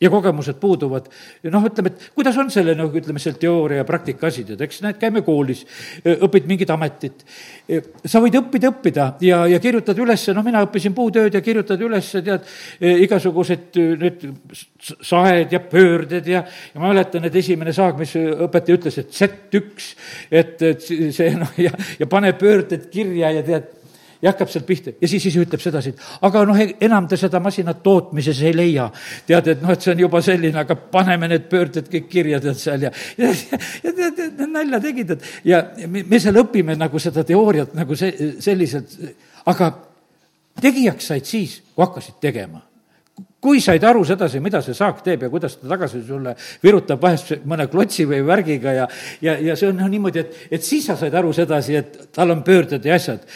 ja 0.00 0.10
kogemused 0.10 0.58
puuduvad. 0.60 1.06
noh, 1.50 1.66
ütleme, 1.66 1.92
et 1.92 2.08
kuidas 2.14 2.36
on 2.38 2.50
selle, 2.50 2.74
noh, 2.74 2.90
ütleme, 2.90 3.20
seal 3.22 3.36
teooria 3.40 3.82
ja 3.82 3.86
praktika 3.88 4.26
asi, 4.26 4.44
tead, 4.44 4.60
eks 4.66 4.80
näed, 4.84 4.98
käime 5.00 5.22
koolis, 5.26 5.64
õpid 6.04 6.48
mingit 6.50 6.70
ametit. 6.74 7.24
sa 8.04 8.22
võid 8.22 8.38
õppida, 8.40 8.72
õppida 8.74 9.06
ja, 9.24 9.44
ja 9.50 9.60
kirjutad 9.62 9.98
üles, 10.02 10.26
noh, 10.34 10.44
mina 10.46 10.64
õppisin 10.66 10.96
puutööd 10.96 11.34
ja 11.34 11.42
kirjutad 11.44 11.80
üles, 11.86 12.10
tead, 12.26 12.50
igasugused 12.80 13.78
need 14.02 14.26
saed 14.82 15.54
ja 15.54 15.62
pöörded 15.62 16.26
ja, 16.26 16.42
ja 16.74 16.82
ma 16.82 16.90
mäletan, 16.90 17.24
et 17.28 17.38
esimene 17.38 17.72
saag, 17.76 17.98
mis 18.00 18.16
õpetaja 18.18 18.80
ütles, 18.80 18.98
et 19.00 19.14
Z1, 19.14 19.88
et, 20.30 20.68
et 20.74 20.90
see 21.14 21.32
noh, 21.38 21.54
ja, 21.60 21.72
ja 22.00 22.10
pane 22.10 22.34
pöörded 22.38 22.90
kirja 22.92 23.30
ja 23.38 23.46
tead 23.46 23.72
ja 24.24 24.32
hakkab 24.32 24.50
sealt 24.50 24.66
pihta. 24.66 24.94
Ja 25.00 25.08
siis 25.10 25.26
ise 25.28 25.42
ütleb 25.44 25.60
sedasi, 25.60 25.92
et 25.92 26.24
aga 26.24 26.44
noh, 26.48 26.58
enam 26.88 27.08
te 27.10 27.18
seda 27.20 27.40
masinat 27.44 27.82
tootmises 27.84 28.40
ei 28.42 28.56
leia. 28.56 28.88
tead, 29.26 29.52
et 29.52 29.62
noh, 29.62 29.72
et 29.74 29.84
see 29.84 29.92
on 29.92 30.04
juba 30.06 30.22
selline, 30.24 30.58
aga 30.64 30.76
paneme 30.96 31.28
need 31.28 31.48
pöörded 31.50 31.90
kõik 31.92 32.08
kirja 32.10 32.40
tead 32.40 32.60
seal 32.60 32.88
ja, 32.88 32.92
ja, 33.20 33.32
ja 33.84 33.94
tead, 34.00 34.44
nalja 34.48 34.80
tegid, 34.80 35.16
et 35.16 35.30
ja 35.44 35.62
me, 35.86 36.04
me 36.08 36.20
seal 36.20 36.40
õpime 36.40 36.78
nagu 36.80 37.00
seda 37.02 37.24
teooriat 37.28 37.76
nagu 37.76 37.96
see, 37.98 38.34
selliselt, 38.44 38.96
aga 39.50 39.74
tegijaks 40.62 41.12
said 41.12 41.28
siis, 41.28 41.60
kui 41.74 41.84
hakkasid 41.84 42.22
tegema 42.24 42.64
kui 43.44 43.60
said 43.60 43.84
aru 43.84 44.04
sedasi, 44.08 44.40
mida 44.40 44.62
see 44.64 44.76
saak 44.76 45.02
teeb 45.04 45.26
ja 45.26 45.28
kuidas 45.32 45.58
ta 45.60 45.68
tagasi 45.74 46.00
sulle 46.06 46.32
virutab 46.62 47.02
vahest 47.02 47.44
mõne 47.44 47.66
klotsi 47.68 48.06
või 48.08 48.22
värgiga 48.24 48.72
ja, 48.72 48.86
ja, 49.24 49.34
ja 49.50 49.56
see 49.58 49.68
on 49.68 49.76
noh 49.82 49.90
niimoodi, 49.92 50.22
et, 50.22 50.38
et 50.56 50.64
siis 50.64 50.86
sa 50.88 50.96
said 50.96 51.12
aru 51.18 51.32
sedasi, 51.36 51.76
et 51.76 51.98
tal 52.14 52.32
on 52.32 52.40
pöörded 52.46 52.84
ja 52.88 52.96
asjad. 52.96 53.26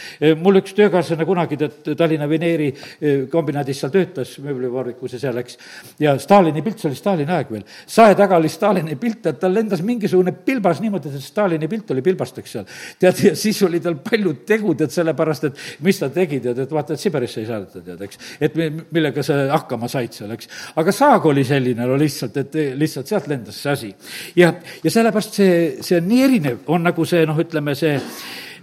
mul 0.41 0.63
üks 0.63 0.73
töökaaslane 0.79 1.27
kunagi, 1.29 1.59
tead, 1.61 1.91
Tallinna 1.99 2.29
Veneeri 2.31 2.71
eh, 2.71 3.27
kombinaadis 3.31 3.83
seal 3.83 3.93
töötas, 3.93 4.33
mööblivabrikus 4.45 5.19
ja 5.19 5.21
seal, 5.27 5.43
eks, 5.43 5.59
ja 6.01 6.17
Stalini 6.23 6.65
pilt, 6.65 6.81
see 6.81 6.89
oli 6.89 6.99
Stalini 6.99 7.37
aeg 7.37 7.53
veel, 7.53 7.67
sae 7.69 8.17
taga 8.17 8.41
oli 8.41 8.49
Stalini 8.53 8.97
pilt, 9.01 9.29
et 9.29 9.41
tal 9.43 9.53
lendas 9.53 9.85
mingisugune 9.85 10.33
pilbas 10.47 10.81
niimoodi, 10.85 11.13
et 11.13 11.27
Stalini 11.27 11.69
pilt 11.69 11.93
oli 11.93 12.07
pilbast, 12.07 12.41
eks 12.41 12.57
seal. 12.57 12.69
tead, 13.03 13.23
ja 13.29 13.35
siis 13.37 13.61
oli 13.69 13.83
tal 13.85 13.99
palju 14.09 14.39
tegu, 14.49 14.73
tead, 14.79 14.95
sellepärast 14.95 15.51
et 15.51 15.63
mis 15.85 16.01
ta 16.01 16.09
tegi, 16.15 16.41
tead, 16.49 16.65
et 16.65 16.73
vaata, 16.73 16.97
et 16.97 17.05
Siberisse 17.05 17.43
ei 17.45 17.51
saadeta, 17.51 17.85
tead, 17.85 18.09
eks. 18.09 18.25
et 18.41 18.57
millega 18.89 19.27
sa 19.27 19.43
hakkama 19.53 19.89
said 19.91 19.98
said 19.99 20.17
seal, 20.17 20.33
eks. 20.35 20.51
aga 20.81 20.95
saag 20.95 21.29
oli 21.31 21.45
selline, 21.47 21.87
no 21.87 21.99
lihtsalt, 22.01 22.37
et 22.43 22.59
lihtsalt 22.79 23.11
sealt 23.11 23.31
lendas 23.31 23.61
see 23.63 23.75
asi. 23.75 23.93
ja, 24.39 24.53
ja 24.85 24.93
sellepärast 24.95 25.41
see, 25.41 25.55
see 25.85 26.01
on 26.01 26.09
nii 26.11 26.27
erinev, 26.27 26.61
on 26.75 26.87
nagu 26.89 27.07
see 27.09 27.25
noh, 27.29 27.39
ütleme 27.47 27.77
see 27.79 27.97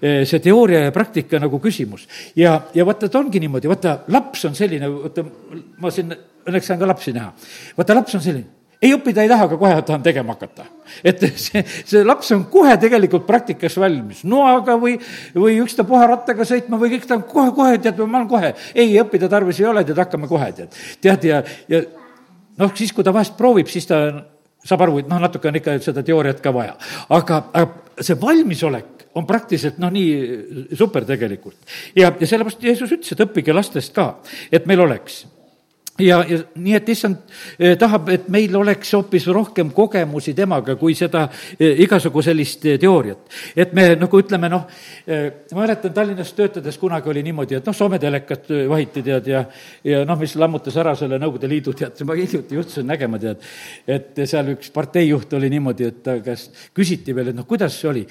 see 0.05 0.41
teooria 0.43 0.81
ja 0.83 0.91
praktika 0.91 1.39
nagu 1.39 1.59
küsimus. 1.63 2.03
ja, 2.36 2.57
ja 2.75 2.86
vaata, 2.86 3.07
et 3.07 3.15
ongi 3.15 3.39
niimoodi, 3.39 3.69
vaata, 3.71 4.01
laps 4.11 4.43
on 4.49 4.57
selline, 4.57 4.89
vaata, 4.91 5.23
ma 5.81 5.91
siin 5.93 6.11
õnneks 6.45 6.67
saan 6.69 6.81
ka 6.81 6.89
lapsi 6.89 7.15
näha. 7.15 7.31
vaata, 7.77 7.95
laps 7.97 8.17
on 8.19 8.23
selline 8.25 8.64
ei 8.86 8.93
õppida 8.95 9.25
ei 9.25 9.31
taha, 9.31 9.47
aga 9.49 9.57
kohe 9.59 9.81
tahan 9.88 10.05
tegema 10.05 10.36
hakata. 10.36 10.67
et 11.03 11.23
see, 11.41 11.63
see 11.65 12.03
laps 12.05 12.31
on 12.36 12.45
kohe 12.51 12.77
tegelikult 12.81 13.25
praktikas 13.27 13.77
valmis, 13.81 14.23
noaga 14.27 14.77
või, 14.81 14.95
või 15.36 15.57
ükstapuha 15.63 16.07
rattaga 16.13 16.47
sõitma 16.47 16.79
või 16.81 16.93
kõik 16.95 17.09
ta 17.09 17.17
on 17.17 17.25
kohe-kohe, 17.29 17.79
tead, 17.81 17.99
ma 18.05 18.21
olen 18.21 18.31
kohe. 18.31 18.53
ei, 18.75 18.93
õppida 19.01 19.29
tarvis 19.31 19.59
ei 19.61 19.69
ole, 19.71 19.86
tead, 19.88 19.99
hakkame 19.99 20.29
kohe, 20.31 20.51
tead. 20.55 20.79
tead, 21.01 21.29
ja, 21.29 21.41
ja 21.71 21.83
noh, 22.61 22.73
siis, 22.77 22.93
kui 22.95 23.05
ta 23.05 23.13
vahest 23.15 23.38
proovib, 23.39 23.69
siis 23.71 23.89
ta 23.89 24.01
saab 24.65 24.86
aru, 24.86 24.99
et 25.01 25.09
noh, 25.09 25.21
natuke 25.21 25.49
on 25.49 25.59
ikka 25.59 25.77
seda 25.83 26.03
teooriat 26.05 26.41
ka 26.43 26.53
vaja. 26.53 26.75
aga, 27.13 27.41
aga 27.53 28.03
see 28.05 28.17
valmisolek 28.21 29.05
on 29.15 29.27
praktiliselt 29.27 29.77
noh, 29.79 29.91
nii 29.93 30.75
super 30.75 31.05
tegelikult. 31.07 31.57
ja, 31.95 32.11
ja 32.11 32.27
sellepärast 32.27 32.63
Jeesus 32.63 32.91
ütles, 32.91 33.13
et 33.13 33.25
õppige 33.27 33.55
lastest 33.55 33.95
ka, 33.95 34.13
et 34.51 34.67
meil 34.69 34.83
oleks 34.86 35.23
ja, 36.00 36.20
ja 36.28 36.39
nii, 36.56 36.74
et 36.76 36.89
issand 36.91 37.36
eh, 37.60 37.76
tahab, 37.80 38.10
et 38.14 38.28
meil 38.32 38.56
oleks 38.58 38.91
hoopis 38.98 39.28
rohkem 39.32 39.72
kogemusi 39.76 40.34
temaga, 40.36 40.76
kui 40.80 40.96
seda 40.98 41.26
eh, 41.58 41.80
igasugu 41.86 42.24
sellist 42.26 42.66
eh, 42.68 42.80
teooriat. 42.82 43.36
et 43.56 43.74
me 43.74 43.88
nagu 44.00 44.20
ütleme, 44.20 44.50
noh, 44.52 44.66
ma 45.08 45.62
mäletan 45.62 45.93
Tallinnas 45.93 46.34
töötades 46.36 46.78
kunagi 46.82 47.10
oli 47.10 47.24
niimoodi, 47.24 47.60
et 47.60 47.68
noh, 47.68 47.76
Soome 47.76 48.00
telekat 48.00 48.50
vahiti, 48.70 49.04
tead, 49.06 49.28
ja 49.32 49.46
ja 49.84 50.04
noh, 50.08 50.20
mis 50.20 50.36
lammutas 50.39 50.76
ära 50.82 50.96
selle 51.00 51.20
Nõukogude 51.22 51.50
Liidu, 51.50 51.74
tead, 51.78 52.02
ma 52.08 52.18
hiljuti 52.18 52.60
juhtusin 52.60 52.88
nägema, 52.89 53.20
tead, 53.22 53.46
et 53.88 54.26
seal 54.28 54.52
üks 54.56 54.72
parteijuht 54.76 55.34
oli 55.38 55.50
niimoodi, 55.54 55.91
et 55.91 56.04
ta 56.04 56.18
käest 56.24 56.68
küsiti 56.76 57.16
veel, 57.16 57.32
et 57.32 57.39
noh, 57.39 57.48
kuidas 57.48 57.80
see 57.80 57.91
oli 57.91 58.06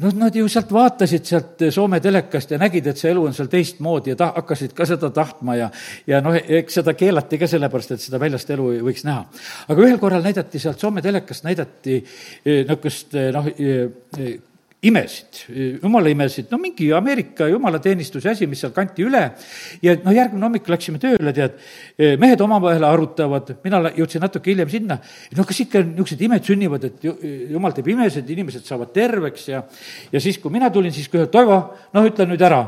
noh, 0.00 0.16
nad 0.16 0.36
ju 0.36 0.48
sealt 0.50 0.72
vaatasid 0.74 1.26
sealt 1.28 1.64
Soome 1.74 2.00
telekast 2.02 2.54
ja 2.54 2.58
nägid, 2.60 2.86
et 2.90 3.00
see 3.00 3.12
elu 3.12 3.24
on 3.28 3.36
seal 3.36 3.50
teistmoodi 3.52 4.14
ja 4.14 4.18
ta-, 4.20 4.32
hakkasid 4.36 4.74
ka 4.76 4.86
seda 4.88 5.10
tahtma 5.14 5.56
ja 5.58 5.70
ja 6.08 6.20
noh, 6.24 6.36
eks 6.36 6.80
seda 6.80 6.94
keelati 6.98 7.38
ka 7.40 7.48
sellepärast, 7.50 7.96
et 7.96 8.04
seda 8.04 8.20
väljast 8.22 8.50
elu 8.56 8.70
ei 8.76 8.84
võiks 8.84 9.04
näha. 9.08 9.26
aga 9.68 9.86
ühel 9.86 9.98
korral 10.02 10.24
näidati 10.24 10.62
sealt 10.62 10.80
Soome 10.80 11.02
telekast, 11.04 11.44
näidati 11.44 11.98
eh, 12.00 12.62
niisugust 12.64 13.18
eh, 13.18 13.32
noh, 13.34 13.50
imesid, 14.82 15.42
jumala 15.82 16.08
imesid, 16.08 16.46
no 16.50 16.56
mingi 16.60 16.86
Ameerika 16.96 17.48
jumalateenistuse 17.50 18.30
asi, 18.32 18.46
mis 18.48 18.62
seal 18.64 18.72
kanti 18.72 19.04
üle. 19.04 19.22
Ja 19.84 19.92
noh, 20.00 20.14
järgmine 20.16 20.46
hommik 20.46 20.68
läksime 20.72 21.00
tööle, 21.02 21.34
tead, 21.36 21.58
mehed 22.20 22.40
omavahel 22.40 22.86
arutavad, 22.88 23.52
mina 23.64 23.82
jõudsin 23.96 24.24
natuke 24.24 24.54
hiljem 24.54 24.70
sinna, 24.72 24.96
no 25.36 25.44
kas 25.48 25.60
ikka 25.66 25.82
niisugused 25.84 26.24
imed 26.24 26.48
sünnivad, 26.48 26.86
et 26.88 27.04
jumal 27.04 27.76
teeb 27.76 27.90
imesid, 27.92 28.30
inimesed 28.32 28.64
saavad 28.64 28.94
terveks 28.96 29.50
ja 29.50 29.60
ja 30.12 30.20
siis, 30.20 30.38
kui 30.40 30.52
mina 30.52 30.70
tulin, 30.72 30.92
siis 30.94 31.08
kõigepealt, 31.10 31.30
Toivo, 31.30 31.58
noh, 31.94 32.06
ütle 32.08 32.26
nüüd 32.26 32.42
ära, 32.42 32.58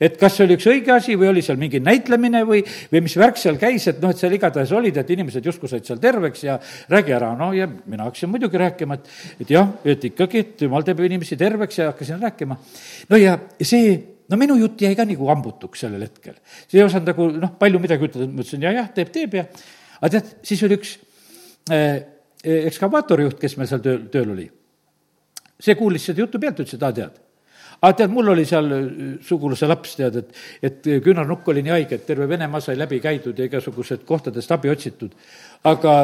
et 0.00 0.14
kas 0.20 0.36
see 0.36 0.44
oli 0.46 0.56
üks 0.58 0.68
õige 0.70 0.92
asi 0.94 1.16
või 1.18 1.30
oli 1.32 1.42
seal 1.44 1.58
mingi 1.60 1.80
näitlemine 1.82 2.44
või, 2.48 2.60
või 2.92 3.02
mis 3.06 3.16
värk 3.18 3.40
seal 3.40 3.58
käis, 3.60 3.88
et 3.90 3.98
noh, 4.02 4.12
et 4.12 4.20
seal 4.20 4.36
igatahes 4.36 4.72
olid, 4.76 5.00
et 5.00 5.10
inimesed 5.16 5.48
justkui 5.48 5.70
said 5.72 5.88
seal 5.88 6.00
terveks 6.02 6.44
ja 6.44 6.58
räägi 6.92 7.16
ära, 7.16 7.32
no 7.38 7.50
ja 7.56 7.66
mina 7.66 8.06
hakkasin 8.06 8.30
muidugi 8.30 8.60
rääkima, 8.60 9.00
et, 9.00 9.10
et 9.42 9.52
jah, 9.56 9.72
et 9.88 10.06
ikkagi, 10.12 10.44
et 10.44 10.64
jumal 10.68 10.86
teeb 10.86 11.02
inimesi 11.08 11.40
terveks, 11.40 11.61
terveks 11.62 11.78
ja 11.78 11.86
hakkasin 11.90 12.22
rääkima. 12.22 12.56
no 13.08 13.16
ja 13.16 13.38
see 13.62 14.18
no 14.28 14.36
minu 14.36 14.56
jutt 14.56 14.80
jäi 14.80 14.94
ka 14.96 15.04
nagu 15.04 15.28
hambutuks 15.28 15.80
sellel 15.80 16.02
hetkel. 16.02 16.34
see 16.68 16.80
ei 16.80 16.84
osanud 16.84 17.06
nagu 17.06 17.30
noh, 17.30 17.54
palju 17.58 17.78
midagi 17.78 18.08
ütelda, 18.08 18.28
ma 18.28 18.42
ütlesin 18.42 18.62
ja, 18.62 18.72
jah, 18.72 18.88
teeb, 18.94 19.12
teeb 19.12 19.34
ja 19.34 19.46
aga 20.00 20.10
tead, 20.16 20.30
siis 20.42 20.62
oli 20.62 20.78
üks 20.78 20.96
äh, 21.70 22.02
ekskavaatorijuht, 22.42 23.38
kes 23.38 23.56
meil 23.56 23.68
seal 23.70 23.82
tööl, 23.82 24.06
tööl 24.10 24.32
oli. 24.34 24.48
see 25.62 25.76
kuulis 25.78 26.04
seda 26.04 26.24
juttu 26.24 26.40
pealt, 26.42 26.58
ütles, 26.58 26.74
et 26.74 26.82
aa, 26.82 26.92
tead. 26.92 27.20
aga 27.80 27.92
tead, 28.00 28.10
mul 28.10 28.32
oli 28.34 28.46
seal 28.48 28.72
äh, 28.72 28.90
sugulase 29.22 29.70
laps, 29.70 29.96
tead, 30.00 30.18
et, 30.18 30.34
et 30.62 30.90
küünarnukk 31.04 31.48
oli 31.48 31.62
nii 31.62 31.76
haige, 31.78 32.00
et 32.00 32.06
terve 32.06 32.28
Venemaa 32.28 32.60
sai 32.60 32.78
läbi 32.78 33.00
käidud 33.00 33.38
ja 33.38 33.46
igasugused 33.46 34.04
kohtadest 34.08 34.52
abi 34.52 34.72
otsitud. 34.72 35.14
aga 35.64 35.96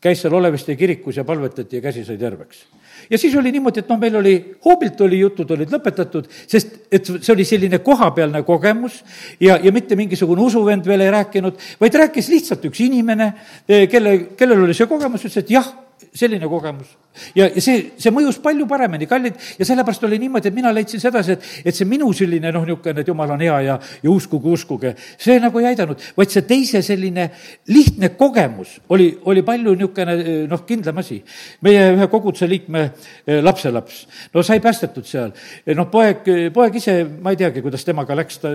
käis 0.00 0.20
seal 0.22 0.34
Oleviste 0.34 0.76
kirikus 0.78 1.16
ja 1.16 1.24
palvetati 1.26 1.78
ja 1.78 1.82
käsi 1.82 2.04
sai 2.06 2.18
terveks. 2.18 2.66
Ja 3.10 3.18
siis 3.18 3.34
oli 3.36 3.50
niimoodi, 3.54 3.82
et 3.82 3.88
noh, 3.90 3.98
meil 3.98 4.16
oli, 4.18 4.34
hoobilt 4.64 5.00
oli, 5.06 5.18
jutud 5.22 5.50
olid 5.54 5.70
lõpetatud, 5.72 6.28
sest 6.50 6.76
et 6.92 7.06
see 7.08 7.32
oli 7.32 7.46
selline 7.46 7.80
kohapealne 7.84 8.42
kogemus 8.46 9.00
ja, 9.40 9.58
ja 9.62 9.72
mitte 9.74 9.96
mingisugune 9.98 10.42
usuvend 10.44 10.86
veel 10.86 11.06
ei 11.06 11.12
rääkinud, 11.14 11.58
vaid 11.80 11.98
rääkis 12.02 12.30
lihtsalt 12.32 12.66
üks 12.70 12.82
inimene, 12.84 13.32
eh, 13.68 13.86
kelle, 13.90 14.16
kellel 14.38 14.66
oli 14.66 14.76
see 14.76 14.90
kogemus, 14.90 15.24
ütles, 15.24 15.42
et 15.42 15.54
jah, 15.54 15.70
selline 16.14 16.48
kogemus. 16.48 16.96
ja, 17.34 17.48
ja 17.48 17.62
see, 17.62 17.92
see 17.98 18.12
mõjus 18.14 18.38
palju 18.42 18.66
paremini, 18.70 19.06
kallid, 19.10 19.36
ja 19.58 19.66
sellepärast 19.66 20.04
oli 20.06 20.20
niimoodi, 20.22 20.50
et 20.50 20.54
mina 20.54 20.70
leidsin 20.74 21.00
sedasi, 21.02 21.34
et, 21.34 21.46
et 21.66 21.76
see 21.76 21.88
minu 21.88 22.10
selline 22.14 22.52
noh, 22.54 22.66
niisugune, 22.66 23.02
et 23.02 23.10
jumal 23.10 23.32
on 23.34 23.42
hea 23.42 23.56
ja, 23.66 23.78
ja 24.02 24.10
uskuge, 24.10 24.52
uskuge, 24.54 24.94
see 25.18 25.38
nagu 25.42 25.58
ei 25.62 25.70
aidanud, 25.72 26.04
vaid 26.16 26.34
see 26.34 26.46
teise 26.48 26.82
selline 26.86 27.28
lihtne 27.74 28.12
kogemus 28.18 28.76
oli, 28.94 29.10
oli 29.30 29.42
palju 29.46 29.74
niisugune 29.74 30.18
noh, 30.50 30.64
kindlam 30.68 31.02
asi. 31.02 31.22
meie 31.66 31.88
ühe 31.96 32.10
koguduse 32.12 32.48
liikme 32.50 32.84
eh, 32.84 33.40
lapselaps, 33.42 34.04
no 34.34 34.44
sai 34.46 34.60
päästetud 34.62 35.06
seal, 35.08 35.34
noh, 35.74 35.90
poeg, 35.90 36.28
poeg 36.54 36.78
ise, 36.78 37.00
ma 37.22 37.34
ei 37.34 37.40
teagi, 37.40 37.64
kuidas 37.64 37.86
temaga 37.86 38.16
läks, 38.18 38.38
ta 38.44 38.54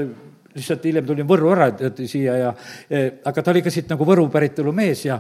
lihtsalt 0.54 0.88
hiljem 0.88 1.06
tulin 1.08 1.28
Võrru 1.28 1.52
ära 1.54 1.70
siia 2.06 2.38
ja, 2.38 2.56
eh, 2.90 3.20
aga 3.26 3.44
ta 3.44 3.52
oli 3.54 3.64
ka 3.66 3.74
siit 3.74 3.90
nagu 3.92 4.06
Võru 4.08 4.28
päritolu 4.32 4.74
mees 4.76 5.06
ja 5.08 5.20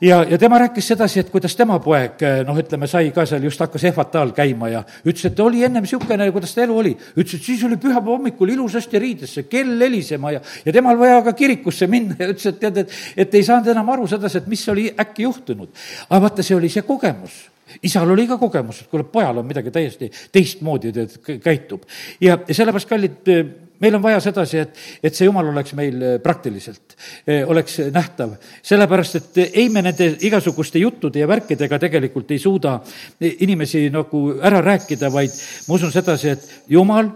ja, 0.00 0.24
ja 0.30 0.38
tema 0.38 0.58
rääkis 0.58 0.88
sedasi, 0.88 1.20
et 1.20 1.30
kuidas 1.30 1.56
tema 1.56 1.78
poeg, 1.82 2.20
noh, 2.46 2.58
ütleme, 2.60 2.88
sai 2.90 3.10
ka 3.14 3.24
seal, 3.28 3.44
just 3.48 3.60
hakkas 3.62 3.86
ehvataal 3.90 4.32
käima 4.36 4.68
ja 4.72 4.82
ütles, 5.04 5.24
et 5.30 5.40
oli 5.40 5.64
ennem 5.64 5.86
niisugune, 5.86 6.28
kuidas 6.34 6.54
ta 6.54 6.64
elu 6.66 6.78
oli. 6.82 6.94
ütles, 7.16 7.38
et 7.38 7.48
siis 7.48 7.64
oli 7.64 7.78
pühapäeva 7.80 8.16
hommikul 8.16 8.52
ilusasti 8.56 9.00
riidesse, 9.02 9.46
kell 9.50 9.80
helisema 9.80 10.36
ja, 10.36 10.44
ja 10.64 10.76
temal 10.76 10.98
vaja 11.00 11.22
ka 11.26 11.36
kirikusse 11.38 11.88
minna 11.90 12.16
ja 12.18 12.30
ütles, 12.34 12.48
et 12.52 12.60
tead, 12.60 12.84
et, 12.84 12.96
et 13.16 13.34
ei 13.34 13.44
saanud 13.46 13.72
enam 13.72 13.92
aru 13.96 14.08
sedasi, 14.10 14.42
et 14.42 14.48
mis 14.52 14.64
oli 14.72 14.88
äkki 14.92 15.28
juhtunud. 15.28 15.72
aga 16.08 16.22
vaata, 16.28 16.44
see 16.46 16.56
oli 16.56 16.72
see 16.72 16.86
kogemus 16.86 17.46
isal 17.82 18.10
oli 18.10 18.28
ka 18.28 18.38
kogemus, 18.38 18.82
et 18.82 18.90
kuule, 18.90 19.04
pojal 19.10 19.40
on 19.40 19.46
midagi 19.46 19.72
täiesti 19.74 20.10
teistmoodi, 20.32 20.92
tead, 20.94 21.16
käitub. 21.42 21.82
ja 22.20 22.38
sellepärast, 22.46 22.88
kallid 22.88 23.32
meil 23.80 23.98
on 23.98 24.02
vaja 24.02 24.20
sedasi, 24.20 24.62
et, 24.64 24.78
et 25.02 25.14
see 25.14 25.28
jumal 25.28 25.50
oleks 25.52 25.74
meil 25.78 26.00
äh, 26.02 26.16
praktiliselt, 26.22 26.96
äh, 27.26 27.42
oleks 27.48 27.78
nähtav. 27.92 28.36
sellepärast, 28.62 29.16
et 29.20 29.42
ei 29.52 29.68
me 29.68 29.82
nende 29.82 30.12
igasuguste 30.26 30.78
juttude 30.78 31.20
ja 31.20 31.28
värkidega 31.28 31.78
tegelikult 31.78 32.30
ei 32.30 32.38
suuda 32.38 32.78
inimesi 33.20 33.88
nagu 33.90 34.26
ära 34.42 34.62
rääkida, 34.64 35.12
vaid 35.12 35.32
ma 35.68 35.78
usun 35.78 35.92
sedasi, 35.92 36.34
et 36.36 36.50
jumal 36.68 37.12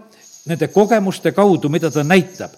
nende 0.47 0.69
kogemuste 0.73 1.33
kaudu, 1.33 1.69
mida 1.69 1.91
ta 1.91 2.05
näitab. 2.05 2.55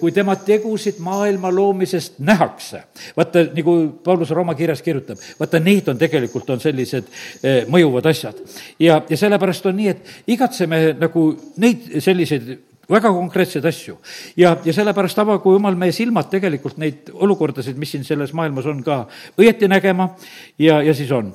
kui 0.00 0.12
tema 0.12 0.36
tegusid 0.36 0.98
maailma 0.98 1.50
loomisest 1.54 2.18
nähakse, 2.18 2.82
vaata, 3.16 3.44
nagu 3.54 3.76
Paulus 4.04 4.30
Rooma 4.30 4.54
kirjas 4.54 4.82
kirjutab, 4.82 5.18
vaata, 5.38 5.60
need 5.60 5.88
on 5.88 5.98
tegelikult, 5.98 6.50
on 6.50 6.60
sellised 6.60 7.06
eh, 7.42 7.62
mõjuvad 7.70 8.10
asjad. 8.10 8.40
ja, 8.78 9.02
ja 9.08 9.16
sellepärast 9.16 9.66
on 9.66 9.76
nii, 9.76 9.88
et 9.88 10.26
igatseme 10.26 10.82
nagu 10.98 11.30
neid 11.56 11.86
selliseid 12.00 12.56
väga 12.90 13.12
konkreetseid 13.14 13.66
asju. 13.66 13.98
ja, 14.36 14.56
ja 14.64 14.72
sellepärast 14.72 15.18
avagu 15.18 15.54
jumal 15.56 15.78
meie 15.78 15.92
silmad 15.92 16.30
tegelikult 16.30 16.80
neid 16.82 17.12
olukordasid, 17.12 17.78
mis 17.78 17.94
siin 17.94 18.04
selles 18.04 18.34
maailmas 18.36 18.66
on 18.66 18.82
ka 18.86 19.04
õieti 19.38 19.68
nägema 19.70 20.10
ja, 20.58 20.82
ja 20.82 20.94
siis 20.94 21.10
on 21.14 21.32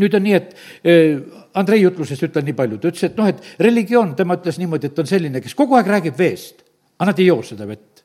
nüüd 0.00 0.14
on 0.16 0.24
nii, 0.24 0.34
et 0.38 0.54
eh, 0.88 1.20
Andrei 1.58 1.82
jutlusest 1.82 2.24
ütlen 2.24 2.46
nii 2.48 2.56
palju, 2.56 2.78
ta 2.80 2.88
ütles, 2.88 3.06
et 3.10 3.18
noh, 3.18 3.28
et 3.28 3.60
religioon, 3.60 4.14
tema 4.16 4.38
ütles 4.38 4.56
niimoodi, 4.60 4.88
et 4.88 5.00
on 5.02 5.08
selline, 5.08 5.42
kes 5.44 5.56
kogu 5.58 5.76
aeg 5.76 5.90
räägib 5.92 6.16
veest, 6.16 6.62
aga 6.96 7.10
nad 7.10 7.20
ei 7.20 7.28
joo 7.28 7.42
seda 7.44 7.66
vett. 7.68 8.04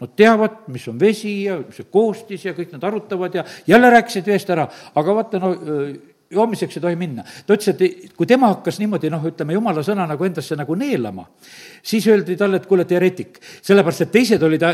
Nad 0.00 0.12
teavad, 0.16 0.56
mis 0.72 0.84
on 0.90 0.98
vesi 1.00 1.34
ja 1.46 1.56
mis 1.60 1.76
see 1.78 1.88
koostis 1.92 2.42
ja 2.44 2.52
kõik 2.56 2.72
nad 2.74 2.82
arutavad 2.84 3.36
ja 3.36 3.44
jälle 3.68 3.88
rääkisid 3.94 4.26
veest 4.28 4.50
ära, 4.52 4.66
aga 4.96 5.14
vaata, 5.16 5.40
no 5.40 5.52
joomiseks 6.30 6.76
ei 6.76 6.82
tohi 6.82 6.96
minna. 6.96 7.24
ta 7.46 7.54
ütles, 7.54 7.68
et 7.74 8.16
kui 8.16 8.26
tema 8.26 8.50
hakkas 8.54 8.80
niimoodi 8.82 9.10
noh, 9.12 9.24
ütleme, 9.30 9.54
jumala 9.56 9.84
sõna 9.86 10.06
nagu 10.08 10.26
endasse 10.26 10.58
nagu 10.58 10.74
neelama, 10.74 11.26
siis 11.82 12.06
öeldi 12.10 12.36
talle, 12.36 12.60
et 12.60 12.66
kuule, 12.66 12.84
teoreetik, 12.84 13.40
sellepärast 13.62 14.06
et 14.06 14.14
teised 14.18 14.42
olid 14.42 14.64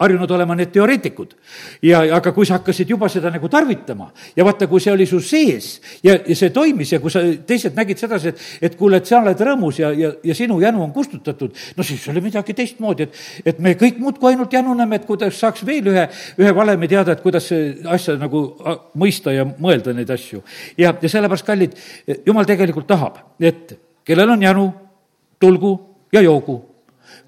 harjunud 0.00 0.30
olema 0.30 0.56
need 0.56 0.72
teoreetikud. 0.72 1.34
ja, 1.82 2.00
aga 2.16 2.32
kui 2.32 2.46
sa 2.48 2.58
hakkasid 2.58 2.88
juba 2.90 3.08
seda 3.12 3.30
nagu 3.32 3.48
tarvitama 3.48 4.10
ja 4.36 4.44
vaata, 4.46 4.66
kui 4.70 4.80
see 4.80 4.92
oli 4.92 5.06
su 5.06 5.20
sees 5.24 5.80
ja, 6.02 6.16
ja 6.16 6.36
see 6.36 6.50
toimis 6.54 6.94
ja 6.94 7.00
kui 7.00 7.12
sa, 7.12 7.22
teised 7.46 7.76
nägid 7.76 8.00
sedasi, 8.00 8.32
et, 8.32 8.46
et 8.70 8.78
kuule, 8.78 9.00
et 9.00 9.10
sa 9.10 9.20
oled 9.20 9.44
rõõmus 9.50 9.80
ja, 9.82 9.92
ja, 9.96 10.12
ja 10.24 10.36
sinu 10.36 10.60
jänu 10.62 10.82
on 10.84 10.94
kustutatud, 10.96 11.56
no 11.76 11.86
siis 11.86 12.06
oli 12.12 12.24
midagi 12.24 12.56
teistmoodi, 12.56 13.08
et, 13.08 13.20
et 13.52 13.60
me 13.60 13.74
kõik 13.80 14.00
muudkui 14.00 14.32
ainult 14.32 14.52
januneme, 14.56 15.00
et 15.00 15.06
kuidas 15.08 15.36
saaks 15.40 15.66
veel 15.66 15.92
ühe, 15.92 16.06
ühe 16.40 16.54
valemi 16.56 16.88
teada, 16.90 17.12
et 17.16 17.24
kuidas 17.24 17.50
asja 17.52 18.16
nagu 18.20 18.44
mõista 19.00 19.34
ja 19.34 19.44
mõelda 19.50 19.94
neid 19.96 20.10
asju. 20.10 20.42
ja, 20.78 20.94
ja 20.96 21.12
sellepärast, 21.12 21.46
kallid, 21.46 21.76
jumal 22.26 22.48
tegelikult 22.48 22.88
tahab, 22.88 23.20
et 23.40 23.76
kellel 24.06 24.36
on 24.36 24.48
janu, 24.48 24.66
tulgu 25.40 25.76
ja 26.12 26.20
joogu 26.24 26.69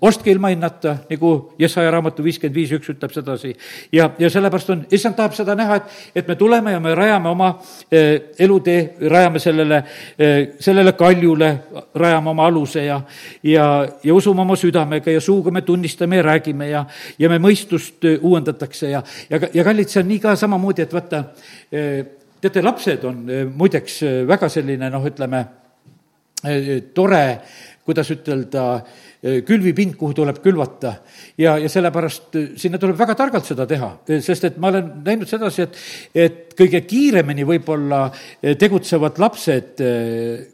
ostke 0.03 0.31
ilma 0.31 0.51
hinnata, 0.51 0.97
nagu 1.11 1.31
Jesaja 1.59 1.91
raamatu 1.95 2.25
viiskümmend 2.25 2.57
viis 2.57 2.73
üks 2.75 2.91
ütleb 2.91 3.13
sedasi. 3.15 3.53
ja, 3.93 4.09
ja 4.19 4.31
sellepärast 4.31 4.71
on, 4.75 4.85
issand 4.91 5.15
tahab 5.17 5.37
seda 5.37 5.55
näha, 5.59 5.77
et, 5.79 5.93
et 6.15 6.29
me 6.29 6.35
tuleme 6.37 6.73
ja 6.73 6.81
me 6.83 6.95
rajame 6.99 7.31
oma 7.31 7.51
eh, 7.91 8.33
elutee, 8.39 8.97
rajame 9.11 9.39
sellele 9.39 9.83
eh,, 10.19 10.49
sellele 10.61 10.93
kaljule, 10.99 11.53
rajame 11.95 12.31
oma 12.31 12.47
aluse 12.51 12.85
ja, 12.85 12.99
ja, 13.43 13.69
ja 14.03 14.15
usume 14.15 14.43
oma 14.43 14.57
südamega 14.59 15.15
ja 15.15 15.21
suuga 15.21 15.55
me 15.55 15.63
tunnistame 15.63 16.19
ja 16.19 16.27
räägime 16.27 16.69
ja, 16.69 16.85
ja 17.19 17.31
me 17.31 17.39
mõistust 17.39 18.03
eh, 18.11 18.19
uuendatakse 18.23 18.91
ja, 18.91 19.05
ja, 19.31 19.41
ja 19.55 19.65
kallid, 19.65 19.89
see 19.93 20.03
on 20.03 20.11
nii 20.11 20.19
ka 20.25 20.35
samamoodi, 20.37 20.83
et 20.83 20.99
vaata 20.99 21.25
teate, 21.71 22.63
lapsed 22.63 23.05
on 23.07 23.23
muideks 23.55 24.01
väga 24.27 24.49
selline 24.51 24.91
noh, 24.91 25.07
ütleme, 25.07 25.45
tore, 26.95 27.23
kuidas 27.87 28.11
ütelda, 28.11 28.65
külvipind, 29.23 29.95
kuhu 29.99 30.17
tuleb 30.19 30.41
külvata. 30.43 30.97
ja, 31.39 31.55
ja 31.59 31.69
sellepärast 31.71 32.37
sinna 32.59 32.79
tuleb 32.79 32.99
väga 32.99 33.15
targalt 33.15 33.47
seda 33.47 33.67
teha, 33.71 33.91
sest 34.19 34.49
et 34.49 34.57
ma 34.59 34.73
olen 34.73 34.89
näinud 35.07 35.31
sedasi, 35.31 35.63
et, 35.63 35.79
et 36.15 36.57
kõige 36.59 36.81
kiiremini 36.89 37.45
võib-olla 37.47 38.05
tegutsevad 38.59 39.21
lapsed, 39.23 39.83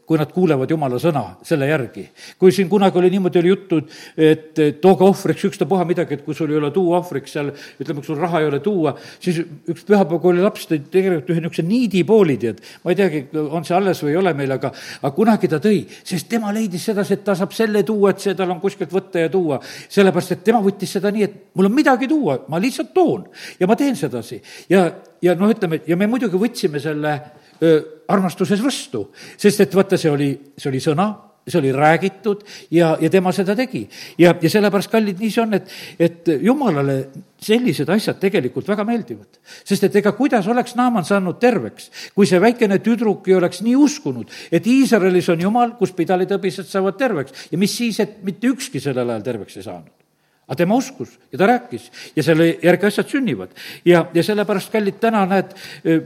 kui 0.08 0.20
nad 0.20 0.32
kuulevad 0.34 0.70
jumala 0.70 1.00
sõna 1.00 1.24
selle 1.46 1.68
järgi. 1.68 2.04
kui 2.38 2.52
siin 2.52 2.68
kunagi 2.68 2.98
oli 3.00 3.10
niimoodi, 3.14 3.40
oli 3.40 3.52
juttu, 3.54 3.80
et 4.16 4.60
tooge 4.82 5.04
ohvriks 5.04 5.48
ükstapuha 5.48 5.86
midagi, 5.88 6.18
et 6.18 6.24
kui 6.24 6.36
sul 6.36 6.52
ei 6.52 6.60
ole 6.60 6.70
tuua 6.74 7.00
ohvriks 7.00 7.32
seal, 7.38 7.50
ütleme, 7.80 8.02
kui 8.02 8.10
sul 8.10 8.20
raha 8.20 8.42
ei 8.42 8.50
ole 8.50 8.60
tuua, 8.64 8.94
siis 9.20 9.40
üks 9.40 9.84
pühapäevakooli 9.88 10.44
laps 10.44 10.68
tõi 10.68 10.82
tegelikult 10.92 11.32
ühe 11.32 11.40
niisuguse 11.42 11.64
niidipooli, 11.66 12.38
tead. 12.44 12.62
ma 12.84 12.92
ei 12.92 13.00
teagi, 13.00 13.24
on 13.48 13.64
see 13.64 13.76
alles 13.76 14.02
või 14.04 14.14
ei 14.14 14.20
ole 14.20 14.34
meil, 14.38 14.54
aga, 14.58 14.72
aga 15.00 15.14
kunagi 15.16 15.50
ta 15.50 15.60
tõi, 15.62 15.82
sest 16.04 16.28
tema 16.30 16.52
leidis 16.54 16.88
sedasi, 16.90 17.18
et 17.18 17.24
ta 17.26 17.36
saab 17.38 17.56
selle 17.56 17.82
tuua, 17.86 18.12
et 18.14 18.24
see 18.24 18.36
tal 18.38 18.54
on 18.54 18.57
on 18.58 18.62
kuskilt 18.62 18.92
võtta 18.92 19.22
ja 19.22 19.30
tuua, 19.32 19.60
sellepärast 19.88 20.34
et 20.36 20.44
tema 20.46 20.60
võttis 20.64 20.96
seda 20.98 21.12
nii, 21.14 21.28
et 21.28 21.38
mul 21.58 21.70
on 21.70 21.76
midagi 21.78 22.10
tuua, 22.10 22.40
ma 22.50 22.60
lihtsalt 22.62 22.92
toon 22.96 23.28
ja 23.60 23.70
ma 23.70 23.78
teen 23.78 23.96
sedasi. 23.98 24.42
ja, 24.70 24.88
ja 25.22 25.38
noh, 25.38 25.54
ütleme, 25.54 25.82
ja 25.86 25.96
me 25.96 26.10
muidugi 26.10 26.40
võtsime 26.40 26.82
selle 26.82 27.14
öö, 27.62 27.80
armastuses 28.08 28.62
vastu, 28.64 29.08
sest 29.38 29.64
et 29.64 29.74
vaata, 29.74 29.98
see 30.00 30.10
oli, 30.12 30.30
see 30.58 30.70
oli 30.72 30.82
sõna 30.82 31.08
see 31.48 31.58
oli 31.60 31.72
räägitud 31.72 32.44
ja, 32.74 32.96
ja 33.00 33.10
tema 33.10 33.32
seda 33.32 33.56
tegi. 33.56 33.86
ja, 34.18 34.34
ja 34.40 34.50
sellepärast, 34.50 34.90
kallid, 34.92 35.20
nii 35.20 35.30
see 35.32 35.42
on, 35.42 35.54
et, 35.58 35.70
et 35.98 36.32
jumalale 36.42 36.98
sellised 37.42 37.88
asjad 37.94 38.18
tegelikult 38.20 38.68
väga 38.68 38.84
meeldivad. 38.88 39.40
sest 39.64 39.88
et 39.88 40.00
ega 40.02 40.12
kuidas 40.16 40.48
oleks 40.48 40.76
Naaman 40.78 41.06
saanud 41.08 41.38
terveks, 41.40 41.90
kui 42.14 42.26
see 42.26 42.40
väikene 42.42 42.80
tüdruk 42.84 43.28
ei 43.28 43.38
oleks 43.38 43.62
nii 43.66 43.76
uskunud, 43.78 44.30
et 44.52 44.66
Iisraelis 44.66 45.28
on 45.34 45.46
jumal, 45.48 45.76
kus 45.78 45.94
pidalitõbised 45.96 46.68
saavad 46.68 46.98
terveks 46.98 47.48
ja 47.52 47.58
mis 47.58 47.76
siis, 47.76 48.00
et 48.00 48.20
mitte 48.26 48.50
ükski 48.50 48.82
sellel 48.82 49.14
ajal 49.14 49.26
terveks 49.32 49.58
ei 49.60 49.66
saanud 49.70 50.07
aga 50.48 50.56
tema 50.56 50.76
uskus 50.80 51.10
ja 51.32 51.38
ta 51.38 51.46
rääkis 51.46 51.90
ja 52.16 52.22
selle 52.24 52.46
järgi 52.62 52.86
asjad 52.86 53.08
sünnivad. 53.08 53.50
ja, 53.84 54.06
ja 54.14 54.22
sellepärast, 54.24 54.72
kallid, 54.72 54.96
täna 55.00 55.26
näed, 55.28 55.52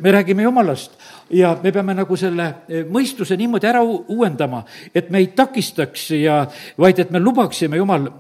me 0.01 0.13
räägime 0.13 0.43
jumalast 0.43 0.97
ja 1.31 1.53
me 1.63 1.71
peame 1.73 1.95
nagu 1.95 2.17
selle 2.19 2.49
mõistuse 2.91 3.37
niimoodi 3.39 3.69
ära 3.71 3.83
uuendama, 3.87 4.65
et 4.95 5.11
me 5.11 5.23
ei 5.23 5.29
takistaks 5.37 6.09
ja 6.19 6.41
vaid 6.79 6.99
et 6.99 7.13
me 7.15 7.21
lubaksime 7.23 7.79
jumalal 7.79 8.11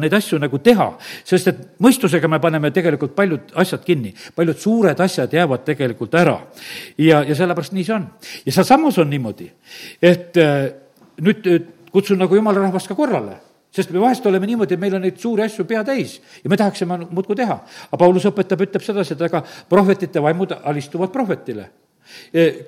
neid 0.00 0.16
asju 0.18 0.40
nagu 0.42 0.58
teha. 0.58 0.88
sest 1.24 1.48
et 1.48 1.60
mõistusega 1.78 2.28
me 2.28 2.40
paneme 2.40 2.70
tegelikult 2.74 3.14
paljud 3.14 3.54
asjad 3.54 3.84
kinni, 3.86 4.14
paljud 4.34 4.58
suured 4.58 5.00
asjad 5.00 5.32
jäävad 5.32 5.64
tegelikult 5.64 6.14
ära. 6.14 6.40
ja, 6.98 7.22
ja 7.22 7.34
sellepärast 7.34 7.72
nii 7.72 7.84
see 7.84 7.94
on. 7.94 8.08
ja 8.46 8.52
sealsamas 8.52 8.98
on 8.98 9.10
niimoodi, 9.10 9.46
et 10.02 10.34
nüüd 11.22 11.46
kutsun 11.92 12.18
nagu 12.18 12.34
jumala 12.34 12.66
rahvast 12.66 12.90
ka 12.90 12.98
korrale 12.98 13.38
sest 13.74 13.92
me 13.94 14.02
vahest 14.02 14.26
oleme 14.26 14.48
niimoodi, 14.50 14.74
et 14.74 14.82
meil 14.82 14.96
on 14.98 15.04
neid 15.04 15.20
suuri 15.20 15.44
asju 15.46 15.64
pea 15.68 15.84
täis 15.86 16.18
ja 16.42 16.50
me 16.50 16.58
tahaksime 16.58 16.98
muudkui 17.10 17.36
teha. 17.38 17.60
aga 17.90 18.00
Paulus 18.00 18.26
õpetab, 18.30 18.66
ütleb 18.66 18.84
sedasi, 18.84 19.14
et 19.14 19.22
aga 19.28 19.44
prohvetite 19.70 20.22
vaimud 20.22 20.56
alistuvad 20.62 21.12
prohvetile. 21.14 21.70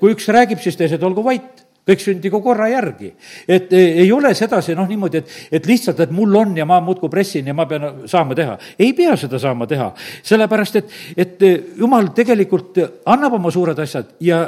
kui 0.01 0.15
üks 0.15 0.29
räägib, 0.29 0.61
siis 0.63 0.77
teised 0.79 1.03
olgu 1.03 1.25
vait 1.25 1.62
kõik 1.89 2.03
sündigu 2.03 2.39
korra 2.43 2.69
järgi. 2.71 3.13
et 3.49 3.73
e, 3.73 3.81
ei 4.05 4.13
ole 4.13 4.35
sedasi 4.35 4.75
noh, 4.79 4.87
niimoodi, 4.89 5.19
et, 5.19 5.31
et 5.59 5.67
lihtsalt, 5.67 6.01
et 6.01 6.11
mul 6.15 6.35
on 6.39 6.57
ja 6.57 6.67
ma 6.69 6.79
muudkui 6.81 7.11
pressin 7.11 7.47
ja 7.47 7.55
ma 7.55 7.67
pean 7.67 8.07
saama 8.07 8.37
teha. 8.39 8.57
ei 8.79 8.93
pea 8.95 9.17
seda 9.19 9.39
saama 9.43 9.67
teha, 9.67 9.91
sellepärast 10.23 10.79
et, 10.79 10.93
et 11.17 11.43
e, 11.43 11.53
jumal 11.79 12.13
tegelikult 12.15 12.79
annab 13.11 13.39
oma 13.39 13.51
suured 13.51 13.79
asjad 13.83 14.15
ja, 14.23 14.45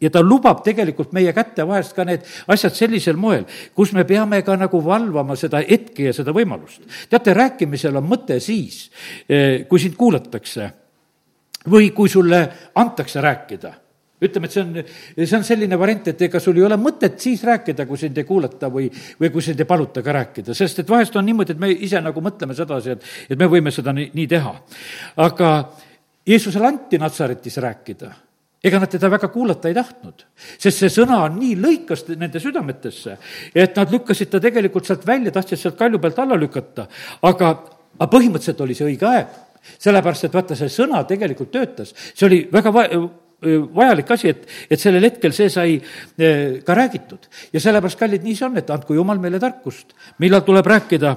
ja 0.00 0.10
ta 0.10 0.22
lubab 0.22 0.62
tegelikult 0.66 1.12
meie 1.16 1.34
kätte 1.34 1.66
vahest 1.66 1.96
ka 1.96 2.06
need 2.06 2.26
asjad 2.54 2.74
sellisel 2.78 3.18
moel, 3.18 3.46
kus 3.74 3.92
me 3.96 4.06
peame 4.06 4.42
ka 4.46 4.56
nagu 4.56 4.82
valvama 4.84 5.36
seda 5.36 5.64
hetke 5.66 6.10
ja 6.10 6.14
seda 6.14 6.34
võimalust. 6.36 6.86
teate, 7.10 7.34
rääkimisel 7.34 7.98
on 7.98 8.06
mõte 8.06 8.38
siis, 8.40 8.86
e, 9.28 9.66
kui 9.68 9.82
sind 9.82 9.98
kuulatakse 9.98 10.70
või 11.66 11.90
kui 11.90 12.08
sulle 12.08 12.44
antakse 12.78 13.20
rääkida 13.20 13.74
ütleme, 14.22 14.48
et 14.48 14.54
see 14.54 14.62
on, 14.62 14.76
see 15.18 15.36
on 15.36 15.44
selline 15.44 15.78
variant, 15.78 16.06
et 16.08 16.22
ega 16.26 16.40
sul 16.40 16.56
ei 16.56 16.64
ole 16.66 16.78
mõtet 16.80 17.18
siis 17.20 17.42
rääkida, 17.44 17.86
kui 17.88 18.00
sind 18.00 18.16
ei 18.16 18.28
kuulata 18.28 18.70
või, 18.72 18.88
või 19.20 19.32
kui 19.34 19.44
sind 19.44 19.60
ei 19.60 19.68
paluta 19.68 20.02
ka 20.04 20.14
rääkida, 20.16 20.54
sest 20.56 20.80
et 20.82 20.90
vahest 20.90 21.16
on 21.16 21.26
niimoodi, 21.28 21.56
et 21.56 21.60
me 21.60 21.70
ise 21.72 22.00
nagu 22.04 22.22
mõtleme 22.24 22.56
sedasi, 22.56 22.96
et, 22.96 23.10
et 23.30 23.40
me 23.40 23.48
võime 23.52 23.72
seda 23.74 23.92
nii, 23.96 24.10
nii 24.16 24.30
teha. 24.30 24.54
aga 25.24 25.50
Jeesusele 26.26 26.66
anti 26.66 26.98
Natsaretis 26.98 27.60
rääkida. 27.62 28.08
Ega 28.66 28.80
nad 28.82 28.90
teda 28.90 29.06
väga 29.12 29.28
kuulata 29.30 29.68
ei 29.70 29.76
tahtnud, 29.76 30.24
sest 30.58 30.80
see 30.80 30.90
sõna 30.90 31.20
on 31.26 31.36
nii 31.38 31.52
lõikas 31.60 32.02
nende 32.16 32.40
südametesse, 32.42 33.18
et 33.54 33.76
nad 33.78 33.92
lükkasid 33.92 34.32
ta 34.32 34.40
tegelikult 34.42 34.88
sealt 34.88 35.04
välja, 35.06 35.30
tahtsid 35.30 35.60
sealt 35.60 35.76
kalju 35.78 36.00
pealt 36.02 36.18
alla 36.24 36.38
lükata, 36.40 36.88
aga, 37.28 37.52
aga 38.00 38.08
põhimõtteliselt 38.10 38.64
oli 38.64 38.74
see 38.74 38.88
õige 38.88 39.06
aeg 39.06 39.36
sellepärast, 39.78 40.26
et 40.26 40.34
vaata, 40.34 40.56
see 40.58 40.72
sõna 40.72 41.02
tegelikult 41.08 41.52
töötas, 41.54 41.92
see 42.14 42.26
oli 42.26 42.40
väga 42.52 42.72
va-, 42.74 42.88
vajalik 43.76 44.10
asi, 44.10 44.34
et, 44.34 44.44
et 44.70 44.80
sellel 44.80 45.06
hetkel 45.08 45.34
see 45.36 45.48
sai 45.52 45.78
ka 46.66 46.74
räägitud. 46.74 47.30
ja 47.52 47.62
sellepärast, 47.62 47.98
kallid, 47.98 48.26
nii 48.26 48.36
see 48.36 48.48
on, 48.48 48.58
et 48.60 48.70
andku 48.70 48.94
Jumal 48.96 49.20
meile 49.22 49.40
tarkust, 49.42 49.96
millal 50.22 50.44
tuleb 50.46 50.66
rääkida 50.66 51.16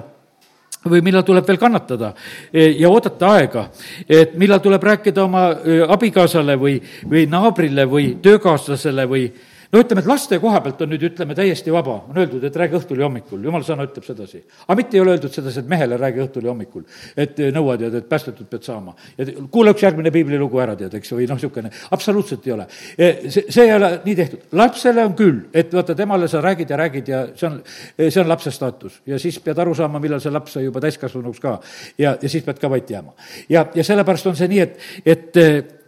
või 0.88 1.02
millal 1.04 1.24
tuleb 1.26 1.44
veel 1.46 1.58
kannatada 1.60 2.14
ja 2.52 2.88
oodata 2.88 3.34
aega, 3.36 3.66
et 4.08 4.32
millal 4.40 4.62
tuleb 4.64 4.82
rääkida 4.82 5.24
oma 5.24 5.50
abikaasale 5.92 6.56
või, 6.60 6.78
või 7.04 7.26
naabrile 7.28 7.84
või 7.88 8.14
töökaaslasele 8.22 9.04
või 9.10 9.26
no 9.72 9.82
ütleme, 9.82 10.02
et 10.02 10.08
laste 10.10 10.38
koha 10.42 10.60
pealt 10.64 10.80
on 10.82 10.90
nüüd, 10.90 11.04
ütleme, 11.10 11.34
täiesti 11.38 11.72
vaba, 11.72 12.00
on 12.10 12.18
öeldud, 12.18 12.42
et 12.46 12.56
räägi 12.58 12.76
õhtul 12.80 13.00
ja 13.00 13.06
hommikul, 13.06 13.42
jumala 13.46 13.66
sõna 13.66 13.86
ütleb 13.86 14.06
sedasi. 14.06 14.42
aga 14.66 14.76
mitte 14.80 14.98
ei 14.98 15.02
ole 15.04 15.14
öeldud 15.14 15.34
sedasi, 15.34 15.62
et 15.62 15.70
mehele 15.70 15.98
räägi 16.00 16.22
õhtul 16.24 16.48
ja 16.48 16.50
hommikul, 16.50 16.84
et 17.16 17.38
nõua 17.54 17.76
tead, 17.78 17.94
et 18.00 18.08
päästetud 18.10 18.50
pead 18.50 18.66
saama. 18.66 18.94
ja 19.18 19.26
kuula 19.50 19.74
üks 19.76 19.84
järgmine 19.86 20.10
piiblilugu 20.14 20.62
ära, 20.62 20.76
tead, 20.76 20.94
eks, 20.98 21.14
või 21.14 21.28
noh, 21.30 21.38
niisugune, 21.38 21.70
absoluutselt 21.96 22.46
ei 22.46 22.56
ole. 22.56 22.66
E, 22.96 23.10
see, 23.30 23.46
see 23.48 23.66
ei 23.68 23.74
ole 23.76 23.92
nii 24.04 24.16
tehtud, 24.18 24.46
lapsele 24.58 25.06
on 25.06 25.16
küll, 25.18 25.42
et 25.54 25.74
vaata, 25.74 25.94
temale 25.94 26.28
sa 26.28 26.42
räägid 26.44 26.70
ja 26.70 26.80
räägid 26.80 27.14
ja 27.14 27.24
see 27.34 27.50
on, 27.50 27.60
see 28.00 28.22
on 28.22 28.30
lapse 28.30 28.50
staatus 28.54 29.00
ja 29.06 29.18
siis 29.22 29.38
pead 29.44 29.58
aru 29.58 29.74
saama, 29.78 30.02
millal 30.02 30.22
see 30.22 30.34
laps 30.34 30.58
sai 30.58 30.66
juba 30.66 30.82
täiskasvanuks 30.82 31.40
ka. 31.40 31.58
ja, 31.98 32.16
ja 32.20 32.28
siis 32.28 32.44
pead 32.44 32.58
ka 32.58 32.70
vait 32.70 32.90
jääma. 32.90 33.14
ja, 33.48 33.66
ja 33.74 33.84
sellepärast 33.84 34.26
on 34.32 34.38
see 34.38 34.50
nii, 34.50 34.66
et, 34.66 34.80
et 35.06 35.78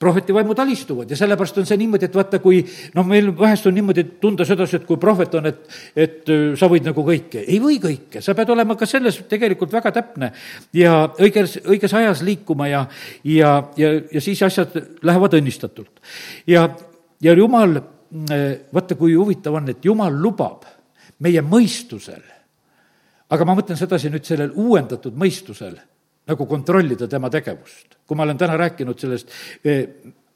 prohvetivaimud 0.00 0.58
alistuvad 0.58 1.10
ja 1.10 1.16
sellepärast 1.16 1.58
on 1.60 1.66
see 1.68 1.76
niimoodi, 1.76 2.08
et 2.08 2.14
vaata, 2.16 2.38
kui 2.40 2.62
noh, 2.96 3.04
meil 3.06 3.28
vahest 3.36 3.66
on 3.68 3.74
niimoodi 3.76 4.06
tunda 4.22 4.46
sedasi, 4.48 4.78
et 4.80 4.86
kui 4.88 4.96
prohvet 5.00 5.34
on, 5.36 5.48
et, 5.50 5.60
et 5.92 6.32
äh, 6.32 6.44
sa 6.56 6.70
võid 6.72 6.88
nagu 6.88 7.04
kõike. 7.04 7.42
ei 7.44 7.58
või 7.60 7.76
kõike, 7.82 8.22
sa 8.24 8.34
pead 8.36 8.52
olema 8.54 8.78
ka 8.80 8.88
selles 8.88 9.20
tegelikult 9.28 9.72
väga 9.76 9.92
täpne 9.98 10.32
ja 10.76 10.94
õiges, 11.20 11.58
õiges 11.68 11.94
ajas 12.00 12.24
liikuma 12.24 12.70
ja, 12.70 12.86
ja, 13.28 13.52
ja, 13.76 13.92
ja 14.08 14.24
siis 14.24 14.40
asjad 14.48 14.78
lähevad 15.04 15.36
õnnistatult. 15.36 16.00
ja, 16.48 16.64
ja 17.20 17.36
jumal, 17.36 17.76
äh, 18.32 18.46
vaata, 18.72 18.96
kui 18.96 19.12
huvitav 19.20 19.60
on, 19.60 19.68
et 19.68 19.84
jumal 19.84 20.16
lubab 20.16 20.64
meie 21.20 21.44
mõistusel, 21.44 22.24
aga 23.28 23.44
ma 23.44 23.58
mõtlen 23.58 23.76
sedasi 23.76 24.08
nüüd 24.08 24.24
sellel 24.24 24.56
uuendatud 24.56 25.12
mõistusel 25.12 25.76
nagu 26.30 26.46
kontrollida 26.46 27.08
tema 27.10 27.30
tegevust. 27.30 27.98
kui 28.06 28.16
ma 28.18 28.26
olen 28.26 28.38
täna 28.38 28.56
rääkinud 28.58 28.98
sellest, 28.98 29.28
eh, 29.64 29.84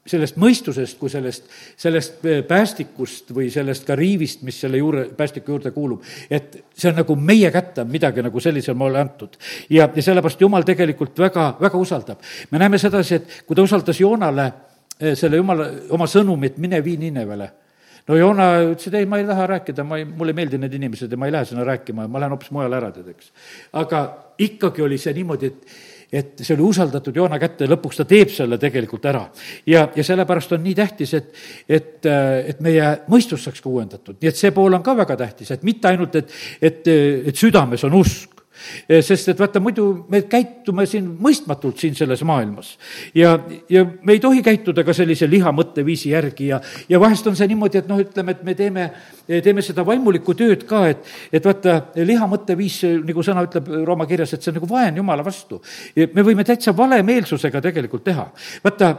sellest 0.05 0.37
mõistusest 0.39 0.99
kui 0.99 1.09
sellest, 1.09 1.49
sellest 1.77 2.25
eh, 2.25 2.43
päästikust 2.47 3.33
või 3.35 3.49
sellest 3.51 3.87
ka 3.87 3.97
riivist, 3.99 4.45
mis 4.47 4.59
selle 4.61 4.77
juurde, 4.77 5.07
päästiku 5.17 5.55
juurde 5.55 5.71
kuulub, 5.75 6.03
et 6.29 6.61
see 6.73 6.91
on 6.91 7.01
nagu 7.01 7.15
meie 7.15 7.51
kätte 7.51 7.83
on 7.83 7.91
midagi 7.91 8.23
nagu 8.23 8.39
sellisel 8.39 8.77
moel 8.79 8.95
antud. 9.01 9.37
ja, 9.69 9.89
ja 9.95 10.01
sellepärast 10.01 10.41
Jumal 10.41 10.63
tegelikult 10.63 11.19
väga, 11.19 11.55
väga 11.61 11.77
usaldab. 11.77 12.23
me 12.51 12.59
näeme 12.59 12.77
sedasi, 12.77 13.15
et 13.15 13.43
kui 13.47 13.55
ta 13.55 13.65
usaldas 13.65 13.99
Joonale 13.99 14.51
eh, 14.99 15.15
selle 15.15 15.37
Jumala, 15.37 15.69
oma 15.89 16.07
sõnumit, 16.07 16.57
mine 16.57 16.83
vii 16.83 16.97
Ninevele 16.97 17.51
no 18.09 18.19
Joona 18.19 18.51
ütles, 18.67 18.87
et 18.89 18.99
ei, 19.01 19.09
ma 19.09 19.19
ei 19.21 19.27
taha 19.27 19.47
rääkida, 19.55 19.87
ma 19.87 19.99
ei, 20.01 20.05
mulle 20.05 20.35
ei 20.35 20.41
meeldi 20.41 20.61
need 20.61 20.77
inimesed 20.77 21.11
ja 21.11 21.19
ma 21.19 21.29
ei 21.29 21.35
lähe 21.35 21.49
sinna 21.49 21.65
rääkima, 21.67 22.07
ma 22.07 22.21
lähen 22.21 22.35
hoopis 22.35 22.53
mujale 22.55 22.79
ära, 22.79 22.93
tead, 22.95 23.09
eks. 23.15 23.33
aga 23.81 24.05
ikkagi 24.45 24.85
oli 24.85 25.01
see 25.01 25.15
niimoodi, 25.17 25.51
et 25.51 25.75
et 26.15 26.43
see 26.45 26.53
oli 26.55 26.63
usaldatud 26.69 27.15
Joona 27.17 27.39
kätte 27.41 27.65
ja 27.65 27.71
lõpuks 27.71 27.97
ta 27.99 28.05
teeb 28.07 28.29
selle 28.31 28.59
tegelikult 28.61 29.07
ära. 29.09 29.25
ja, 29.67 29.87
ja 29.95 30.03
sellepärast 30.05 30.53
on 30.55 30.63
nii 30.63 30.75
tähtis, 30.77 31.13
et, 31.17 31.31
et, 31.67 32.05
et 32.05 32.61
meie 32.63 32.91
mõistus 33.11 33.43
saaks 33.43 33.63
ka 33.63 33.69
uuendatud, 33.71 34.19
nii 34.21 34.31
et 34.31 34.39
see 34.39 34.53
pool 34.55 34.77
on 34.77 34.85
ka 34.85 34.95
väga 34.97 35.17
tähtis, 35.25 35.51
et 35.51 35.65
mitte 35.67 35.89
ainult, 35.89 36.15
et, 36.15 36.31
et, 36.61 36.87
et 37.31 37.35
südames 37.35 37.83
on 37.89 37.97
usk, 37.99 38.34
sest 39.01 39.29
et 39.31 39.39
vaata, 39.39 39.59
muidu 39.63 39.87
me 40.11 40.21
käitume 40.29 40.85
siin 40.89 41.07
mõistmatult 41.21 41.81
siin 41.81 41.95
selles 41.97 42.23
maailmas. 42.27 42.75
ja, 43.15 43.37
ja 43.69 43.85
me 44.01 44.15
ei 44.15 44.19
tohi 44.19 44.43
käituda 44.45 44.83
ka 44.83 44.93
sellise 44.93 45.29
liha 45.29 45.51
mõtteviisi 45.55 46.11
järgi 46.13 46.49
ja, 46.51 46.61
ja 46.89 46.99
vahest 46.99 47.27
on 47.27 47.35
see 47.35 47.47
niimoodi, 47.51 47.81
et 47.81 47.89
noh, 47.91 47.99
ütleme, 48.01 48.35
et 48.35 48.43
me 48.43 48.55
teeme, 48.55 48.87
teeme 49.27 49.65
seda 49.65 49.85
vaimulikku 49.85 50.35
tööd 50.37 50.65
ka, 50.69 50.85
et, 50.93 51.05
et 51.33 51.45
vaata, 51.45 51.77
liha 52.05 52.29
mõtteviis, 52.31 52.81
nagu 53.05 53.25
sõna 53.25 53.45
ütleb 53.47 53.71
Rooma 53.85 54.07
kirjas, 54.09 54.33
et 54.33 54.43
see 54.43 54.53
on 54.53 54.59
nagu 54.61 54.69
vaen 54.69 55.01
Jumala 55.01 55.25
vastu. 55.25 55.61
me 55.95 56.23
võime 56.23 56.45
täitsa 56.47 56.75
valemeelsusega 56.77 57.61
tegelikult 57.61 58.03
teha. 58.05 58.29
vaata, 58.63 58.95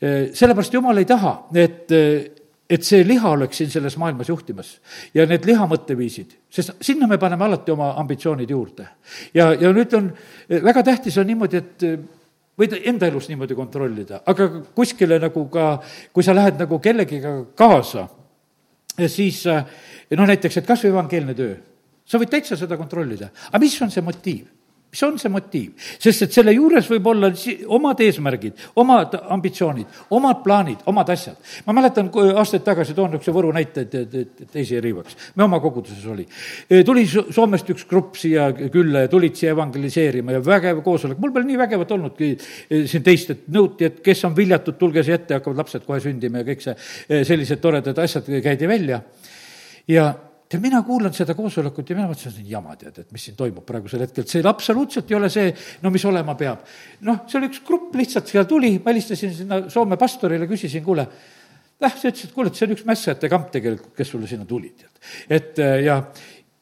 sellepärast 0.00 0.74
Jumal 0.74 1.00
ei 1.00 1.08
taha, 1.08 1.34
et 1.54 2.37
et 2.68 2.84
see 2.84 3.04
liha 3.06 3.30
oleks 3.32 3.62
siin 3.62 3.70
selles 3.72 3.96
maailmas 4.00 4.28
juhtimas 4.28 4.74
ja 5.16 5.24
need 5.26 5.46
liha 5.48 5.64
mõtteviisid, 5.70 6.34
sest 6.52 6.74
sinna 6.84 7.08
me 7.08 7.16
paneme 7.20 7.46
alati 7.46 7.72
oma 7.72 7.94
ambitsioonid 8.02 8.50
juurde. 8.50 8.86
ja, 9.34 9.52
ja 9.56 9.72
nüüd 9.72 9.94
on, 9.96 10.10
väga 10.48 10.84
tähtis 10.90 11.16
on 11.18 11.26
niimoodi, 11.30 11.62
et 11.62 11.86
võid 12.58 12.76
enda 12.90 13.08
elus 13.08 13.30
niimoodi 13.30 13.56
kontrollida, 13.56 14.20
aga 14.26 14.50
kuskile 14.76 15.20
nagu 15.22 15.46
ka, 15.52 15.70
kui 16.12 16.26
sa 16.26 16.36
lähed 16.36 16.60
nagu 16.60 16.80
kellegiga 16.82 17.34
kaasa, 17.56 18.08
siis 19.06 19.44
noh, 19.46 20.26
näiteks, 20.26 20.60
et 20.60 20.68
kas 20.68 20.84
või 20.84 20.92
evangeelne 20.92 21.36
töö, 21.38 21.56
sa 22.08 22.20
võid 22.20 22.32
täitsa 22.32 22.58
seda 22.58 22.76
kontrollida, 22.80 23.30
aga 23.48 23.62
mis 23.62 23.80
on 23.84 23.94
see 23.94 24.04
motiiv? 24.04 24.46
Mis 24.90 25.02
on 25.04 25.18
see 25.20 25.30
motiiv? 25.32 25.88
sest 26.00 26.24
et 26.24 26.32
selle 26.32 26.52
juures 26.56 26.86
võib 26.88 27.06
olla 27.10 27.30
omad 27.76 28.00
eesmärgid, 28.00 28.62
omad 28.80 29.16
ambitsioonid, 29.36 29.98
omad 30.16 30.40
plaanid, 30.44 30.84
omad 30.88 31.10
asjad. 31.12 31.36
ma 31.66 31.74
mäletan, 31.76 32.08
kui 32.12 32.30
aastaid 32.32 32.64
tagasi, 32.64 32.96
toon 32.96 33.12
niisuguse 33.12 33.34
Võru 33.38 33.52
näite, 33.54 33.84
et, 33.84 33.94
et, 33.94 34.14
et 34.44 34.52
teisi 34.52 34.78
ei 34.78 34.84
riivaks. 34.84 35.16
me 35.36 35.44
oma 35.44 35.60
koguduses 35.60 36.06
oli. 36.08 36.24
E, 36.70 36.82
tuli 36.88 37.04
Soomest 37.08 37.68
üks 37.74 37.84
grupp 37.88 38.16
siia 38.16 38.48
külla 38.56 39.04
ja 39.04 39.12
tulid 39.12 39.36
siia 39.36 39.52
evangeliseerima 39.56 40.38
ja 40.38 40.44
vägev 40.44 40.80
koosolek, 40.86 41.20
mul 41.20 41.34
pole 41.34 41.48
nii 41.48 41.60
vägevat 41.60 41.92
olnudki 41.98 42.30
e, 42.34 42.84
siin 42.88 43.04
teist, 43.04 43.34
et 43.34 43.50
nõuti, 43.52 43.90
et 43.90 44.00
kes 44.04 44.24
on 44.28 44.36
viljatud, 44.36 44.78
tulge 44.80 45.04
siia 45.04 45.18
ette, 45.20 45.36
hakkavad 45.36 45.64
lapsed 45.64 45.84
kohe 45.86 46.00
sündima 46.04 46.42
ja 46.42 46.48
kõik 46.48 46.64
see, 46.64 46.78
e, 47.08 47.20
sellised 47.28 47.60
toredad 47.60 48.00
asjad 48.04 48.32
käidi 48.44 48.70
välja. 48.70 49.02
ja 49.88 50.08
tead, 50.48 50.62
mina 50.64 50.80
kuulan 50.86 51.14
seda 51.14 51.34
koosolekut 51.36 51.90
ja 51.90 51.96
mina 51.98 52.08
mõtlesin, 52.08 52.32
et 52.32 52.38
see 52.38 52.44
on 52.46 52.52
jama, 52.52 52.76
tead, 52.80 53.00
et 53.02 53.12
mis 53.14 53.26
siin 53.28 53.36
toimub 53.38 53.66
praegusel 53.68 54.04
hetkel, 54.04 54.26
see 54.28 54.44
absoluutselt 54.48 55.10
ei 55.12 55.18
ole 55.18 55.30
see, 55.32 55.52
no 55.84 55.92
mis 55.94 56.04
olema 56.08 56.34
peab. 56.38 56.64
noh, 57.08 57.22
see 57.28 57.40
oli 57.40 57.50
üks 57.52 57.62
grupp 57.66 57.96
lihtsalt 57.98 58.30
seal 58.32 58.48
tuli, 58.48 58.76
ma 58.78 58.92
helistasin 58.94 59.34
sinna 59.42 59.60
Soome 59.72 59.98
pastorile, 60.00 60.48
küsisin, 60.50 60.84
kuule, 60.84 61.06
noh, 61.84 61.96
see 62.00 62.12
ütles, 62.12 62.28
et 62.28 62.36
kuule, 62.36 62.52
et 62.52 62.60
see 62.60 62.68
on 62.68 62.76
üks 62.76 62.86
mässajate 62.88 63.30
kamp 63.32 63.52
tegelikult, 63.54 63.94
kes 63.98 64.12
sulle 64.14 64.30
sinna 64.30 64.48
tuli, 64.48 64.72
tead. 64.78 65.10
et 65.38 65.64
ja 65.84 66.00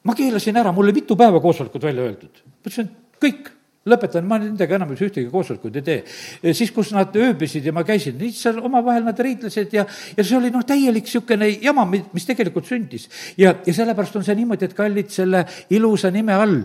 ma 0.07 0.15
keelasin 0.19 0.63
ära, 0.63 0.75
mulle 0.75 0.95
mitu 0.97 1.19
päeva 1.19 1.43
koosolekut 1.43 1.87
välja 1.91 2.09
öeldud. 2.09 2.43
ma 2.47 2.67
ütlesin, 2.67 2.91
kõik 3.23 3.53
lõpetan, 3.87 4.27
ma 4.27 4.39
nendega 4.43 4.79
enam 4.79 4.93
ühtegi 4.95 5.29
koosolekut 5.31 5.79
ei 5.79 5.87
tee. 5.87 6.53
siis, 6.53 6.73
kus 6.75 6.93
nad 6.95 7.15
ööbisid 7.17 7.67
ja 7.67 7.73
ma 7.73 7.85
käisin, 7.87 8.19
seal 8.35 8.59
omavahel 8.65 9.07
nad 9.07 9.19
riidlesid 9.19 9.75
ja, 9.77 9.87
ja 10.17 10.25
see 10.25 10.39
oli 10.39 10.51
noh, 10.55 10.65
täielik 10.67 11.07
niisugune 11.07 11.49
jama, 11.63 11.87
mis 11.87 12.27
tegelikult 12.27 12.67
sündis. 12.67 13.09
ja, 13.39 13.55
ja 13.67 13.75
sellepärast 13.75 14.19
on 14.19 14.27
see 14.27 14.39
niimoodi, 14.39 14.67
et 14.67 14.77
kallid, 14.77 15.11
selle 15.15 15.45
ilusa 15.71 16.11
nime 16.11 16.35
all 16.35 16.63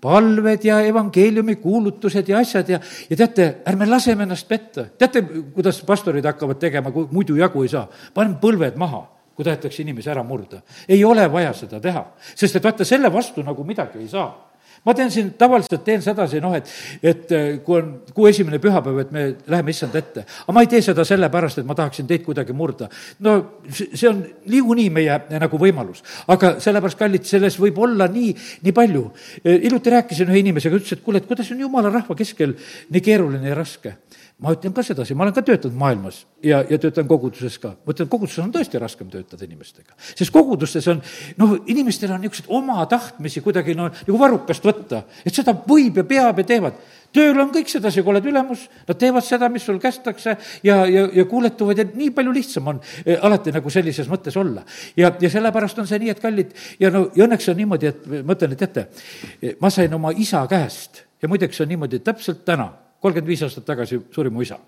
palved 0.00 0.64
ja 0.64 0.80
evangeeliumi 0.88 1.58
kuulutused 1.60 2.28
ja 2.28 2.40
asjad 2.40 2.68
ja, 2.72 2.80
ja 3.10 3.16
teate, 3.20 3.48
ärme 3.68 3.86
laseme 3.86 4.24
ennast 4.24 4.48
petta. 4.48 4.88
teate, 4.98 5.22
kuidas 5.54 5.82
pastorid 5.86 6.24
hakkavad 6.24 6.58
tegema, 6.58 6.90
kui 6.90 7.08
muidu 7.12 7.36
jagu 7.36 7.62
ei 7.62 7.72
saa? 7.72 7.86
paneme 8.14 8.40
põlved 8.42 8.78
maha 8.80 9.04
kui 9.36 9.46
tahetakse 9.46 9.82
inimesi 9.84 10.10
ära 10.10 10.24
murda. 10.26 10.62
ei 10.88 11.04
ole 11.04 11.24
vaja 11.32 11.52
seda 11.56 11.80
teha, 11.80 12.06
sest 12.34 12.56
et 12.56 12.64
vaata, 12.64 12.84
selle 12.84 13.12
vastu 13.12 13.44
nagu 13.46 13.64
midagi 13.64 14.00
ei 14.02 14.08
saa 14.08 14.49
ma 14.86 14.94
teen 14.96 15.10
siin, 15.12 15.32
tavaliselt 15.38 15.84
teen 15.84 16.02
sedasi, 16.04 16.40
noh, 16.42 16.54
et, 16.56 16.68
et 17.02 17.34
äh, 17.36 17.48
kui 17.64 17.78
on 17.80 17.92
kuu 18.16 18.28
esimene 18.30 18.60
pühapäev, 18.62 19.00
et 19.02 19.12
me 19.14 19.24
läheme 19.50 19.74
issand 19.74 19.96
ette. 19.98 20.24
aga 20.24 20.56
ma 20.56 20.64
ei 20.64 20.70
tee 20.72 20.82
seda 20.84 21.04
sellepärast, 21.06 21.60
et 21.60 21.68
ma 21.68 21.76
tahaksin 21.78 22.08
teid 22.08 22.24
kuidagi 22.26 22.56
murda. 22.56 22.88
no 23.26 23.36
see 23.68 24.08
on 24.08 24.22
niikuinii 24.46 24.88
meie 24.94 25.20
nagu 25.36 25.60
võimalus. 25.60 26.04
aga 26.28 26.54
sellepärast, 26.60 26.98
kallid, 26.98 27.26
selles 27.28 27.58
võib 27.60 27.78
olla 27.82 28.08
nii, 28.10 28.34
nii 28.66 28.76
palju. 28.76 29.04
Äh, 29.44 29.60
hiljuti 29.66 29.96
rääkisin 29.96 30.32
ühe 30.32 30.44
inimesega, 30.44 30.80
ütles, 30.80 30.96
et 30.96 31.04
kuule, 31.04 31.20
et 31.20 31.28
kuidas 31.28 31.52
on 31.52 31.60
jumala 31.66 31.92
rahva 31.92 32.16
keskel 32.16 32.56
nii 32.90 33.04
keeruline 33.04 33.52
ja 33.52 33.58
raske 33.58 33.96
ma 34.40 34.54
ütlen 34.54 34.72
ka 34.72 34.82
sedasi, 34.84 35.14
ma 35.14 35.26
olen 35.26 35.34
ka 35.36 35.42
töötanud 35.44 35.76
maailmas 35.78 36.22
ja, 36.44 36.62
ja 36.64 36.78
töötan 36.80 37.08
koguduses 37.08 37.58
ka. 37.60 37.74
ma 37.84 37.92
ütlen, 37.92 38.08
koguduses 38.08 38.40
on 38.42 38.52
tõesti 38.54 38.80
raskem 38.80 39.10
töötada 39.12 39.44
inimestega. 39.44 39.92
sest 40.16 40.32
kogudustes 40.32 40.88
on, 40.92 41.02
noh, 41.40 41.54
inimestel 41.68 42.14
on 42.14 42.24
niisuguseid 42.24 42.48
oma 42.56 42.80
tahtmisi 42.90 43.42
kuidagi 43.44 43.76
no 43.76 43.90
nagu 43.92 44.20
varrukast 44.20 44.64
võtta, 44.64 45.04
et 45.24 45.36
seda 45.36 45.54
võib 45.54 46.00
ja 46.00 46.06
peab 46.08 46.40
ja 46.40 46.46
teevad. 46.48 46.80
tööl 47.12 47.40
on 47.42 47.52
kõik 47.52 47.68
sedasi, 47.68 48.02
kui 48.02 48.14
oled 48.14 48.30
ülemus, 48.32 48.64
nad 48.88 48.98
teevad 48.98 49.26
seda, 49.26 49.50
mis 49.52 49.66
sul 49.68 49.80
kästakse 49.82 50.36
ja, 50.64 50.82
ja, 50.86 51.06
ja 51.20 51.24
kuuletuvad 51.28 51.84
ja 51.84 51.88
nii 51.92 52.10
palju 52.16 52.32
lihtsam 52.32 52.72
on 52.72 52.80
eh, 53.04 53.18
alati 53.20 53.52
nagu 53.52 53.70
sellises 53.70 54.08
mõttes 54.08 54.40
olla. 54.40 54.64
ja, 54.96 55.12
ja 55.20 55.30
sellepärast 55.30 55.84
on 55.84 55.90
see 55.90 56.00
nii, 56.00 56.16
et 56.16 56.22
kallid, 56.22 56.56
ja 56.80 56.90
no 56.94 57.10
ja 57.16 57.28
õnneks 57.28 57.52
on 57.52 57.60
niimoodi, 57.60 57.92
et 57.92 58.06
ma 58.24 58.38
ütlen, 58.38 58.56
et 58.56 58.64
teate, 58.64 58.88
ma 59.60 59.70
sain 59.70 59.92
oma 59.94 60.16
isa 60.16 60.46
käest 60.48 61.04
ja 61.20 61.28
muideks 61.28 61.60
on 61.60 61.68
niimoodi, 61.68 62.00
et 62.00 62.08
täpselt 62.08 62.46
täna 62.48 62.72
kolmkümmend 63.00 63.28
viis 63.28 63.42
aastat 63.46 63.64
tagasi 63.64 64.00
suri 64.14 64.30
mu 64.30 64.42
isa. 64.44 64.58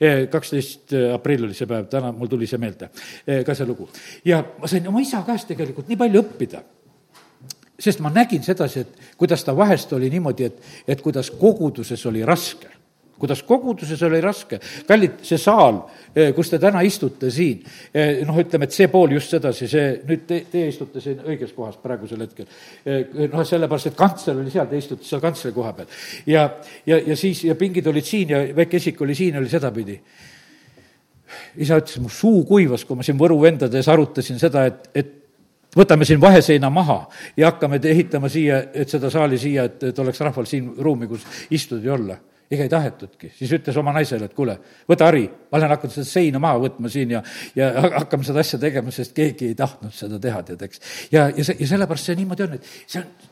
E, 0.00 0.26
kaksteist 0.32 0.94
aprill 1.14 1.48
oli 1.48 1.56
see 1.56 1.68
päev, 1.70 1.88
täna 1.92 2.12
mul 2.12 2.30
tuli 2.32 2.48
see 2.50 2.60
meelde, 2.60 2.90
e, 3.26 3.42
ka 3.44 3.54
see 3.54 3.66
lugu. 3.68 3.88
ja 4.24 4.42
ma 4.60 4.70
sain 4.70 4.88
oma 4.88 5.02
isa 5.04 5.22
käest 5.26 5.48
tegelikult 5.52 5.88
nii 5.88 6.00
palju 6.00 6.24
õppida 6.24 6.62
sest 7.84 8.00
ma 8.00 8.10
nägin 8.10 8.42
sedasi, 8.42 8.80
et 8.84 9.16
kuidas 9.18 9.44
ta 9.44 9.56
vahest 9.56 9.92
oli 9.92 10.08
niimoodi, 10.10 10.44
et, 10.44 10.62
et 10.88 11.00
kuidas 11.02 11.30
koguduses 11.30 12.06
oli 12.06 12.22
raske 12.24 12.70
kuidas 13.18 13.42
koguduses 13.46 14.02
oli 14.02 14.20
raske. 14.20 14.58
kallid, 14.88 15.20
see 15.22 15.38
saal, 15.38 15.80
eh, 16.14 16.32
kus 16.34 16.50
te 16.50 16.58
täna 16.58 16.82
istute 16.82 17.30
siin, 17.30 17.62
eh, 17.94 18.24
noh, 18.26 18.36
ütleme, 18.38 18.64
et 18.64 18.72
see 18.72 18.88
pool 18.88 19.14
just 19.16 19.30
sedasi, 19.30 19.68
see, 19.68 20.00
nüüd 20.08 20.26
te, 20.26 20.40
teie 20.50 20.68
istute 20.68 21.00
siin 21.00 21.22
õiges 21.24 21.54
kohas 21.54 21.76
praegusel 21.82 22.20
hetkel. 22.26 22.46
Eh, 22.84 23.06
noh, 23.32 23.44
sellepärast, 23.44 23.92
et 23.92 23.96
kantsler 23.96 24.36
oli 24.36 24.50
seal, 24.50 24.66
te 24.70 24.78
istute 24.78 25.04
seal 25.04 25.22
kantsleri 25.22 25.54
koha 25.54 25.72
peal. 25.72 25.86
ja, 26.26 26.48
ja, 26.86 26.98
ja 26.98 27.16
siis, 27.16 27.44
ja 27.44 27.54
pingid 27.54 27.86
olid 27.86 28.04
siin 28.04 28.28
ja 28.28 28.44
väike 28.56 28.76
esik 28.76 29.00
oli 29.00 29.14
siin, 29.14 29.36
oli 29.38 29.48
sedapidi 29.48 30.00
isa 31.56 31.78
ütles, 31.80 31.98
mu 32.02 32.08
suu 32.08 32.44
kuivas, 32.46 32.84
kui 32.84 32.96
ma 32.96 33.02
siin 33.02 33.18
Võru 33.18 33.40
vendade 33.42 33.78
ees 33.80 33.88
arutasin 33.90 34.38
seda, 34.38 34.66
et, 34.66 34.88
et 34.94 35.12
võtame 35.74 36.06
siin 36.06 36.20
vaheseina 36.22 36.70
maha 36.70 37.00
ja 37.36 37.50
hakkame 37.50 37.80
ehitama 37.82 38.28
siia, 38.30 38.60
et 38.74 38.90
seda 38.90 39.10
saali 39.10 39.38
siia, 39.38 39.64
et, 39.64 39.82
et 39.90 39.98
oleks 39.98 40.20
rahval 40.22 40.46
siin 40.46 40.70
ruumi, 40.78 41.08
kus 41.10 41.26
istuda 41.50 41.88
ja 41.88 41.96
olla 41.96 42.18
ega 42.54 42.66
ei 42.66 42.72
tahetudki, 42.72 43.32
siis 43.36 43.52
ütles 43.58 43.76
oma 43.80 43.92
naisele, 43.96 44.30
et 44.30 44.36
kuule, 44.36 44.56
võta 44.90 45.10
hari, 45.10 45.26
ma 45.50 45.60
olen 45.60 45.74
hakanud 45.74 45.96
seda 45.98 46.08
seina 46.08 46.40
maha 46.42 46.62
võtma 46.64 46.90
siin 46.92 47.14
ja, 47.16 47.22
ja 47.58 47.70
hakkame 48.00 48.26
seda 48.26 48.42
asja 48.44 48.60
tegema, 48.62 48.94
sest 48.94 49.14
keegi 49.16 49.52
ei 49.52 49.58
tahtnud 49.58 49.94
seda 49.94 50.20
teha, 50.22 50.42
tead, 50.48 50.64
eks. 50.68 50.82
ja, 51.12 51.28
ja 51.34 51.46
see, 51.46 51.58
ja 51.60 51.70
sellepärast 51.74 52.10
see 52.10 52.18
niimoodi 52.22 52.48
on, 52.48 52.58
et 52.58 52.74
see 52.86 53.02
on, 53.02 53.30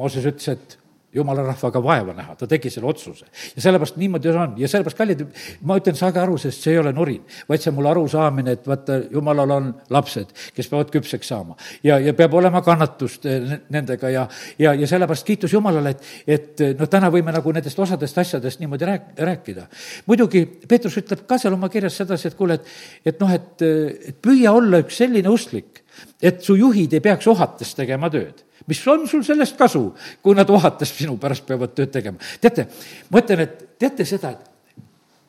Mooses 0.00 0.24
ütles, 0.24 0.46
et 0.48 0.78
jumala 1.14 1.42
rahvaga 1.44 1.82
vaeva 1.84 2.14
näha, 2.16 2.34
ta 2.38 2.46
tegi 2.48 2.70
selle 2.70 2.88
otsuse. 2.88 3.26
ja 3.56 3.62
sellepärast 3.62 3.96
niimoodi 4.00 4.30
on 4.32 4.54
ja 4.56 4.68
sellepärast, 4.68 4.98
kallid, 4.98 5.24
ma 5.68 5.76
ütlen, 5.80 5.96
saage 5.98 6.20
aru, 6.22 6.38
sest 6.40 6.64
see 6.64 6.72
ei 6.72 6.80
ole 6.80 6.92
nurin, 6.96 7.20
vaid 7.48 7.60
see 7.60 7.70
on 7.72 7.76
mul 7.76 7.90
arusaamine, 7.90 8.56
et 8.56 8.68
vaata, 8.68 8.98
jumalal 9.12 9.52
on 9.56 9.68
lapsed, 9.92 10.32
kes 10.56 10.70
peavad 10.72 10.92
küpseks 10.94 11.32
saama. 11.34 11.56
ja, 11.84 11.98
ja 12.00 12.14
peab 12.16 12.34
olema 12.40 12.62
kannatust 12.64 13.26
eh, 13.28 13.58
nendega 13.72 14.12
ja, 14.12 14.26
ja, 14.58 14.74
ja 14.74 14.88
sellepärast 14.88 15.26
kiitus 15.28 15.52
Jumalale, 15.52 15.92
et, 15.92 16.06
et 16.26 16.64
noh, 16.78 16.88
täna 16.88 17.10
võime 17.12 17.34
nagu 17.34 17.52
nendest 17.52 17.78
osadest 17.78 18.18
asjadest 18.24 18.62
niimoodi 18.62 18.88
rääk-, 18.88 19.12
rääkida. 19.18 19.68
muidugi 20.06 20.46
Peetrus 20.68 20.96
ütleb 21.02 21.26
ka 21.28 21.38
seal 21.38 21.58
oma 21.58 21.68
kirjas 21.72 22.00
sedasi, 22.00 22.30
et 22.30 22.38
kuule, 22.38 22.56
et, 22.56 22.74
et 23.12 23.20
noh, 23.20 23.32
et, 23.36 23.68
et 24.08 24.16
püüa 24.22 24.56
olla 24.56 24.80
üks 24.84 24.96
selline 25.02 25.28
usklik, 25.28 25.81
et 26.22 26.40
su 26.42 26.56
juhid 26.56 26.92
ei 26.94 27.04
peaks 27.04 27.26
ohates 27.26 27.74
tegema 27.74 28.10
tööd 28.10 28.44
mis 28.66 28.86
on 28.86 29.08
sul 29.08 29.24
sellest 29.26 29.56
kasu, 29.58 29.88
kui 30.22 30.36
nad 30.38 30.50
ohates 30.50 30.94
sinu 30.94 31.18
pärast 31.20 31.46
peavad 31.48 31.74
tööd 31.74 31.92
tegema? 31.94 32.18
teate, 32.40 32.68
ma 33.10 33.22
ütlen, 33.22 33.44
et 33.46 33.62
teate 33.80 34.06
seda, 34.06 34.32
et 34.36 34.52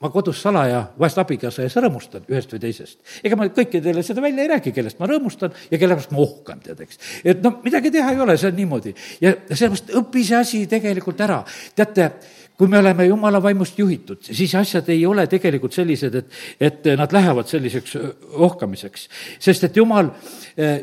ma 0.03 0.11
kodus 0.11 0.41
salaja 0.43 0.81
vahest 0.99 1.19
abikaasa 1.21 1.63
ees 1.63 1.75
rõõmustan 1.79 2.25
ühest 2.27 2.51
või 2.51 2.61
teisest. 2.65 2.97
ega 3.23 3.37
ma 3.39 3.47
kõikidele 3.55 4.03
seda 4.03 4.23
välja 4.23 4.43
ei 4.43 4.51
räägi, 4.51 4.73
kellest 4.75 4.99
ma 4.99 5.07
rõõmustan 5.07 5.53
ja 5.71 5.79
kelle 5.79 5.95
pärast 5.95 6.11
ma 6.11 6.19
ohkan, 6.25 6.59
tead, 6.63 6.81
eks. 6.83 6.99
et 7.23 7.43
noh, 7.45 7.61
midagi 7.63 7.91
teha 7.93 8.11
ei 8.11 8.19
ole, 8.25 8.35
see 8.37 8.51
on 8.51 8.59
niimoodi. 8.59 8.95
ja 9.23 9.35
sellepärast 9.49 9.93
õpi 10.01 10.25
see 10.27 10.39
asi 10.39 10.63
tegelikult 10.71 11.23
ära. 11.23 11.39
teate, 11.75 12.09
kui 12.57 12.67
me 12.67 12.77
oleme 12.77 13.05
jumala 13.05 13.41
vaimust 13.43 13.79
juhitud, 13.79 14.21
siis 14.21 14.55
asjad 14.55 14.89
ei 14.93 15.05
ole 15.05 15.25
tegelikult 15.27 15.73
sellised, 15.73 16.15
et, 16.15 16.35
et 16.61 16.89
nad 16.97 17.11
lähevad 17.11 17.49
selliseks 17.49 17.97
ohkamiseks. 18.45 19.07
sest 19.39 19.63
et 19.63 19.77
jumal, 19.77 20.11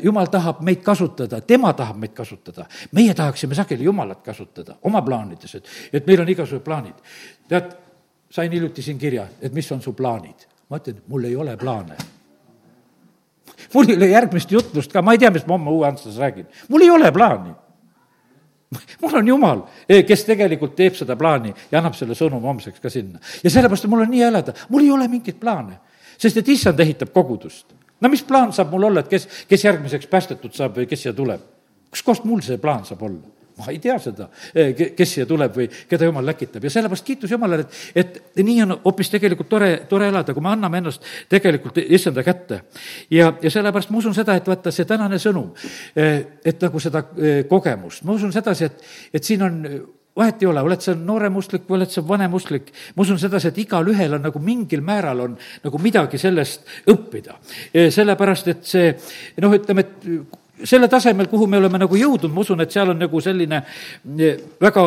jumal 0.03 0.27
tahab 0.31 0.61
meid 0.67 0.83
kasutada, 0.83 1.41
tema 1.41 1.73
tahab 1.73 1.97
meid 1.97 2.13
kasutada. 2.13 2.65
meie 2.91 3.13
tahaksime 3.13 3.55
sageli 3.55 3.83
Jumalat 3.83 4.21
kasutada 4.21 4.75
oma 4.83 5.01
plaanides, 5.01 5.55
et, 5.55 5.69
et 5.93 6.07
meil 6.07 6.21
on 6.21 6.29
igasugused 6.29 6.65
plaanid. 6.65 6.95
tead, 7.47 7.75
sain 8.29 8.51
hiljuti 8.51 8.81
siin 8.81 8.97
kirja, 8.97 9.27
et 9.41 9.53
mis 9.53 9.71
on 9.71 9.81
su 9.81 9.93
plaanid. 9.93 10.47
ma 10.69 10.77
ütlen, 10.77 11.01
mul 11.07 11.23
ei 11.23 11.35
ole 11.35 11.57
plaane 11.57 11.95
mul 13.73 13.89
ei 13.89 13.95
ole 13.95 14.07
järgmist 14.07 14.51
jutlust 14.51 14.91
ka, 14.91 15.01
ma 15.01 15.13
ei 15.13 15.19
tea, 15.19 15.31
mis 15.31 15.45
ma 15.47 15.55
homme 15.55 15.71
uue 15.71 15.87
Antslas 15.87 16.17
räägin. 16.17 16.47
mul 16.69 16.81
ei 16.81 16.89
ole 16.89 17.11
plaani 17.11 17.55
mul 19.01 19.15
on 19.15 19.27
Jumal, 19.27 19.63
eh, 19.89 20.03
kes 20.07 20.25
tegelikult 20.27 20.75
teeb 20.77 20.95
seda 20.95 21.17
plaani 21.19 21.53
ja 21.71 21.79
annab 21.79 21.95
selle 21.97 22.15
sõnumi 22.17 22.47
homseks 22.47 22.79
ka 22.83 22.89
sinna. 22.89 23.19
ja 23.43 23.49
sellepärast 23.49 23.89
mul 23.91 24.05
on 24.05 24.11
nii 24.13 24.23
elada, 24.27 24.55
mul 24.69 24.85
ei 24.85 24.91
ole 24.91 25.07
mingeid 25.11 25.39
plaane, 25.41 25.79
sest 26.17 26.39
et 26.39 26.49
issand 26.55 26.79
ehitab 26.79 27.11
kogudust. 27.13 27.73
no 28.01 28.09
mis 28.09 28.23
plaan 28.23 28.53
saab 28.53 28.71
mul 28.71 28.89
olla, 28.91 29.03
et 29.03 29.11
kes, 29.11 29.27
kes 29.49 29.65
järgmiseks 29.65 30.07
päästetud 30.07 30.55
saab 30.55 30.79
või 30.79 30.87
kes 30.87 31.03
siia 31.03 31.13
tuleb? 31.13 31.43
kustkohast 31.91 32.23
mul 32.23 32.43
see 32.45 32.57
plaan 32.61 32.85
saab 32.87 33.03
olla? 33.03 33.40
Ma 33.61 33.71
ei 33.71 33.79
tea 33.79 33.97
seda, 34.01 34.27
eh, 34.55 34.73
kes 34.97 35.13
siia 35.15 35.27
tuleb 35.29 35.55
või 35.55 35.67
keda 35.89 36.09
jumal 36.09 36.25
läkitab 36.31 36.65
ja 36.65 36.73
sellepärast 36.73 37.05
kiitus 37.05 37.31
Jumalale, 37.31 37.67
et, 37.95 38.17
et 38.35 38.43
nii 38.43 38.61
on 38.65 38.75
hoopis 38.85 39.13
tegelikult 39.13 39.49
tore, 39.51 39.71
tore 39.89 40.09
elada, 40.11 40.33
kui 40.33 40.43
me 40.43 40.51
anname 40.53 40.81
ennast 40.81 41.05
tegelikult 41.29 41.79
issanda 41.83 42.25
kätte. 42.25 42.63
ja, 43.11 43.31
ja 43.41 43.53
sellepärast 43.53 43.93
ma 43.93 44.01
usun 44.01 44.17
seda, 44.17 44.35
et 44.35 44.47
vaata, 44.47 44.73
see 44.73 44.89
tänane 44.89 45.21
sõnum, 45.21 45.51
eh, 45.95 46.41
et 46.45 46.61
nagu 46.61 46.83
seda 46.83 47.05
eh, 47.17 47.41
kogemust, 47.49 48.05
ma 48.07 48.17
usun 48.17 48.33
sedasi, 48.33 48.69
et, 48.69 48.85
et 49.13 49.23
siin 49.31 49.47
on 49.47 49.59
vahet 50.17 50.41
ei 50.43 50.49
ole, 50.49 50.61
oled 50.67 50.83
sa 50.83 50.93
noorem 50.97 51.37
usklik 51.39 51.63
või 51.69 51.79
oled 51.79 51.93
sa 51.93 52.03
vanem 52.03 52.33
usklik, 52.35 52.67
ma 52.95 53.05
usun 53.05 53.19
sedasi, 53.21 53.51
et 53.51 53.61
igalühel 53.63 54.17
on 54.17 54.25
nagu 54.27 54.41
mingil 54.43 54.83
määral 54.83 55.23
on 55.23 55.37
nagu 55.63 55.79
midagi 55.79 56.19
sellest 56.19 56.67
õppida. 56.91 57.37
sellepärast, 57.71 58.51
et 58.51 58.67
see 58.67 58.91
noh, 59.39 59.55
ütleme, 59.55 59.85
et 59.87 60.40
selle 60.63 60.87
tasemel, 60.87 61.27
kuhu 61.27 61.47
me 61.47 61.57
oleme 61.57 61.79
nagu 61.81 61.97
jõudnud, 61.97 62.31
ma 62.33 62.43
usun, 62.43 62.61
et 62.63 62.73
seal 62.73 62.93
on 62.93 62.99
nagu 63.01 63.21
selline 63.21 63.61
eh, 64.19 64.41
väga 64.61 64.85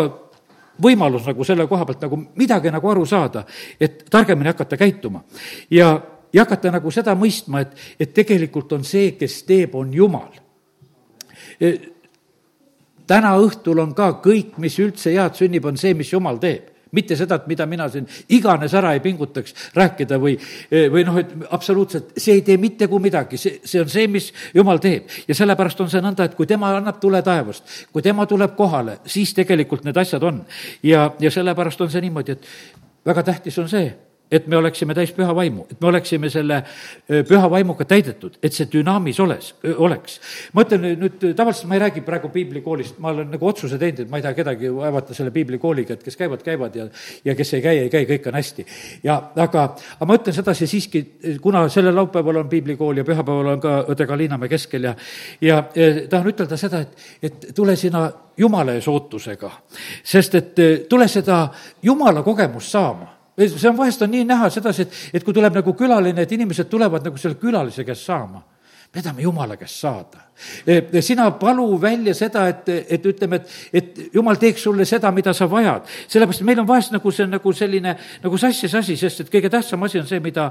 võimalus 0.85 1.27
nagu 1.29 1.47
selle 1.47 1.67
koha 1.71 1.87
pealt 1.87 2.03
nagu 2.07 2.19
midagi 2.41 2.73
nagu 2.75 2.91
aru 2.91 3.07
saada, 3.07 3.45
et 3.81 4.05
targemini 4.11 4.51
hakata 4.51 4.77
käituma. 4.77 5.25
ja, 5.71 5.95
ja 6.33 6.45
hakata 6.45 6.73
nagu 6.75 6.91
seda 6.91 7.15
mõistma, 7.15 7.63
et, 7.63 7.75
et 8.01 8.15
tegelikult 8.15 8.73
on 8.73 8.85
see, 8.85 9.15
kes 9.19 9.43
teeb, 9.49 9.75
on 9.79 9.93
Jumal 9.95 10.31
eh, 11.61 11.91
täna 13.07 13.35
õhtul 13.39 13.83
on 13.83 13.95
ka 13.95 14.15
kõik, 14.25 14.59
mis 14.59 14.79
üldse 14.83 15.15
head 15.15 15.39
sünnib, 15.39 15.65
on 15.65 15.77
see, 15.81 15.95
mis 15.95 16.13
Jumal 16.13 16.41
teeb 16.43 16.74
mitte 16.95 17.17
seda, 17.19 17.41
et 17.41 17.49
mida 17.51 17.67
mina 17.71 17.89
siin 17.93 18.07
iganes 18.37 18.75
ära 18.75 18.95
ei 18.95 19.03
pingutaks 19.05 19.55
rääkida 19.77 20.19
või, 20.23 20.37
või 20.71 21.05
noh, 21.07 21.19
et 21.21 21.35
absoluutselt, 21.55 22.15
see 22.17 22.39
ei 22.39 22.45
tee 22.47 22.57
mitte 22.61 22.89
kui 22.91 23.03
midagi, 23.03 23.41
see, 23.41 23.61
see 23.65 23.83
on 23.83 23.91
see, 23.93 24.07
mis 24.11 24.31
jumal 24.55 24.81
teeb. 24.83 25.11
ja 25.29 25.37
sellepärast 25.37 25.81
on 25.85 25.91
see 25.93 26.03
nõnda, 26.05 26.29
et 26.29 26.39
kui 26.39 26.49
tema 26.51 26.73
annab 26.79 27.01
tule 27.03 27.23
taevast, 27.27 27.77
kui 27.93 28.03
tema 28.03 28.27
tuleb 28.31 28.57
kohale, 28.57 28.99
siis 29.07 29.35
tegelikult 29.35 29.85
need 29.85 29.97
asjad 30.01 30.23
on. 30.23 30.45
ja, 30.83 31.11
ja 31.21 31.31
sellepärast 31.31 31.81
on 31.81 31.93
see 31.93 32.05
niimoodi, 32.05 32.39
et 32.39 33.07
väga 33.07 33.23
tähtis 33.23 33.59
on 33.59 33.69
see, 33.69 33.93
et 34.35 34.47
me 34.51 34.59
oleksime 34.59 34.95
täis 34.97 35.13
püha 35.15 35.35
vaimu, 35.37 35.67
et 35.71 35.81
me 35.81 35.89
oleksime 35.91 36.31
selle 36.33 36.61
püha 37.07 37.51
vaimuga 37.51 37.87
täidetud, 37.89 38.39
et 38.43 38.55
see 38.57 38.67
dünaamis 38.73 39.21
oles, 39.23 39.53
oleks. 39.77 40.19
ma 40.53 40.65
ütlen 40.65 40.87
nüüd, 41.01 41.23
tavaliselt 41.37 41.69
ma 41.71 41.79
ei 41.79 41.85
räägi 41.85 42.05
praegu 42.07 42.31
piiblikoolist, 42.35 42.99
ma 43.03 43.13
olen 43.15 43.31
nagu 43.35 43.49
otsuse 43.49 43.79
teinud, 43.79 44.05
et 44.05 44.11
ma 44.11 44.21
ei 44.21 44.27
taha 44.27 44.37
kedagi 44.39 44.73
vaevata 44.75 45.17
selle 45.17 45.33
piiblikooliga, 45.35 45.95
et 45.95 46.05
kes 46.05 46.19
käivad, 46.19 46.43
käivad 46.47 46.77
ja, 46.79 46.89
ja 47.25 47.37
kes 47.39 47.55
ei 47.55 47.65
käi, 47.65 47.77
ei 47.85 47.93
käi, 47.93 48.05
kõik 48.11 48.29
on 48.31 48.39
hästi. 48.41 48.67
ja 49.05 49.19
aga, 49.47 49.65
aga 49.99 50.11
ma 50.11 50.19
ütlen 50.19 50.37
sedasi 50.37 50.69
siiski, 50.71 51.05
kuna 51.43 51.67
sellel 51.73 51.97
laupäeval 51.97 52.43
on 52.43 52.51
piiblikool 52.53 53.03
ja 53.03 53.07
pühapäeval 53.07 53.55
on 53.55 53.63
ka 53.63 53.77
õde 53.95 54.07
Kalinamäe 54.09 54.53
keskel 54.53 54.91
ja, 54.91 54.95
ja 55.41 55.63
tahan 56.11 56.31
ütelda 56.35 56.59
seda, 56.61 56.85
et, 56.85 57.09
et 57.23 57.51
tule 57.55 57.77
sina 57.77 58.09
Jumala 58.37 58.75
ees 58.75 58.87
ootusega, 58.91 59.51
sest 60.03 60.35
et 60.35 60.65
tule 60.91 61.07
seda 61.09 61.45
Jumala 61.83 62.25
kogemust 62.27 62.75
saama 62.75 63.14
see 63.39 63.69
on, 63.69 63.77
vahest 63.77 64.03
on 64.03 64.11
nii 64.11 64.25
näha 64.29 64.51
sedasi, 64.51 64.83
et, 64.83 64.99
et 65.15 65.25
kui 65.25 65.35
tuleb 65.35 65.55
nagu 65.59 65.75
külaline, 65.75 66.23
et 66.23 66.33
inimesed 66.33 66.69
tulevad 66.71 67.05
nagu 67.07 67.19
selle 67.21 67.39
külalise 67.41 67.85
käest 67.85 68.07
saama. 68.07 68.43
me 68.95 69.03
tahame 69.03 69.23
Jumala 69.23 69.57
käest 69.57 69.81
saada 69.81 70.31
sina 71.01 71.31
palu 71.39 71.81
välja 71.81 72.15
seda, 72.15 72.49
et, 72.49 72.69
et 72.69 73.07
ütleme, 73.07 73.37
et, 73.37 73.51
et 73.73 74.15
jumal 74.15 74.37
teeks 74.41 74.65
sulle 74.67 74.85
seda, 74.85 75.11
mida 75.15 75.33
sa 75.35 75.47
vajad. 75.51 75.87
sellepärast 76.09 76.43
meil 76.43 76.61
on 76.61 76.69
vahest 76.69 76.93
nagu 76.93 77.11
see 77.15 77.25
on 77.25 77.31
nagu 77.37 77.53
selline 77.53 77.95
nagu 78.23 78.39
sassis 78.39 78.75
asi, 78.75 78.97
sest 78.97 79.25
et 79.25 79.31
kõige 79.31 79.51
tähtsam 79.51 79.83
asi 79.87 80.01
on 80.01 80.07
see, 80.07 80.21
mida, 80.21 80.51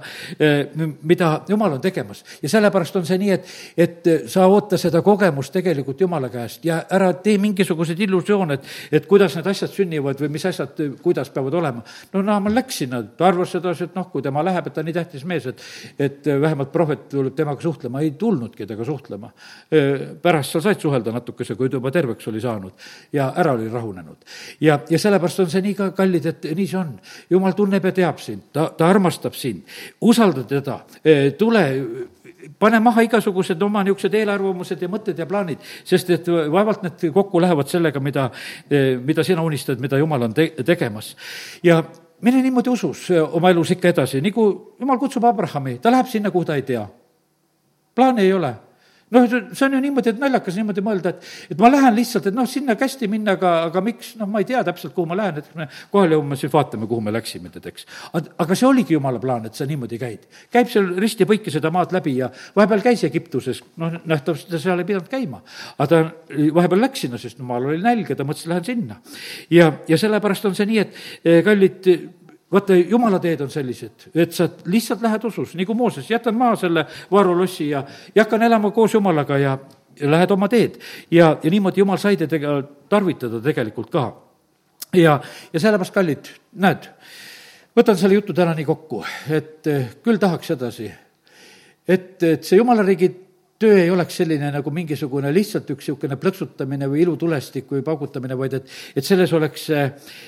mida 1.04 1.34
jumal 1.50 1.76
on 1.78 1.82
tegemas. 1.82 2.24
ja 2.42 2.50
sellepärast 2.50 2.96
on 2.96 3.06
see 3.06 3.18
nii, 3.22 3.32
et, 3.36 3.52
et 3.78 4.10
sa 4.32 4.48
oota 4.48 4.78
seda 4.80 5.02
kogemust 5.02 5.54
tegelikult 5.54 6.02
jumala 6.02 6.30
käest 6.34 6.66
ja 6.66 6.84
ära 6.90 7.12
tee 7.14 7.38
mingisuguseid 7.44 8.00
illusioone, 8.08 8.60
et, 8.60 8.72
et 9.00 9.08
kuidas 9.10 9.36
need 9.36 9.52
asjad 9.52 9.72
sünnivad 9.74 10.22
või 10.24 10.32
mis 10.38 10.48
asjad, 10.48 10.80
kuidas 11.04 11.30
peavad 11.34 11.60
olema. 11.60 11.84
no 12.14 12.24
Naaman 12.24 12.56
läks 12.56 12.84
sinna, 12.84 13.04
ta 13.04 13.28
arvas 13.28 13.52
sedasi, 13.52 13.90
et 13.90 14.00
noh, 14.00 14.08
kui 14.12 14.24
tema 14.24 14.44
läheb, 14.46 14.68
et 14.68 14.74
ta 14.74 14.82
on 14.82 14.90
nii 14.90 14.96
tähtis 14.96 15.28
mees, 15.28 15.48
et, 15.52 15.68
et 16.00 16.32
vähemalt 16.42 16.72
prohvet 16.72 17.08
tuleb 17.12 17.36
temaga 17.36 17.62
suhtlema, 17.62 18.02
ei 18.02 18.16
tulnudki 18.20 18.66
temaga 18.66 18.88
suhtlema 18.88 19.32
pärast 20.22 20.54
sa 20.54 20.62
said 20.62 20.82
suhelda 20.82 21.12
natukese, 21.12 21.56
kui 21.56 21.70
ta 21.70 21.80
juba 21.80 21.92
terveks 21.92 22.28
oli 22.30 22.42
saanud 22.42 22.74
ja 23.14 23.32
ära 23.36 23.54
oli 23.58 23.70
rahunenud. 23.70 24.18
ja, 24.62 24.80
ja 24.90 25.00
sellepärast 25.00 25.40
on 25.40 25.50
see 25.50 25.62
nii 25.66 25.76
ka 25.78 25.92
kallid, 25.98 26.26
et 26.26 26.50
nii 26.56 26.68
see 26.68 26.80
on. 26.80 26.92
jumal 27.30 27.56
tunneb 27.58 27.86
ja 27.86 27.92
teab 27.92 28.20
sind, 28.22 28.50
ta, 28.54 28.70
ta 28.78 28.90
armastab 28.90 29.34
sind, 29.34 29.64
usalda 30.02 30.44
teda, 30.50 30.80
tule 31.38 31.64
pane 32.60 32.80
maha 32.80 33.04
igasugused 33.08 33.62
oma 33.64 33.84
niisugused 33.84 34.14
eelarvamused 34.20 34.82
ja 34.82 34.90
mõtted 34.92 35.20
ja 35.20 35.28
plaanid, 35.30 35.62
sest 35.88 36.10
et 36.14 36.28
vaevalt 36.28 36.84
need 36.84 37.06
kokku 37.16 37.42
lähevad 37.42 37.72
sellega, 37.72 38.02
mida, 38.04 38.30
mida 39.04 39.24
sina 39.24 39.44
unistad, 39.44 39.82
mida 39.82 39.98
jumal 40.02 40.28
on 40.28 40.36
te-, 40.36 40.52
tegemas. 40.66 41.16
ja 41.64 41.82
mine 42.22 42.42
niimoodi 42.42 42.70
usus 42.70 43.08
oma 43.32 43.52
elus 43.52 43.72
ikka 43.76 43.94
edasi, 43.94 44.22
nagu 44.22 44.46
jumal 44.80 45.00
kutsub 45.00 45.26
Abrahami, 45.28 45.80
ta 45.80 45.92
läheb 45.92 46.12
sinna, 46.12 46.32
kuhu 46.32 46.46
ta 46.46 46.60
ei 46.60 46.68
tea. 46.68 46.86
plaani 47.96 48.22
ei 48.22 48.34
ole 48.34 48.54
noh, 49.14 49.28
see 49.54 49.66
on 49.68 49.76
ju 49.78 49.82
niimoodi, 49.84 50.14
et 50.14 50.22
naljakas 50.22 50.58
niimoodi 50.60 50.84
mõelda, 50.86 51.14
et, 51.14 51.28
et 51.54 51.60
ma 51.60 51.70
lähen 51.72 51.96
lihtsalt, 51.98 52.30
et 52.30 52.38
noh, 52.38 52.48
sinna 52.50 52.76
kästi 52.80 53.10
minna, 53.12 53.36
aga, 53.38 53.52
aga 53.68 53.84
miks, 53.86 54.14
noh, 54.20 54.30
ma 54.30 54.42
ei 54.44 54.48
tea 54.50 54.64
täpselt, 54.66 54.94
kuhu 54.96 55.10
ma 55.10 55.18
lähen, 55.20 55.42
et 55.42 55.52
me 55.60 55.68
kohale 55.92 56.18
jõuame, 56.18 56.38
siis 56.40 56.54
vaatame, 56.54 56.88
kuhu 56.90 57.04
me 57.06 57.14
läksime, 57.14 57.52
tead, 57.54 57.68
eks. 57.74 57.88
aga 58.14 58.58
see 58.58 58.70
oligi 58.70 58.98
jumala 58.98 59.22
plaan, 59.24 59.48
et 59.50 59.60
sa 59.60 59.68
niimoodi 59.70 60.00
käid. 60.02 60.26
käib 60.54 60.72
seal 60.72 60.90
risti-põiki 61.04 61.54
seda 61.54 61.72
maad 61.74 61.94
läbi 61.96 62.18
ja 62.22 62.32
vahepeal 62.56 62.86
käis 62.86 63.04
Egiptuses, 63.08 63.62
noh, 63.82 64.00
nähtavasti 64.10 64.52
ta 64.54 64.62
seal 64.62 64.82
ei 64.82 64.90
pidanud 64.90 65.12
käima. 65.12 65.44
aga 65.78 65.88
ta 65.92 66.02
vahepeal 66.56 66.86
läks 66.88 67.06
sinna, 67.06 67.22
sest 67.22 67.40
no 67.40 67.48
maal 67.50 67.70
oli 67.72 67.82
nälg 67.84 68.10
ja 68.10 68.18
ta 68.20 68.28
mõtles, 68.28 68.48
lähen 68.50 68.66
sinna. 68.66 69.00
ja, 69.50 69.72
ja 69.88 70.00
sellepärast 70.00 70.50
on 70.50 70.58
see 70.58 70.70
nii, 70.70 70.84
et 70.84 71.02
eh, 71.24 71.42
kallid, 71.46 71.94
vaata, 72.54 72.76
jumala 72.76 73.20
teed 73.20 73.42
on 73.42 73.52
sellised, 73.52 74.10
et 74.16 74.34
sa 74.36 74.48
lihtsalt 74.70 75.02
lähed 75.04 75.26
usus, 75.30 75.56
nagu 75.60 75.76
Mooses, 75.78 76.10
jätan 76.10 76.38
maha 76.38 76.58
selle 76.62 76.86
varulossi 77.12 77.70
ja, 77.70 77.84
ja 78.16 78.26
hakkan 78.26 78.46
elama 78.46 78.72
koos 78.72 78.94
jumalaga 78.94 79.38
ja, 79.42 79.58
ja 80.00 80.12
lähed 80.12 80.32
oma 80.32 80.50
teed. 80.52 80.80
ja, 81.12 81.38
ja 81.44 81.52
niimoodi 81.52 81.82
jumal 81.82 82.02
sai 82.02 82.18
teda 82.18 82.62
tarvitada 82.90 83.42
tegelikult 83.42 83.90
ka. 83.92 84.06
ja, 84.94 85.20
ja 85.54 85.60
sellepärast, 85.60 85.94
kallid, 85.94 86.30
näed, 86.54 86.90
võtan 87.76 87.98
selle 87.98 88.20
jutu 88.20 88.34
täna 88.34 88.54
nii 88.58 88.66
kokku, 88.70 89.04
et 89.30 89.68
eh, 89.68 89.90
küll 90.04 90.22
tahaks 90.22 90.54
sedasi, 90.54 90.92
et, 91.88 92.24
et 92.24 92.44
see 92.44 92.62
jumala 92.62 92.86
riigi 92.86 93.10
töö 93.64 93.80
ei 93.80 93.92
oleks 93.92 94.18
selline 94.20 94.50
nagu 94.52 94.72
mingisugune 94.76 95.32
lihtsalt 95.34 95.70
üks 95.72 95.88
niisugune 95.88 96.18
plõksutamine 96.20 96.88
või 96.92 97.04
ilutulestik 97.06 97.70
või 97.72 97.84
paugutamine, 97.86 98.36
vaid 98.36 98.58
et, 98.60 98.72
et 98.98 99.08
selles 99.08 99.32
oleks 99.36 99.68
see, 99.70 99.84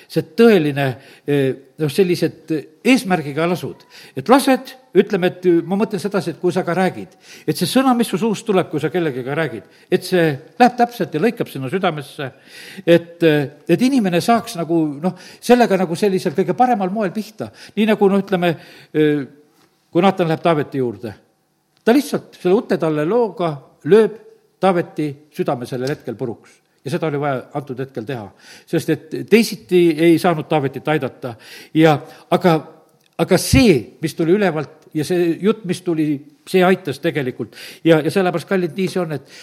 see 0.08 0.24
tõeline 0.38 0.86
noh, 1.26 1.92
sellised 1.92 2.54
eesmärgiga 2.86 3.48
lasud. 3.50 3.84
et 4.16 4.28
lased, 4.32 4.72
ütleme, 4.96 5.28
et 5.28 5.48
ma 5.68 5.76
mõtlen 5.76 6.00
sedasi, 6.00 6.32
et 6.32 6.40
kui 6.40 6.54
sa 6.54 6.64
ka 6.64 6.76
räägid, 6.78 7.18
et 7.44 7.58
see 7.58 7.68
sõna, 7.68 7.92
mis 7.98 8.08
su 8.08 8.20
suust 8.20 8.46
tuleb, 8.48 8.70
kui 8.72 8.80
sa 8.80 8.88
kellegagi 8.94 9.36
räägid, 9.40 9.68
et 9.92 10.08
see 10.08 10.24
läheb 10.56 10.78
täpselt 10.80 11.12
ja 11.12 11.20
lõikab 11.20 11.52
sinna 11.52 11.68
südamesse, 11.72 12.30
et, 12.86 13.28
et 13.68 13.86
inimene 13.90 14.22
saaks 14.24 14.56
nagu 14.62 14.80
noh, 15.02 15.18
sellega 15.40 15.76
nagu 15.84 15.98
sellisel 15.98 16.36
kõige 16.38 16.56
paremal 16.56 16.94
moel 16.94 17.12
pihta. 17.12 17.50
nii 17.76 17.92
nagu 17.92 18.08
noh, 18.08 18.24
ütleme, 18.24 18.56
kui 18.92 20.04
Naatan 20.04 20.32
läheb 20.32 20.44
Taaveti 20.44 20.80
juurde 20.80 21.25
ta 21.86 21.94
lihtsalt 21.94 22.38
selle 22.42 22.58
utetalle 22.58 23.06
looga 23.06 23.54
lööb 23.86 24.22
Taaveti 24.60 25.10
südame 25.36 25.66
sellel 25.68 25.92
hetkel 25.92 26.16
puruks 26.16 26.54
ja 26.86 26.90
seda 26.90 27.10
oli 27.10 27.20
vaja 27.20 27.42
antud 27.58 27.78
hetkel 27.82 28.06
teha. 28.06 28.28
sest 28.66 28.90
et 28.90 29.14
teisiti 29.30 29.82
ei 30.08 30.18
saanud 30.18 30.48
Taavetit 30.48 30.88
aidata 30.88 31.34
ja 31.74 31.98
aga, 32.30 32.54
aga 33.18 33.38
see, 33.38 33.98
mis 34.02 34.14
tuli 34.14 34.34
ülevalt 34.36 34.86
ja 34.94 35.04
see 35.04 35.34
jutt, 35.42 35.64
mis 35.68 35.82
tuli, 35.82 36.08
see 36.48 36.64
aitas 36.64 37.02
tegelikult. 37.02 37.56
ja, 37.84 38.00
ja 38.00 38.10
sellepärast, 38.10 38.48
kallid, 38.48 38.76
nii 38.76 38.88
see 38.92 39.02
on, 39.02 39.16
et 39.18 39.34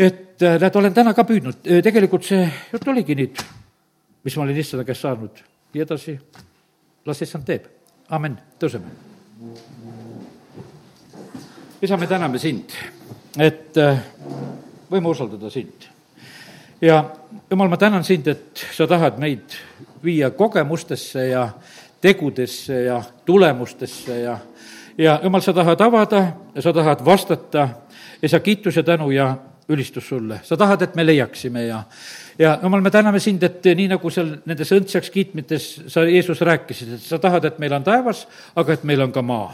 et 0.00 0.42
äh, 0.42 0.56
näed, 0.60 0.76
olen 0.76 0.96
täna 0.96 1.14
ka 1.14 1.26
püüdnud, 1.28 1.60
äh, 1.68 1.82
tegelikult 1.84 2.24
see 2.24 2.46
jutt 2.72 2.88
oligi 2.88 3.16
nüüd, 3.18 3.44
mis 4.24 4.36
ma 4.36 4.46
olin 4.46 4.64
issanda 4.64 4.86
käest 4.88 5.04
saanud 5.04 5.44
ja 5.74 5.84
edasi 5.84 6.16
las 7.06 7.22
issand 7.22 7.46
teeb. 7.48 7.68
amin, 8.08 8.40
tõuseme 8.58 8.96
isa, 11.82 11.96
me 11.96 12.06
täname 12.06 12.38
sind, 12.38 12.74
et 13.40 13.76
äh, 13.80 14.00
võime 14.90 15.08
usaldada 15.08 15.50
sind. 15.50 15.86
ja 16.80 17.04
jumal, 17.50 17.68
ma 17.68 17.76
tänan 17.76 18.04
sind, 18.04 18.28
et 18.28 18.64
sa 18.76 18.86
tahad 18.86 19.18
meid 19.20 19.56
viia 20.04 20.30
kogemustesse 20.30 21.26
ja 21.28 21.48
tegudesse 22.00 22.82
ja 22.84 23.02
tulemustesse 23.24 24.20
ja 24.20 24.38
ja 24.98 25.20
jumal, 25.22 25.40
sa 25.40 25.52
tahad 25.52 25.80
avada 25.80 26.22
ja 26.54 26.62
sa 26.62 26.72
tahad 26.72 27.04
vastata 27.04 27.68
ja 28.22 28.28
sa 28.28 28.40
kiitus 28.40 28.76
ja 28.76 28.82
tänu 28.82 29.10
ja 29.10 29.36
ülistus 29.68 30.08
sulle. 30.08 30.40
sa 30.42 30.56
tahad, 30.56 30.82
et 30.82 30.94
me 30.94 31.06
leiaksime 31.06 31.64
ja 31.66 31.82
ja 32.40 32.58
jumal, 32.62 32.80
me 32.80 32.90
täname 32.90 33.20
sind, 33.20 33.42
et 33.44 33.66
nii 33.76 33.90
nagu 33.92 34.12
seal 34.12 34.30
nendes 34.48 34.72
õndsaks 34.72 35.12
kiitmites 35.12 35.66
sa, 35.92 36.06
Jeesus, 36.08 36.40
rääkisid, 36.46 36.94
et 36.96 37.04
sa 37.04 37.20
tahad, 37.20 37.44
et 37.44 37.58
meil 37.60 37.74
on 37.76 37.84
taevas, 37.84 38.24
aga 38.56 38.76
et 38.76 38.86
meil 38.88 39.04
on 39.04 39.12
ka 39.12 39.24
maa 39.24 39.50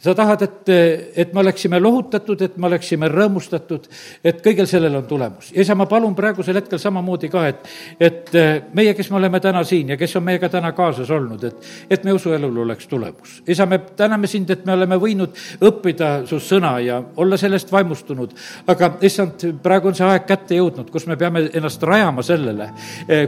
sa 0.00 0.14
tahad, 0.14 0.42
et, 0.42 0.68
et 1.16 1.32
me 1.34 1.40
oleksime 1.40 1.80
lohutatud, 1.80 2.40
et 2.42 2.56
me 2.60 2.68
oleksime 2.68 3.08
rõõmustatud, 3.08 3.86
et 4.24 4.40
kõigel 4.44 4.68
sellel 4.68 4.96
on 4.98 5.06
tulemus. 5.08 5.50
ja 5.54 5.62
isa, 5.62 5.74
ma 5.74 5.86
palun 5.90 6.14
praegusel 6.14 6.58
hetkel 6.58 6.78
samamoodi 6.78 7.30
ka, 7.32 7.46
et, 7.48 7.70
et 8.00 8.32
meie, 8.74 8.94
kes 8.94 9.10
me 9.10 9.18
oleme 9.20 9.40
täna 9.40 9.64
siin 9.64 9.94
ja 9.94 9.98
kes 10.00 10.16
on 10.16 10.26
meiega 10.26 10.48
täna 10.52 10.72
kaasas 10.76 11.10
olnud, 11.10 11.44
et, 11.44 11.70
et 11.90 12.04
meie 12.04 12.16
usuelul 12.16 12.62
oleks 12.66 12.88
tulemus. 12.90 13.40
isa, 13.46 13.66
me 13.66 13.78
täname 13.96 14.30
sind, 14.30 14.50
et 14.50 14.64
me 14.66 14.76
oleme 14.76 14.98
võinud 15.00 15.40
õppida 15.64 16.12
su 16.28 16.40
sõna 16.42 16.76
ja 16.84 17.00
olla 17.16 17.36
sellest 17.40 17.72
vaimustunud. 17.72 18.34
aga 18.66 18.92
issand, 19.02 19.46
praegu 19.62 19.88
on 19.88 19.98
see 19.98 20.06
aeg 20.08 20.28
kätte 20.28 20.60
jõudnud, 20.60 20.90
kus 20.92 21.06
me 21.06 21.16
peame 21.16 21.48
ennast 21.52 21.82
rajama 21.82 22.22
sellele, 22.24 22.70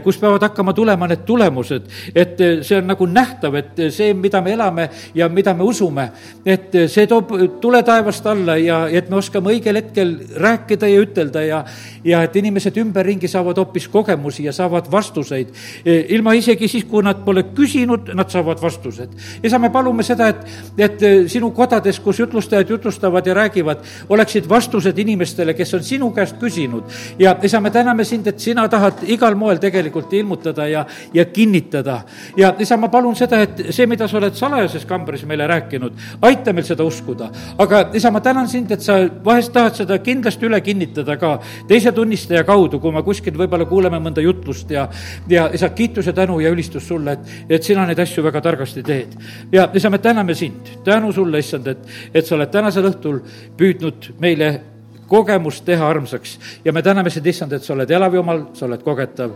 kus 0.03 0.17
peavad 0.21 0.43
hakkama 0.49 0.73
tulema 0.73 1.07
need 1.07 1.23
tulemused, 1.27 1.87
et 2.15 2.41
see 2.65 2.77
on 2.79 2.89
nagu 2.91 3.07
nähtav, 3.09 3.55
et 3.59 3.81
see, 3.93 4.13
mida 4.17 4.41
me 4.41 4.53
elame 4.53 4.89
ja 5.15 5.29
mida 5.29 5.53
me 5.53 5.63
usume, 5.67 6.09
et 6.45 6.75
see 6.89 7.07
toob 7.07 7.33
tule 7.61 7.81
taevast 7.85 8.25
alla 8.27 8.57
ja 8.57 8.83
et 8.89 9.09
me 9.09 9.19
oskame 9.19 9.53
õigel 9.53 9.81
hetkel 9.81 10.13
rääkida 10.37 10.89
ja 10.89 11.01
ütelda 11.03 11.43
ja, 11.45 11.63
ja 12.05 12.21
et 12.25 12.35
inimesed 12.39 12.77
ümberringi 12.81 13.29
saavad 13.31 13.57
hoopis 13.61 13.87
kogemusi 13.91 14.45
ja 14.47 14.53
saavad 14.53 14.91
vastuseid. 14.91 15.47
ilma 15.85 16.33
isegi 16.33 16.67
siis, 16.67 16.85
kui 16.87 17.03
nad 17.03 17.23
pole 17.25 17.43
küsinud, 17.55 18.13
nad 18.15 18.29
saavad 18.31 18.61
vastused. 18.61 19.09
isa, 19.43 19.59
me 19.59 19.69
palume 19.69 20.03
seda, 20.03 20.29
et, 20.29 20.45
et 20.77 21.05
sinu 21.29 21.51
kodades, 21.51 21.99
kus 21.99 22.19
jutlustajad 22.19 22.69
jutlustavad 22.69 23.27
ja 23.27 23.33
räägivad, 23.33 23.83
oleksid 24.09 24.49
vastused 24.49 24.97
inimestele, 24.97 25.53
kes 25.53 25.73
on 25.73 25.83
sinu 25.83 26.11
käest 26.11 26.37
küsinud. 26.39 26.83
ja 27.19 27.35
isa, 27.43 27.61
me 27.61 27.71
täname 27.71 28.03
sind, 28.05 28.27
et 28.27 28.39
sina 28.39 28.67
tahad 28.69 28.86
igal 29.07 29.35
moel 29.35 29.59
tegelikult 29.61 30.13
ilmutada 30.13 30.67
ja, 30.67 30.85
ja 31.13 31.25
kinnitada. 31.25 32.01
ja 32.37 32.53
isa, 32.59 32.77
ma 32.77 32.89
palun 32.89 33.15
seda, 33.15 33.41
et 33.41 33.61
see, 33.71 33.87
mida 33.87 34.07
sa 34.07 34.17
oled 34.17 34.35
salajases 34.35 34.85
kambris 34.85 35.25
meile 35.25 35.47
rääkinud, 35.47 35.93
aita 36.21 36.53
meil 36.53 36.65
seda 36.67 36.83
uskuda. 36.87 37.29
aga 37.57 37.83
isa, 37.93 38.11
ma 38.11 38.21
tänan 38.21 38.47
sind, 38.47 38.71
et 38.71 38.81
sa 38.81 38.99
vahest 39.25 39.53
tahad 39.53 39.75
seda 39.75 39.99
kindlasti 40.03 40.47
üle 40.47 40.61
kinnitada 40.61 41.17
ka 41.17 41.37
teise 41.67 41.91
tunnistaja 41.91 42.43
kaudu, 42.47 42.79
kui 42.79 42.91
me 42.91 43.03
kuskil 43.03 43.37
võib-olla 43.37 43.65
kuuleme 43.65 43.99
mõnda 44.03 44.23
jutlust 44.23 44.71
ja, 44.71 44.87
ja 45.29 45.49
isa, 45.53 45.69
kiitus 45.69 46.07
ja 46.07 46.13
tänu 46.13 46.39
ja 46.43 46.51
ülistus 46.53 46.87
sulle, 46.87 47.17
et, 47.17 47.35
et 47.49 47.63
sina 47.63 47.85
neid 47.87 47.99
asju 47.99 48.23
väga 48.23 48.41
targasti 48.41 48.83
teed. 48.83 49.17
ja 49.51 49.69
isa, 49.73 49.89
me 49.89 50.01
täname 50.03 50.35
sind, 50.35 50.77
tänu 50.85 51.11
sulle, 51.13 51.39
issand, 51.43 51.67
et, 51.67 51.85
et 52.13 52.25
sa 52.25 52.35
oled 52.35 52.51
tänasel 52.51 52.89
õhtul 52.91 53.21
püüdnud 53.57 54.11
meile 54.21 54.76
kogemust 55.07 55.65
teha 55.65 55.89
armsaks. 55.89 56.37
Ja 56.65 56.73
me 56.73 56.83
täname 56.83 57.09
sind, 57.09 57.25
issand, 57.25 57.53
et 57.53 57.63
sa 57.63 57.73
oled 57.73 57.91
elav 57.91 58.15
jumal, 58.15 58.47
sa 58.53 58.67
oled 58.67 58.83
kogetav, 58.85 59.33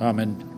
amin 0.00 0.53